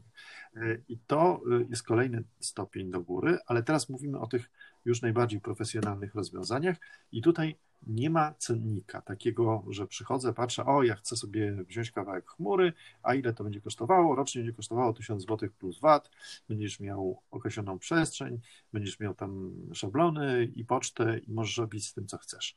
E, 0.55 0.77
I 0.87 0.97
to 1.07 1.41
e, 1.51 1.65
jest 1.69 1.83
kolejny 1.83 2.23
stopień 2.39 2.91
do 2.91 3.01
góry, 3.01 3.37
ale 3.45 3.63
teraz 3.63 3.89
mówimy 3.89 4.19
o 4.19 4.27
tych 4.27 4.49
już 4.85 5.01
najbardziej 5.01 5.41
profesjonalnych 5.41 6.15
rozwiązaniach 6.15 6.77
i 7.11 7.21
tutaj 7.21 7.55
nie 7.87 8.09
ma 8.09 8.33
cennika 8.33 9.01
takiego, 9.01 9.63
że 9.69 9.87
przychodzę, 9.87 10.33
patrzę, 10.33 10.65
o 10.65 10.83
ja 10.83 10.95
chcę 10.95 11.15
sobie 11.15 11.51
wziąć 11.63 11.91
kawałek 11.91 12.29
chmury, 12.29 12.73
a 13.03 13.15
ile 13.15 13.33
to 13.33 13.43
będzie 13.43 13.61
kosztowało? 13.61 14.15
Rocznie 14.15 14.41
będzie 14.41 14.55
kosztowało 14.55 14.93
1000 14.93 15.23
zł 15.23 15.49
plus 15.59 15.79
VAT, 15.79 16.11
będziesz 16.49 16.79
miał 16.79 17.21
określoną 17.31 17.79
przestrzeń, 17.79 18.39
będziesz 18.73 18.99
miał 18.99 19.13
tam 19.13 19.53
szablony 19.73 20.51
i 20.55 20.65
pocztę 20.65 21.17
i 21.17 21.31
możesz 21.31 21.57
robić 21.57 21.87
z 21.87 21.93
tym, 21.93 22.07
co 22.07 22.17
chcesz. 22.17 22.55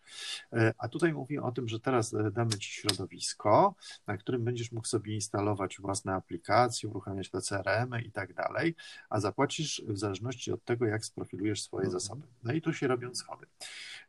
E, 0.52 0.74
a 0.78 0.88
tutaj 0.88 1.12
mówię 1.12 1.42
o 1.42 1.52
tym, 1.52 1.68
że 1.68 1.80
teraz 1.80 2.14
e, 2.14 2.30
damy 2.30 2.58
Ci 2.58 2.70
środowisko, 2.70 3.74
na 4.06 4.16
którym 4.16 4.44
będziesz 4.44 4.72
mógł 4.72 4.86
sobie 4.86 5.14
instalować 5.14 5.78
własne 5.80 6.14
aplikacje, 6.14 6.88
uruchamiać 6.88 7.30
te 7.30 7.40
CRM-y 7.40 8.02
i 8.02 8.12
tak 8.12 8.34
dalej, 8.34 8.74
a 9.10 9.20
zapłacisz 9.20 9.82
w 9.88 9.98
zależności 9.98 10.52
od 10.52 10.64
tego, 10.64 10.86
jak 10.86 11.04
sprofilujesz 11.04 11.62
swoje 11.62 11.84
mhm. 11.84 12.00
zasoby. 12.00 12.26
No 12.42 12.52
i 12.52 12.62
tu 12.62 12.72
się 12.72 12.86
robią 12.86 13.14
schody 13.14 13.46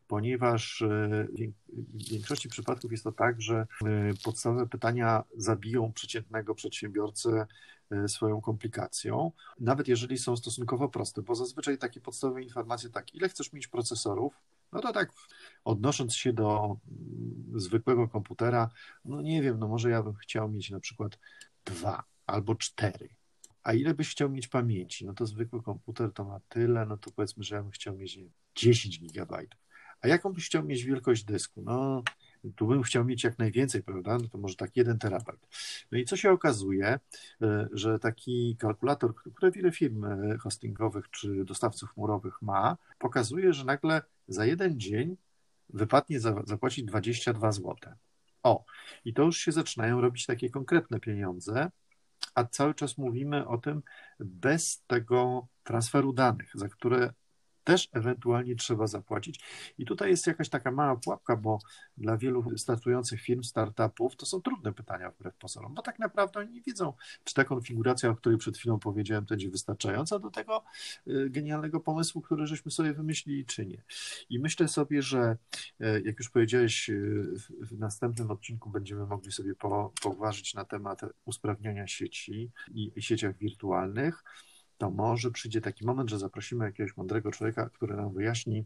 ponieważ 0.08 0.82
e, 0.82 1.28
w 1.70 2.10
większości 2.10 2.50
przypadków 2.50 2.92
jest 2.92 3.04
to 3.04 3.12
tak, 3.12 3.42
że 3.42 3.56
e, 3.86 4.14
podstawowe 4.24 4.68
pytania 4.68 5.24
zabiją 5.38 5.94
przeciętnego 5.94 6.56
przedsiębiorcę 6.56 7.48
e, 7.92 8.08
swoją 8.08 8.42
komplikacją, 8.42 9.32
nawet 9.60 9.88
jeżeli 9.88 10.18
są 10.18 10.38
stosunkowo 10.38 10.90
proste, 10.90 11.22
bo 11.22 11.36
zazwyczaj 11.36 11.78
takie 11.78 12.02
podstawowe 12.02 12.44
informacje 12.44 12.90
tak, 12.90 13.16
ile 13.16 13.30
chcesz 13.30 13.54
mieć 13.54 13.68
procesorów, 13.68 14.34
no 14.72 14.82
to 14.82 14.94
tak 14.94 15.12
odnosząc 15.66 16.16
się 16.16 16.34
do 16.34 16.78
mm, 16.88 17.60
zwykłego 17.60 18.08
komputera, 18.08 18.70
no 19.06 19.22
nie 19.22 19.42
wiem, 19.42 19.60
no 19.60 19.68
może 19.68 19.90
ja 19.90 20.04
bym 20.04 20.16
chciał 20.16 20.50
mieć 20.50 20.70
na 20.70 20.80
przykład 20.80 21.20
dwa 21.66 22.04
albo 22.26 22.56
cztery. 22.56 23.10
A 23.64 23.74
ile 23.74 23.94
byś 23.94 24.10
chciał 24.10 24.30
mieć 24.30 24.48
pamięci? 24.48 25.06
No 25.06 25.14
to 25.14 25.26
zwykły 25.26 25.64
komputer 25.64 26.14
to 26.14 26.24
ma 26.24 26.40
tyle, 26.50 26.86
no 26.86 26.98
to 26.98 27.12
powiedzmy, 27.12 27.44
że 27.44 27.56
ja 27.56 27.62
bym 27.62 27.72
chciał 27.72 27.96
mieć 27.96 28.20
10 28.56 29.00
gigabajtów. 29.00 29.60
A 30.04 30.08
jaką 30.08 30.34
byś 30.34 30.46
chciał 30.46 30.64
mieć 30.64 30.84
wielkość 30.84 31.24
dysku? 31.24 31.62
No, 31.62 32.04
tu 32.56 32.68
bym 32.68 32.84
chciał 32.84 33.06
mieć 33.06 33.24
jak 33.24 33.40
najwięcej, 33.40 33.84
prawda? 33.84 34.18
No 34.18 34.28
to 34.28 34.38
może 34.38 34.56
tak 34.56 34.78
1 34.78 35.00
terabajt. 35.00 35.48
No 35.92 35.98
i 35.98 36.06
co 36.06 36.18
się 36.18 36.32
okazuje, 36.32 37.00
e, 37.42 37.68
że 37.72 38.00
taki 38.00 38.56
kalkulator, 38.60 39.16
który 39.16 39.52
wiele 39.52 39.72
firm 39.72 40.06
e, 40.06 40.38
hostingowych 40.38 41.10
czy 41.10 41.46
dostawców 41.46 41.94
chmurowych 41.94 42.42
ma, 42.42 42.78
pokazuje, 43.00 43.54
że 43.54 43.66
nagle 43.66 44.02
za 44.28 44.46
jeden 44.46 44.80
dzień 44.80 45.18
wypadnie 45.70 46.20
zapłacić 46.20 46.86
22 46.86 47.52
zł. 47.52 47.76
O, 48.44 48.66
i 49.06 49.14
to 49.14 49.24
już 49.24 49.38
się 49.38 49.52
zaczynają 49.52 50.02
robić 50.02 50.26
takie 50.26 50.50
konkretne 50.50 51.00
pieniądze, 51.00 51.72
a 52.36 52.44
cały 52.46 52.74
czas 52.74 52.98
mówimy 52.98 53.48
o 53.48 53.58
tym 53.58 53.82
bez 54.20 54.84
tego 54.88 55.48
transferu 55.64 56.14
danych, 56.14 56.52
za 56.56 56.70
które 56.70 57.14
też 57.64 57.90
ewentualnie 57.92 58.56
trzeba 58.56 58.88
zapłacić. 58.88 59.40
I 59.78 59.86
tutaj 59.86 60.10
jest 60.10 60.28
jakaś 60.28 60.50
taka 60.50 60.72
mała 60.72 60.96
pułapka, 60.96 61.36
bo 61.36 61.60
dla 61.98 62.18
wielu 62.18 62.58
startujących 62.58 63.22
firm, 63.22 63.44
startupów 63.44 64.16
to 64.16 64.26
są 64.26 64.42
trudne 64.42 64.74
pytania 64.74 65.12
wbrew 65.12 65.36
pozorom, 65.36 65.74
bo 65.74 65.82
tak 65.82 66.00
naprawdę 66.00 66.40
oni 66.40 66.52
nie 66.52 66.62
wiedzą, 66.62 66.94
czy 67.24 67.34
ta 67.34 67.44
konfiguracja, 67.44 68.10
o 68.10 68.16
której 68.16 68.38
przed 68.38 68.58
chwilą 68.58 68.80
powiedziałem, 68.80 69.26
będzie 69.26 69.50
wystarczająca 69.50 70.20
do 70.20 70.32
tego 70.32 70.64
y, 71.08 71.30
genialnego 71.30 71.80
pomysłu, 71.80 72.22
który 72.22 72.48
żeśmy 72.48 72.72
sobie 72.72 72.94
wymyślili, 72.94 73.46
czy 73.46 73.66
nie. 73.66 73.84
I 74.30 74.40
myślę 74.40 74.68
sobie, 74.68 75.02
że 75.02 75.38
y, 75.82 76.02
jak 76.06 76.20
już 76.20 76.30
powiedziałeś, 76.30 76.90
y, 76.90 77.34
w 77.62 77.80
następnym 77.80 78.32
odcinku 78.32 78.70
będziemy 78.70 79.06
mogli 79.06 79.32
sobie 79.32 79.54
poważyć 80.02 80.54
na 80.54 80.66
temat 80.66 81.02
usprawniania 81.26 81.88
sieci 81.88 82.52
i 82.76 83.02
sieciach 83.02 83.38
wirtualnych 83.38 84.24
to 84.84 84.90
może 84.90 85.32
przyjdzie 85.32 85.62
taki 85.62 85.86
moment, 85.86 86.10
że 86.10 86.20
zaprosimy 86.20 86.66
jakiegoś 86.66 86.98
mądrego 86.98 87.32
człowieka, 87.32 87.70
który 87.74 87.96
nam 87.96 88.14
wyjaśni, 88.14 88.66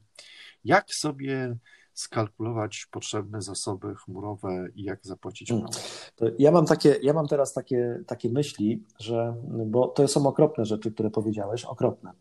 jak 0.65 0.93
sobie 0.93 1.55
skalkulować 1.93 2.87
potrzebne 2.91 3.41
zasoby 3.41 3.95
chmurowe 3.95 4.67
i 4.75 4.83
jak 4.83 4.99
zapłacić 5.01 5.49
hmm. 5.49 5.67
Ja 6.39 6.51
mam 6.51 6.65
takie, 6.65 6.95
ja 7.01 7.13
mam 7.13 7.27
teraz 7.27 7.53
takie, 7.53 8.03
takie 8.07 8.29
myśli, 8.29 8.83
że, 8.99 9.35
bo 9.65 9.87
to 9.87 10.07
są 10.07 10.27
okropne 10.27 10.65
rzeczy, 10.65 10.91
które 10.91 11.09
powiedziałeś, 11.09 11.65
okropne. 11.65 12.11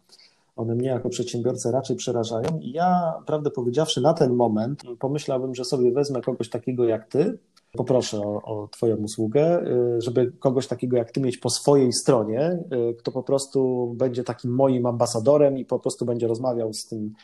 One 0.57 0.75
mnie 0.75 0.89
jako 0.89 1.09
przedsiębiorcę 1.09 1.73
raczej 1.73 1.97
przerażają 1.97 2.59
i 2.61 2.71
ja, 2.71 3.15
prawdę 3.27 3.51
powiedziawszy, 3.51 4.01
na 4.01 4.15
ten 4.15 4.35
moment 4.35 4.83
pomyślałbym, 4.99 5.55
że 5.55 5.65
sobie 5.65 5.93
wezmę 5.93 6.21
kogoś 6.21 6.49
takiego 6.49 6.85
jak 6.85 7.09
ty, 7.09 7.39
poproszę 7.73 8.21
o, 8.21 8.43
o 8.43 8.69
Twoją 8.69 8.97
usługę, 8.97 9.67
y, 9.97 10.01
żeby 10.01 10.33
kogoś 10.39 10.67
takiego 10.67 10.97
jak 10.97 11.13
Ty 11.13 11.21
mieć 11.21 11.39
po 11.39 11.51
swojej 11.51 11.93
stronie, 11.93 12.59
y, 12.91 12.95
kto 12.95 13.13
po 13.13 13.23
prostu 13.23 13.93
będzie 13.97 14.25
takim 14.25 14.55
moim 14.55 14.87
ambasadorem 14.87 15.59
i 15.59 15.65
po 15.65 15.79
prostu 15.79 16.07
będzie 16.07 16.27
rozmawiał 16.27 16.73
z 16.73 16.87
tym 16.87 17.15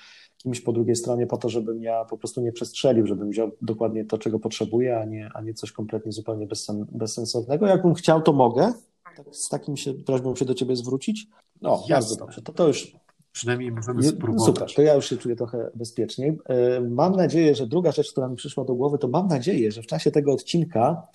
kimś 0.43 0.61
po 0.61 0.72
drugiej 0.72 0.97
stronie 0.97 1.26
po 1.26 1.36
to, 1.36 1.49
żebym 1.49 1.82
ja 1.82 2.05
po 2.05 2.18
prostu 2.18 2.40
nie 2.40 2.53
przestrzelił, 2.53 3.07
żebym 3.07 3.30
wziął 3.30 3.51
dokładnie 3.62 4.05
to, 4.05 4.18
czego 4.18 4.38
potrzebuję, 4.38 4.99
a 4.99 5.05
nie, 5.05 5.30
a 5.34 5.40
nie 5.40 5.55
coś 5.55 5.72
kompletnie 5.72 6.12
zupełnie 6.12 6.47
bezsen, 6.47 6.86
bezsensownego. 6.93 7.66
Jakbym 7.66 7.95
chciał, 7.95 8.22
to 8.22 8.32
mogę. 8.32 8.72
Tak, 9.16 9.26
z 9.30 9.49
takim 9.49 9.76
się, 9.76 9.95
prośbą 9.95 10.36
się 10.36 10.45
do 10.45 10.55
Ciebie 10.55 10.76
zwrócić. 10.76 11.26
No, 11.62 11.70
Jasne. 11.70 11.95
bardzo 11.95 12.16
dobrze. 12.16 12.43
To, 12.43 12.53
to 12.53 12.68
już 12.68 12.97
Przynajmniej 13.33 13.72
możemy 13.72 14.03
spróbować. 14.03 14.47
Super, 14.47 14.74
to 14.74 14.83
ja 14.83 14.95
już 14.95 15.09
się 15.09 15.16
czuję 15.16 15.37
trochę 15.37 15.70
bezpieczniej. 15.74 16.39
E, 16.49 16.80
mam 16.80 17.16
nadzieję, 17.16 17.55
że 17.55 17.66
druga 17.66 17.93
rzecz, 17.93 18.12
która 18.12 18.28
mi 18.28 18.37
przyszła 18.37 18.64
do 18.64 18.74
głowy, 18.74 18.99
to 18.99 19.09
mam 19.09 19.28
nadzieję, 19.28 19.72
że 19.72 19.83
w 19.83 19.87
czasie 19.87 20.11
tego 20.11 20.33
odcinka 20.33 21.07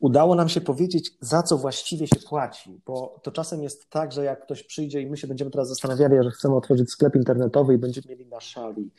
udało 0.00 0.34
nam 0.34 0.48
się 0.48 0.60
powiedzieć, 0.60 1.10
za 1.20 1.42
co 1.42 1.58
właściwie 1.58 2.06
się 2.06 2.16
płaci, 2.28 2.80
bo 2.86 3.20
to 3.22 3.32
czasem 3.32 3.62
jest 3.62 3.90
tak, 3.90 4.12
że 4.12 4.24
jak 4.24 4.42
ktoś 4.42 4.62
przyjdzie 4.62 5.00
i 5.00 5.06
my 5.06 5.16
się 5.16 5.26
będziemy 5.26 5.50
teraz 5.50 5.68
zastanawiali, 5.68 6.16
że 6.22 6.30
chcemy 6.30 6.56
otworzyć 6.56 6.90
sklep 6.90 7.16
internetowy 7.16 7.74
i 7.74 7.78
będziemy 7.78 8.06
mieli 8.08 8.26
na 8.26 8.40
szali 8.40 8.90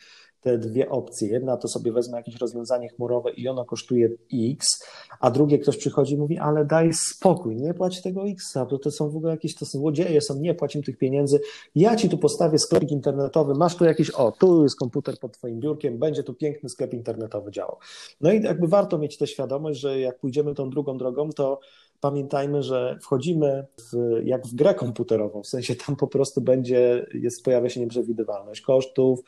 te 0.42 0.58
dwie 0.58 0.90
opcje. 0.90 1.28
Jedna 1.28 1.58
to 1.58 1.68
sobie 1.68 1.92
wezmę 1.92 2.18
jakieś 2.18 2.38
rozwiązanie 2.38 2.90
chmurowe 2.90 3.32
i 3.32 3.48
ono 3.48 3.66
kosztuje 3.66 4.10
X, 4.34 4.68
a 5.20 5.32
drugie 5.32 5.60
ktoś 5.60 5.78
przychodzi 5.78 6.14
i 6.14 6.18
mówi, 6.18 6.38
ale 6.38 6.66
daj 6.66 6.94
spokój, 6.94 7.56
nie 7.56 7.74
płać 7.74 8.02
tego 8.02 8.28
X, 8.28 8.54
bo 8.70 8.80
to 8.80 8.92
są 8.92 9.10
w 9.10 9.16
ogóle 9.16 9.32
jakieś, 9.32 9.56
to 9.56 9.66
złodzieje, 9.66 10.22
są, 10.22 10.40
nie 10.40 10.54
płacimy 10.54 10.84
tych 10.84 10.98
pieniędzy, 10.98 11.40
ja 11.76 11.96
ci 11.96 12.10
tu 12.10 12.18
postawię 12.18 12.60
sklepik 12.60 12.92
internetowy, 12.92 13.54
masz 13.54 13.76
tu 13.76 13.86
jakiś, 13.86 14.12
o, 14.12 14.32
tu 14.32 14.64
jest 14.64 14.80
komputer 14.80 15.20
pod 15.20 15.34
twoim 15.34 15.60
biurkiem, 15.60 16.00
będzie 16.00 16.24
tu 16.24 16.34
piękny 16.34 16.70
sklep 16.70 16.94
internetowy 16.94 17.52
działał. 17.52 17.78
No 18.22 18.32
i 18.32 18.44
jakby 18.44 18.68
warto 18.68 18.98
mieć 18.98 19.18
tę 19.18 19.28
świadomość, 19.28 19.80
że 19.80 20.00
jak 20.00 20.20
pójdziemy 20.20 20.54
tą 20.54 20.70
drugą 20.70 20.98
drogą, 20.98 21.30
to 21.30 21.60
pamiętajmy, 22.02 22.64
że 22.64 22.98
wchodzimy 23.02 23.66
w, 23.78 24.22
jak 24.24 24.48
w 24.48 24.56
grę 24.56 24.74
komputerową, 24.74 25.44
w 25.44 25.48
sensie 25.48 25.76
tam 25.76 25.96
po 25.96 26.08
prostu 26.08 26.42
będzie, 26.42 27.08
jest, 27.14 27.44
pojawia 27.44 27.70
się 27.70 27.80
nieprzewidywalność 27.80 28.62
kosztów, 28.62 29.20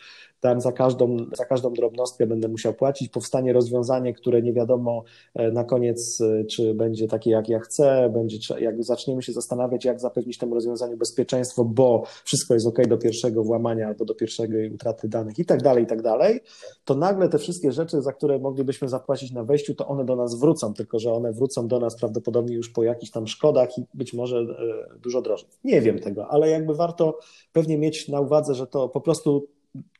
tam 0.42 0.62
za 0.62 0.72
każdą, 0.72 1.18
za 1.34 1.46
każdą 1.46 1.74
drobnostkę 1.74 2.28
będę 2.28 2.48
musiał 2.48 2.74
płacić, 2.74 3.10
powstanie 3.10 3.54
rozwiązanie, 3.54 4.14
które 4.14 4.42
nie 4.42 4.54
wiadomo 4.54 5.04
e, 5.34 5.52
na 5.52 5.64
koniec, 5.64 6.22
e, 6.22 6.46
czy 6.46 6.74
będzie 6.74 7.08
takie, 7.08 7.32
jak 7.32 7.50
ja 7.50 7.60
chcę, 7.60 8.10
będzie, 8.14 8.38
jak 8.60 8.84
zaczniemy 8.84 9.24
się 9.24 9.34
zastanawiać, 9.34 9.86
jak 9.86 10.00
zapewnić 10.00 10.38
temu 10.38 10.56
rozwiązaniu 10.56 10.98
bezpieczeństwo, 10.98 11.66
bo 11.66 12.04
wszystko 12.24 12.54
jest 12.54 12.68
ok 12.68 12.88
do 12.88 12.98
pierwszego 12.98 13.44
włamania 13.44 13.88
albo 13.88 14.06
do 14.06 14.16
pierwszej 14.16 14.74
utraty 14.74 15.10
danych 15.10 15.40
i 15.40 15.46
tak 15.46 15.62
dalej, 15.62 15.84
i 15.84 15.88
tak 15.88 16.02
dalej, 16.02 16.40
to 16.86 16.96
nagle 16.96 17.30
te 17.30 17.38
wszystkie 17.38 17.72
rzeczy, 17.72 18.02
za 18.02 18.14
które 18.14 18.40
moglibyśmy 18.40 18.90
zapłacić 18.90 19.32
na 19.32 19.44
wejściu, 19.44 19.76
to 19.76 19.88
one 19.88 20.06
do 20.06 20.16
nas 20.16 20.40
wrócą, 20.40 20.74
tylko 20.74 21.00
że 21.00 21.14
one 21.14 21.34
wrócą 21.34 21.68
do 21.68 21.80
nas 21.80 21.96
prawdopodobnie 21.96 22.56
już 22.56 22.70
po 22.70 22.84
jakichś 22.84 23.12
tam 23.12 23.28
szkodach 23.28 23.78
i 23.78 23.84
być 23.94 24.14
może 24.14 24.38
e, 24.38 25.00
dużo 25.00 25.22
drożej. 25.22 25.50
Nie 25.64 25.82
wiem 25.82 26.00
tego, 26.00 26.28
ale 26.28 26.50
jakby 26.50 26.76
warto 26.76 27.20
pewnie 27.54 27.78
mieć 27.78 28.08
na 28.08 28.20
uwadze, 28.20 28.56
że 28.56 28.68
to 28.68 28.90
po 28.90 29.02
prostu 29.02 29.48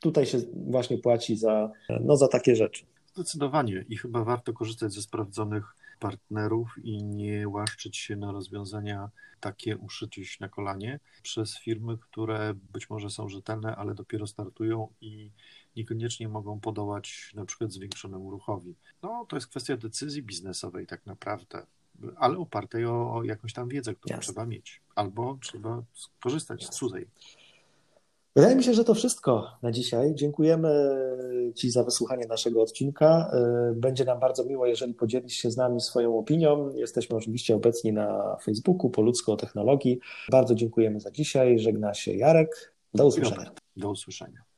tutaj 0.00 0.26
się 0.26 0.38
właśnie 0.66 0.98
płaci 0.98 1.36
za, 1.36 1.70
no, 2.00 2.16
za 2.16 2.28
takie 2.28 2.56
rzeczy. 2.56 2.84
Zdecydowanie 3.14 3.84
i 3.88 3.96
chyba 3.96 4.24
warto 4.24 4.52
korzystać 4.52 4.92
ze 4.92 5.02
sprawdzonych 5.02 5.76
partnerów 6.00 6.74
i 6.82 7.04
nie 7.04 7.48
łaszczyć 7.48 7.96
się 7.96 8.16
na 8.16 8.32
rozwiązania 8.32 9.10
takie 9.40 9.76
uszyć 9.76 10.40
na 10.40 10.48
kolanie 10.48 11.00
przez 11.22 11.58
firmy, 11.58 11.98
które 11.98 12.54
być 12.72 12.90
może 12.90 13.10
są 13.10 13.28
rzetelne, 13.28 13.76
ale 13.76 13.94
dopiero 13.94 14.26
startują 14.26 14.88
i 15.00 15.30
niekoniecznie 15.76 16.28
mogą 16.28 16.60
podołać 16.60 17.32
na 17.34 17.44
przykład 17.44 17.72
zwiększonemu 17.72 18.30
ruchowi. 18.30 18.74
No 19.02 19.26
to 19.28 19.36
jest 19.36 19.46
kwestia 19.46 19.76
decyzji 19.76 20.22
biznesowej 20.22 20.86
tak 20.86 21.06
naprawdę, 21.06 21.66
ale 22.16 22.38
opartej 22.38 22.86
o, 22.86 23.14
o 23.14 23.24
jakąś 23.24 23.52
tam 23.52 23.68
wiedzę, 23.68 23.94
którą 23.94 24.16
Jasne. 24.16 24.32
trzeba 24.32 24.46
mieć, 24.46 24.80
albo 24.94 25.38
trzeba 25.40 25.82
skorzystać 25.94 26.66
z 26.66 26.70
cudzej. 26.70 27.06
Wydaje 28.36 28.56
mi 28.56 28.64
się, 28.64 28.74
że 28.74 28.84
to 28.84 28.94
wszystko 28.94 29.50
na 29.62 29.72
dzisiaj. 29.72 30.14
Dziękujemy 30.14 30.68
Ci 31.54 31.70
za 31.70 31.84
wysłuchanie 31.84 32.26
naszego 32.26 32.62
odcinka. 32.62 33.30
E, 33.32 33.72
będzie 33.76 34.04
nam 34.04 34.20
bardzo 34.20 34.44
miło, 34.44 34.66
jeżeli 34.66 34.94
podzielisz 34.94 35.32
się 35.32 35.50
z 35.50 35.56
nami 35.56 35.80
swoją 35.80 36.18
opinią. 36.18 36.70
Jesteśmy 36.74 37.16
oczywiście 37.16 37.56
obecni 37.56 37.92
na 37.92 38.36
Facebooku 38.44 38.90
po 38.90 39.02
ludzko 39.02 39.36
technologii. 39.36 39.98
Bardzo 40.30 40.54
dziękujemy 40.54 41.00
za 41.00 41.10
dzisiaj. 41.10 41.58
Żegna 41.58 41.94
się 41.94 42.14
Jarek. 42.14 42.74
Do 42.94 43.06
usłyszenia. 43.06 43.50
Do 43.76 43.90
usłyszenia. 43.90 44.51